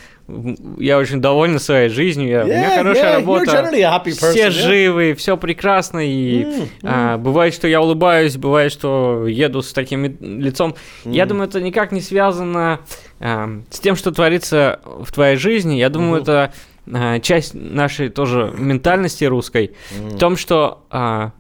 я 0.79 0.99
очень 0.99 1.21
доволен 1.21 1.59
своей 1.59 1.89
жизнью. 1.89 2.29
Я- 2.29 2.45
у 2.45 2.47
меня 2.47 2.77
хорошая 2.77 3.05
yeah, 3.05 3.15
работа. 3.17 3.45
person, 3.45 4.31
все 4.31 4.47
yeah. 4.47 4.51
живы, 4.51 5.15
все 5.15 5.37
прекрасно. 5.37 5.99
И 5.99 6.47
а, 6.85 7.19
бывает, 7.19 7.55
что 7.55 7.67
я 7.67 7.81
улыбаюсь, 7.81 8.37
бывает, 8.37 8.71
что 8.71 9.27
еду 9.27 9.63
с 9.63 9.73
таким 9.73 10.05
ли- 10.05 10.17
лицом. 10.21 10.77
Я 11.05 11.27
думаю, 11.27 11.49
это 11.49 11.61
никак 11.61 11.91
не 11.91 12.01
связано 12.01 12.81
а, 13.23 13.49
с 13.71 13.79
тем, 13.79 13.95
что 13.95 14.11
творится 14.11 14.81
в 14.85 15.13
твоей 15.13 15.37
жизни. 15.37 15.77
Я 15.77 15.91
думаю, 15.91 16.23
это 16.23 16.53
а, 16.93 17.21
часть 17.21 17.55
нашей 17.55 18.09
тоже 18.09 18.53
ментальности 18.57 19.25
русской. 19.25 19.77
В 19.97 20.19
том, 20.19 20.37
что 20.37 20.85
а, 20.91 21.31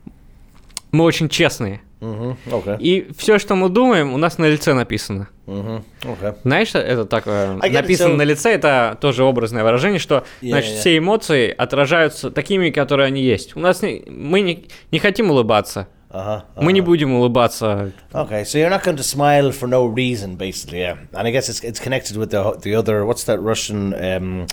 мы 0.93 1.05
очень 1.05 1.29
честные. 1.29 1.81
Mm-hmm. 2.01 2.37
Okay. 2.47 2.79
И 2.81 3.09
все, 3.17 3.39
что 3.39 3.55
мы 3.55 3.69
думаем, 3.69 4.13
у 4.13 4.17
нас 4.17 4.39
на 4.39 4.49
лице 4.49 4.75
написано. 4.75 5.29
Mm-hmm. 5.47 5.83
Okay. 6.03 6.37
Знаешь, 6.43 6.69
что 6.69 6.79
это? 6.79 7.03
I 7.17 7.71
get 7.71 7.73
it, 7.73 7.83
Написано 7.83 8.17
на 8.17 8.23
лице, 8.23 8.53
это 8.53 8.99
тоже 9.01 9.25
образное 9.25 9.63
выражение, 9.63 10.01
что 10.01 10.25
Yeah, 10.41 10.49
значит 10.49 10.73
yeah. 10.73 10.81
все 10.81 10.99
эмоции 10.99 11.55
отражаются 11.57 12.31
такими, 12.33 12.71
которые 12.71 13.07
они 13.07 13.23
есть. 13.23 13.57
У 13.57 13.61
нас 13.61 13.83
не- 13.83 14.05
мы 14.09 14.41
не, 14.41 14.67
не 14.91 14.99
хотим 14.99 15.31
улыбаться. 15.31 15.89
Uh-huh. 16.12 16.42
Мы 16.56 16.72
не 16.72 16.80
будем 16.82 17.14
улыбаться. 17.14 17.92
Okay, 18.14 18.44
so 18.46 18.58
you're 18.58 18.70
not 18.70 18.82
going 18.84 18.96
to 18.96 19.04
smile 19.04 19.52
for 19.52 19.68
no 19.68 19.86
reason, 19.86 20.36
basically, 20.38 20.80
yeah. 20.80 20.96
And 21.14 21.28
I 21.28 21.32
guess 21.32 21.50
it's 21.50 21.60
it's 21.64 21.80
connected 21.82 22.16
with 22.16 22.30
the 22.32 22.58
the 22.62 22.76
other. 22.76 23.06
What's 23.06 23.26
that 23.26 23.40
Russian 23.42 23.94
um, 23.94 24.48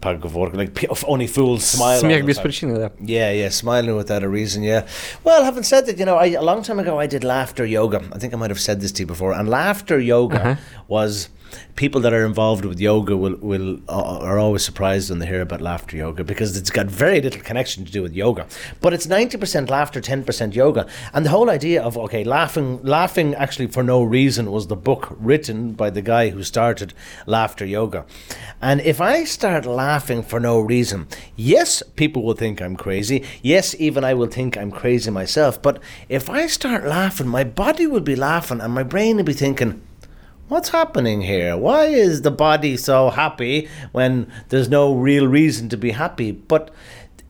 поговорка? 0.00 0.54
Like 0.56 0.74
p- 0.74 0.86
only 1.08 1.26
fools 1.26 1.64
smile. 1.64 1.96
all 1.96 2.02
Смех 2.02 2.20
the 2.20 2.26
без 2.26 2.36
time. 2.36 2.44
причины, 2.46 2.78
да. 2.78 2.90
Yeah, 3.00 3.32
yeah, 3.32 3.48
smiling 3.48 3.96
without 3.96 4.22
a 4.22 4.28
reason, 4.28 4.62
yeah. 4.62 4.86
Well, 5.24 5.42
having 5.44 5.64
said 5.64 5.86
that, 5.86 5.98
you 5.98 6.04
know, 6.04 6.16
I, 6.16 6.26
a 6.26 6.42
long 6.42 6.62
time 6.62 6.78
ago 6.78 6.98
I 7.00 7.06
did 7.08 7.24
laughter 7.24 7.64
yoga. 7.66 8.00
I 8.12 8.18
think 8.18 8.32
I 8.32 8.36
might 8.36 8.50
have 8.50 8.60
said 8.60 8.80
this 8.80 8.92
to 8.92 9.02
you 9.02 9.06
before. 9.06 9.32
And 9.32 9.48
laughter 9.48 9.98
yoga 9.98 10.40
Uh-huh. 10.40 10.56
was 10.88 11.28
people 11.75 12.01
that 12.01 12.13
are 12.13 12.25
involved 12.25 12.65
with 12.65 12.79
yoga 12.79 13.15
will 13.15 13.35
will 13.41 13.79
uh, 13.87 14.19
are 14.19 14.39
always 14.39 14.63
surprised 14.63 15.09
when 15.09 15.19
they 15.19 15.25
hear 15.25 15.41
about 15.41 15.61
laughter 15.61 15.95
yoga 15.95 16.23
because 16.23 16.57
it's 16.57 16.69
got 16.69 16.87
very 16.87 17.21
little 17.21 17.41
connection 17.41 17.85
to 17.85 17.91
do 17.91 18.01
with 18.01 18.13
yoga. 18.13 18.47
But 18.81 18.93
it's 18.93 19.07
ninety 19.07 19.37
percent 19.37 19.69
laughter, 19.69 20.01
ten 20.01 20.23
percent 20.23 20.55
yoga, 20.55 20.87
and 21.13 21.25
the 21.25 21.29
whole 21.29 21.49
idea 21.49 21.81
of 21.81 21.97
okay, 21.97 22.23
laughing, 22.23 22.81
laughing 22.83 23.35
actually 23.35 23.67
for 23.67 23.83
no 23.83 24.03
reason 24.03 24.51
was 24.51 24.67
the 24.67 24.75
book 24.75 25.15
written 25.19 25.73
by 25.73 25.89
the 25.89 26.01
guy 26.01 26.29
who 26.29 26.43
started 26.43 26.93
laughter 27.25 27.65
yoga. 27.65 28.05
And 28.61 28.81
if 28.81 28.99
I 28.99 29.23
start 29.23 29.65
laughing 29.65 30.21
for 30.21 30.39
no 30.39 30.59
reason, 30.59 31.07
yes, 31.35 31.81
people 31.95 32.23
will 32.23 32.33
think 32.33 32.61
I'm 32.61 32.75
crazy. 32.75 33.23
Yes, 33.41 33.75
even 33.79 34.03
I 34.03 34.13
will 34.13 34.27
think 34.27 34.57
I'm 34.57 34.71
crazy 34.71 35.11
myself. 35.11 35.61
But 35.61 35.81
if 36.09 36.29
I 36.29 36.47
start 36.47 36.85
laughing, 36.85 37.27
my 37.27 37.43
body 37.43 37.87
will 37.87 38.01
be 38.01 38.15
laughing, 38.15 38.59
and 38.59 38.73
my 38.73 38.83
brain 38.83 39.17
will 39.17 39.23
be 39.23 39.33
thinking 39.33 39.81
What's 40.48 40.68
happening 40.68 41.22
here? 41.22 41.56
Why 41.56 41.86
is 41.86 42.20
the 42.22 42.30
body 42.30 42.76
so 42.76 43.10
happy 43.10 43.68
when 43.92 44.30
there's 44.50 44.68
no 44.68 44.94
real 44.94 45.26
reason 45.26 45.68
to 45.70 45.76
be 45.76 45.92
happy? 45.92 46.32
But 46.32 46.70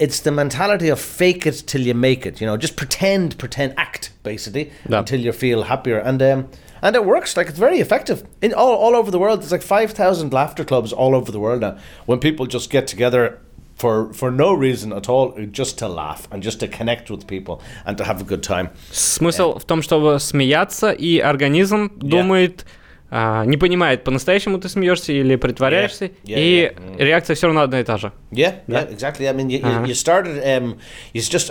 it's 0.00 0.18
the 0.20 0.32
mentality 0.32 0.88
of 0.88 0.98
fake 1.00 1.46
it 1.46 1.62
till 1.66 1.82
you 1.82 1.94
make 1.94 2.26
it. 2.26 2.40
You 2.40 2.46
know, 2.48 2.56
just 2.56 2.76
pretend, 2.76 3.38
pretend, 3.38 3.74
act 3.76 4.10
basically 4.24 4.72
Yeah. 4.88 4.98
until 4.98 5.20
you 5.20 5.32
feel 5.32 5.62
happier, 5.64 5.98
and 5.98 6.20
um, 6.22 6.48
and 6.82 6.96
it 6.96 7.04
works. 7.04 7.36
Like 7.36 7.48
it's 7.48 7.58
very 7.58 7.78
effective 7.78 8.24
in 8.42 8.52
all 8.52 8.74
all 8.74 8.96
over 8.96 9.12
the 9.12 9.18
world. 9.20 9.40
There's 9.42 9.52
like 9.52 9.62
five 9.62 9.92
thousand 9.92 10.32
laughter 10.32 10.64
clubs 10.64 10.92
all 10.92 11.14
over 11.14 11.30
the 11.30 11.38
world 11.40 11.60
now. 11.60 11.76
When 12.06 12.18
people 12.18 12.46
just 12.46 12.68
get 12.70 12.86
together. 12.86 13.38
For, 13.76 14.12
for 14.14 14.30
no 14.30 14.54
reason 14.54 14.92
at 14.92 15.08
all, 15.08 15.34
just 15.50 15.78
to 15.78 15.88
laugh 15.88 16.28
and 16.30 16.44
just 16.44 16.60
to 16.60 16.68
connect 16.68 17.10
with 17.10 17.26
people 17.26 17.60
and 17.84 17.98
to 17.98 18.04
have 18.04 18.20
a 18.20 18.24
good 18.24 18.40
time. 18.44 18.70
Смысл 18.92 19.58
в 19.58 19.64
том, 19.64 19.82
чтобы 19.82 20.20
смеяться, 20.20 20.92
и 20.92 21.18
организм 21.18 21.90
думает, 21.98 22.64
а, 23.11 23.43
не 23.45 23.57
понимает, 23.57 24.03
по-настоящему 24.03 24.57
ты 24.59 24.69
смеешься 24.69 25.11
или 25.13 25.35
притворяешься, 25.35 26.05
Yeah. 26.05 26.11
Yeah, 26.23 26.35
и 26.37 26.61
yeah. 26.61 27.03
реакция 27.03 27.35
все 27.35 27.47
равно 27.47 27.61
одна 27.61 27.79
и 27.79 27.83
та 27.83 27.97
же. 27.97 28.11
Yeah, 28.31 28.55
yeah, 28.67 28.87
exactly. 28.91 29.27
I 29.27 29.33
mean, 29.33 29.49
you, 29.49 29.59
Uh-huh. 29.63 29.85
you, 29.85 29.93
started, 29.95 30.37
um, 30.45 30.77
you 31.13 31.21
just 31.21 31.49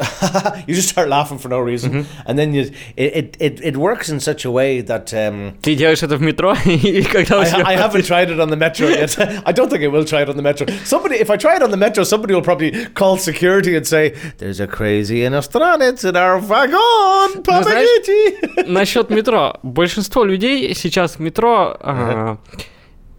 you 0.68 0.74
just 0.74 0.88
start 0.90 1.08
laughing 1.08 1.38
for 1.38 1.48
no 1.48 1.58
reason, 1.58 1.90
Mm-hmm. 1.92 2.26
and 2.26 2.38
then 2.38 2.52
you 2.54 2.70
it, 2.96 3.36
it, 3.40 3.60
it, 3.62 3.76
works 3.76 4.08
in 4.08 4.20
such 4.20 4.44
a 4.44 4.50
way 4.50 4.80
that 4.82 5.12
um, 5.12 5.54
Ты 5.62 5.74
делаешь 5.74 6.02
это 6.02 6.16
в 6.16 6.22
метро, 6.22 6.54
и 6.64 7.02
когда. 7.02 7.40
I, 7.42 7.74
I 7.74 7.76
haven't 7.76 8.04
tried 8.06 8.30
it 8.30 8.38
on 8.38 8.50
the 8.50 8.56
metro 8.56 8.86
yet. 8.88 9.16
I 9.44 9.52
don't 9.52 9.68
think 9.70 9.82
I 9.82 9.88
will 9.88 10.04
try 10.04 10.22
it 10.22 10.28
on 10.28 10.36
the 10.36 10.42
metro. 10.42 10.66
Somebody, 10.84 11.16
if 11.16 11.30
I 11.30 11.36
try 11.36 11.56
it 11.56 11.62
on 11.62 11.70
the 11.70 11.76
metro, 11.76 12.04
somebody 12.04 12.34
will 12.34 12.42
probably 12.42 12.72
call 12.94 13.16
security 13.18 13.74
and 13.76 13.84
say, 13.86 14.14
"There's 14.38 14.60
a 14.60 14.66
crazy 14.68 15.22
iностранец 15.24 16.04
in 16.04 16.14
our 16.16 16.38
wagon, 16.40 17.42
помогите!" 17.42 18.64
Насчет 18.66 19.10
метро. 19.10 19.58
Большинство 19.62 20.24
людей 20.24 20.74
сейчас 20.74 21.16
в 21.16 21.20
метро 21.20 21.47
а, 21.79 22.37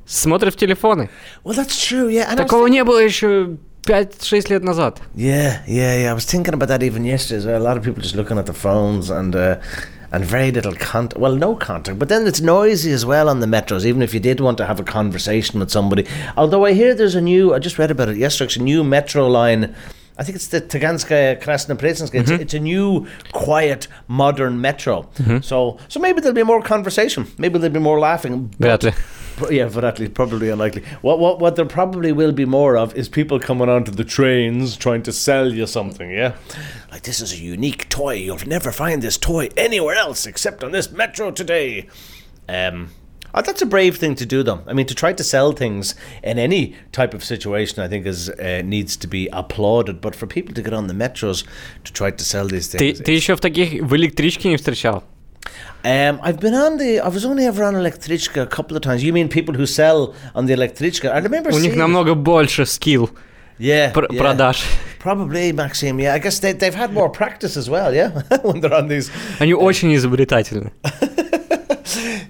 смотрят 0.06 0.54
в 0.54 0.56
телефоны. 0.56 1.08
Well, 1.44 1.54
that's 1.56 1.76
true. 1.76 2.08
Yeah, 2.08 2.30
and 2.30 2.40
I 2.40 2.44
was 2.44 2.50
Такого 2.50 2.66
не 2.66 2.84
было 2.84 2.98
еще 2.98 3.56
5-6 3.84 4.50
лет 4.50 4.62
назад. 4.62 5.00
Yeah, 5.14 5.62
yeah, 5.66 6.02
yeah. 6.02 6.10
I 6.10 6.14
was 6.14 6.24
thinking 6.24 6.54
about 6.54 6.68
that 6.68 6.82
even 6.82 7.04
yesterday. 7.04 7.38
as 7.38 7.46
well. 7.46 7.60
A 7.60 7.64
lot 7.64 7.76
of 7.76 7.82
people 7.82 8.02
just 8.02 8.14
looking 8.14 8.38
at 8.38 8.46
their 8.46 8.54
phones 8.54 9.10
and 9.10 9.34
uh, 9.36 9.56
and 10.10 10.24
very 10.24 10.50
little 10.50 10.74
contact. 10.74 11.20
Well, 11.20 11.34
no 11.36 11.54
contact. 11.54 11.98
But 11.98 12.08
then 12.08 12.26
it's 12.26 12.40
noisy 12.40 12.92
as 12.92 13.04
well 13.04 13.28
on 13.28 13.40
the 13.40 13.46
metros. 13.46 13.84
Even 13.84 14.00
if 14.00 14.14
you 14.14 14.20
did 14.20 14.40
want 14.40 14.58
to 14.58 14.66
have 14.66 14.80
a 14.80 14.84
conversation 14.84 15.60
with 15.60 15.70
somebody. 15.70 16.06
Although 16.36 16.64
I 16.64 16.72
hear 16.72 16.94
there's 16.94 17.14
a 17.14 17.20
new. 17.20 17.52
I 17.54 17.58
just 17.58 17.78
read 17.78 17.90
about 17.90 18.08
it 18.08 18.16
yesterday. 18.16 18.46
It's 18.46 18.56
a 18.56 18.62
new 18.62 18.84
metro 18.84 19.26
line. 19.28 19.74
I 20.19 20.23
think 20.23 20.35
it's 20.35 20.47
the 20.47 20.59
Taganskaya 20.59 21.41
Krasnopresinskaya. 21.41 22.23
Mm-hmm. 22.23 22.33
It's, 22.33 22.41
it's, 22.41 22.53
a 22.53 22.59
new, 22.59 23.07
quiet, 23.31 23.87
modern 24.09 24.59
metro. 24.59 25.03
Mm-hmm. 25.15 25.39
So, 25.39 25.79
so 25.87 25.99
maybe 26.01 26.19
there'll 26.19 26.35
be 26.35 26.43
more 26.43 26.61
conversation. 26.61 27.25
Maybe 27.37 27.57
there'll 27.57 27.73
be 27.73 27.79
more 27.79 27.99
laughing. 27.99 28.53
But, 28.59 28.83
Yeah, 29.49 29.69
Veratli, 29.69 30.13
probably 30.13 30.49
unlikely. 30.49 30.83
What, 31.01 31.19
what, 31.19 31.39
what 31.39 31.55
there 31.55 31.65
probably 31.65 32.11
will 32.11 32.33
be 32.33 32.43
more 32.43 32.75
of 32.75 32.93
is 32.95 33.07
people 33.07 33.39
coming 33.39 33.69
onto 33.69 33.89
the 33.89 34.03
trains 34.03 34.75
trying 34.75 35.01
to 35.03 35.13
sell 35.13 35.53
you 35.53 35.65
something, 35.65 36.11
yeah? 36.11 36.35
Like, 36.91 37.03
this 37.03 37.21
is 37.21 37.31
a 37.31 37.37
unique 37.37 37.87
toy. 37.87 38.15
You'll 38.15 38.45
never 38.45 38.73
find 38.73 39.01
this 39.01 39.17
toy 39.17 39.47
anywhere 39.55 39.95
else 39.95 40.25
except 40.25 40.61
on 40.61 40.73
this 40.73 40.91
metro 40.91 41.31
today. 41.31 41.87
Um, 42.49 42.89
Oh, 43.33 43.41
that's 43.41 43.61
a 43.61 43.65
brave 43.65 43.97
thing 43.97 44.15
to 44.15 44.25
do, 44.25 44.43
though. 44.43 44.61
I 44.67 44.73
mean, 44.73 44.87
to 44.87 44.95
try 44.95 45.13
to 45.13 45.23
sell 45.23 45.51
things 45.51 45.95
in 46.23 46.39
any 46.39 46.75
type 46.91 47.13
of 47.13 47.23
situation, 47.23 47.83
I 47.83 47.87
think 47.87 48.05
is 48.05 48.29
uh, 48.29 48.61
needs 48.65 48.97
to 48.97 49.07
be 49.07 49.29
applauded. 49.31 50.01
But 50.01 50.15
for 50.15 50.25
people 50.27 50.53
to 50.55 50.61
get 50.61 50.73
on 50.73 50.87
the 50.87 50.93
metros 50.93 51.45
to 51.83 51.93
try 51.93 52.11
to 52.11 52.23
sell 52.23 52.47
these 52.47 52.67
things, 52.67 52.99
ты, 53.01 53.11
еще 53.11 53.35
в 53.35 53.39
таких 53.41 53.81
в 53.83 53.95
электричке 53.95 54.49
не 54.49 54.57
встречал? 54.57 55.03
Um, 55.83 56.19
I've 56.21 56.39
been 56.39 56.53
on 56.53 56.77
the. 56.77 56.99
I 56.99 57.07
was 57.07 57.23
only 57.25 57.45
ever 57.45 57.63
on 57.63 57.73
Electrichka 57.73 58.41
a 58.41 58.47
couple 58.47 58.75
of 58.75 58.83
times. 58.83 59.03
You 59.03 59.13
mean 59.13 59.29
people 59.29 59.53
who 59.55 59.65
sell 59.65 60.13
on 60.35 60.45
the 60.45 60.53
Electrichka? 60.53 61.11
I 61.11 61.19
remember. 61.19 61.51
У 61.53 61.59
них 61.59 61.75
намного 61.75 62.15
больше 62.15 62.65
скилл. 62.65 63.09
Yeah, 63.59 63.91
Pr- 63.91 64.07
yeah. 64.09 64.19
Продаж. 64.19 64.63
Probably, 64.99 65.51
Maxime. 65.51 65.99
Yeah, 65.99 66.13
I 66.13 66.19
guess 66.19 66.39
they, 66.39 66.53
they've 66.53 66.73
had 66.75 66.93
more 66.93 67.09
practice 67.09 67.57
as 67.57 67.69
well, 67.69 67.93
yeah, 67.93 68.09
when 68.41 68.61
they're 68.61 68.73
on 68.73 68.87
these. 68.87 69.11
Они 69.39 69.53
очень 69.53 69.93
изобретательны. 69.95 70.71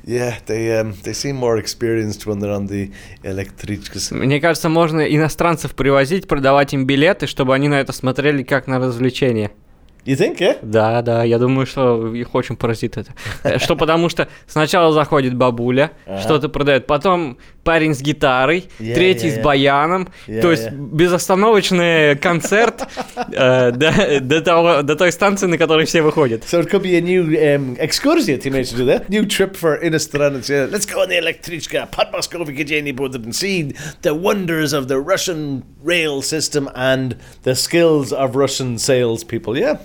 Yeah, 0.09 0.39
they 0.47 0.75
um, 0.75 0.95
they 1.03 1.13
seem 1.13 1.35
more 1.35 1.59
experienced 1.59 2.25
when 2.25 2.39
they're 2.39 2.51
on 2.51 2.65
the 2.65 2.91
Electrichkas. 3.21 4.11
Мне 4.11 4.41
кажется, 4.41 4.67
можно 4.67 5.01
иностранцев 5.01 5.75
привозить, 5.75 6.27
продавать 6.27 6.73
им 6.73 6.85
билеты, 6.87 7.27
чтобы 7.27 7.53
они 7.53 7.67
на 7.67 7.79
это 7.79 7.93
смотрели 7.93 8.41
как 8.41 8.65
на 8.65 8.79
развлечение. 8.79 9.51
You 10.05 10.15
think? 10.15 10.37
Yeah. 10.39 10.57
Да, 10.61 11.01
да, 11.01 11.23
я 11.23 11.37
думаю, 11.37 11.65
что 11.67 12.13
их 12.15 12.33
очень 12.33 12.55
поразит 12.55 12.97
это. 12.97 13.11
Э, 13.43 13.59
Что 13.59 13.75
потому 13.75 14.09
что 14.09 14.27
сначала 14.47 14.91
заходит 14.93 15.35
бабуля, 15.35 15.91
что-то 16.21 16.49
продает, 16.49 16.87
потом 16.87 17.37
парень 17.63 17.93
с 17.93 18.01
гитарой, 18.01 18.65
Yeah, 18.79 18.95
третий 18.95 19.27
yeah, 19.27 19.39
с 19.39 19.43
баяном, 19.43 20.07
то 20.25 20.49
есть 20.51 20.71
безостановочный 20.71 22.15
концерт 22.15 22.87
э, 23.31 23.71
до, 23.71 24.19
до 24.21 24.41
того- 24.41 24.81
до 24.81 24.95
той 24.95 25.11
станции, 25.11 25.45
на 25.47 25.57
которой 25.57 25.85
все 25.85 26.01
выходят. 26.01 26.43
So 26.43 26.59
it 26.61 26.69
could 26.71 26.81
be 26.81 26.95
a 26.95 27.01
new 27.01 27.25
um, 27.37 27.77
excursion 27.79 28.39
to 28.39 28.49
make 28.51 28.65
do 28.75 28.85
that. 28.85 29.09
New 29.09 29.25
trip 29.25 29.55
for. 29.55 29.79
Yeah, 29.81 30.67
let's 30.71 30.85
go 30.85 31.01
on 31.01 31.09
the 31.09 31.17
Electrichka, 31.17 31.89
Podmoskovi 31.91 32.55
Gajani 32.57 32.95
Bodham 32.95 33.25
and 33.25 33.35
see 33.35 33.75
the 34.01 34.13
wonders 34.13 34.73
of 34.73 34.87
the 34.87 34.99
Russian 34.99 35.63
rail 35.83 36.21
system 36.21 36.69
and 36.75 37.15
the 37.43 37.55
skills 37.55 38.11
of 38.13 38.35
Russian 38.35 38.77
salespeople. 38.77 39.57
Yeah, 39.57 39.77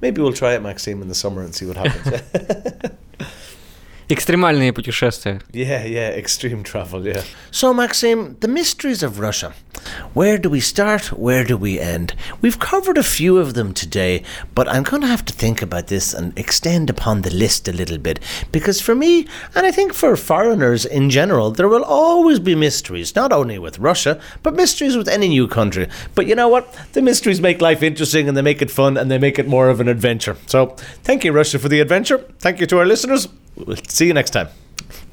maybe 0.00 0.20
we'll 0.20 0.32
try 0.32 0.54
it, 0.54 0.62
Maxime, 0.62 1.02
in 1.02 1.08
the 1.08 1.14
summer 1.14 1.42
and 1.42 1.54
see 1.54 1.66
what 1.66 1.76
happens. 1.76 2.22
Экстремальные 4.08 4.72
путешествия. 4.74 5.40
yeah, 5.52 5.84
yeah, 5.84 6.10
extreme 6.10 6.62
travel, 6.62 7.06
yeah. 7.06 7.22
So, 7.50 7.72
Maxime, 7.72 8.36
the 8.40 8.48
mysteries 8.48 9.02
of 9.02 9.18
Russia. 9.18 9.54
Where 10.13 10.37
do 10.37 10.49
we 10.49 10.59
start? 10.59 11.11
Where 11.13 11.43
do 11.43 11.57
we 11.57 11.79
end? 11.79 12.15
We've 12.41 12.59
covered 12.59 12.97
a 12.97 13.03
few 13.03 13.37
of 13.37 13.53
them 13.53 13.73
today, 13.73 14.23
but 14.55 14.67
I'm 14.67 14.83
going 14.83 15.01
to 15.01 15.07
have 15.07 15.25
to 15.25 15.33
think 15.33 15.61
about 15.61 15.87
this 15.87 16.13
and 16.13 16.37
extend 16.37 16.89
upon 16.89 17.21
the 17.21 17.33
list 17.33 17.67
a 17.67 17.73
little 17.73 17.97
bit. 17.97 18.19
Because 18.51 18.81
for 18.81 18.95
me, 18.95 19.27
and 19.55 19.65
I 19.65 19.71
think 19.71 19.93
for 19.93 20.15
foreigners 20.15 20.85
in 20.85 21.09
general, 21.09 21.51
there 21.51 21.67
will 21.67 21.83
always 21.83 22.39
be 22.39 22.55
mysteries, 22.55 23.15
not 23.15 23.31
only 23.31 23.59
with 23.59 23.79
Russia, 23.79 24.19
but 24.43 24.55
mysteries 24.55 24.97
with 24.97 25.07
any 25.07 25.27
new 25.27 25.47
country. 25.47 25.87
But 26.15 26.27
you 26.27 26.35
know 26.35 26.47
what? 26.47 26.73
The 26.93 27.01
mysteries 27.01 27.41
make 27.41 27.61
life 27.61 27.83
interesting 27.83 28.27
and 28.27 28.35
they 28.35 28.41
make 28.41 28.61
it 28.61 28.71
fun 28.71 28.97
and 28.97 29.11
they 29.11 29.17
make 29.17 29.39
it 29.39 29.47
more 29.47 29.69
of 29.69 29.79
an 29.79 29.87
adventure. 29.87 30.37
So, 30.47 30.75
thank 31.03 31.23
you, 31.23 31.31
Russia, 31.31 31.59
for 31.59 31.69
the 31.69 31.79
adventure. 31.79 32.19
Thank 32.39 32.59
you 32.59 32.65
to 32.67 32.79
our 32.79 32.85
listeners. 32.85 33.27
We'll 33.55 33.77
see 33.87 34.07
you 34.07 34.13
next 34.13 34.31
time. 34.31 34.49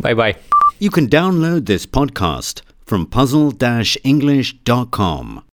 Bye-bye. 0.00 0.36
You 0.78 0.90
can 0.90 1.08
download 1.08 1.66
this 1.66 1.86
podcast 1.86 2.62
from 2.84 3.06
puzzle-english.com. 3.06 5.44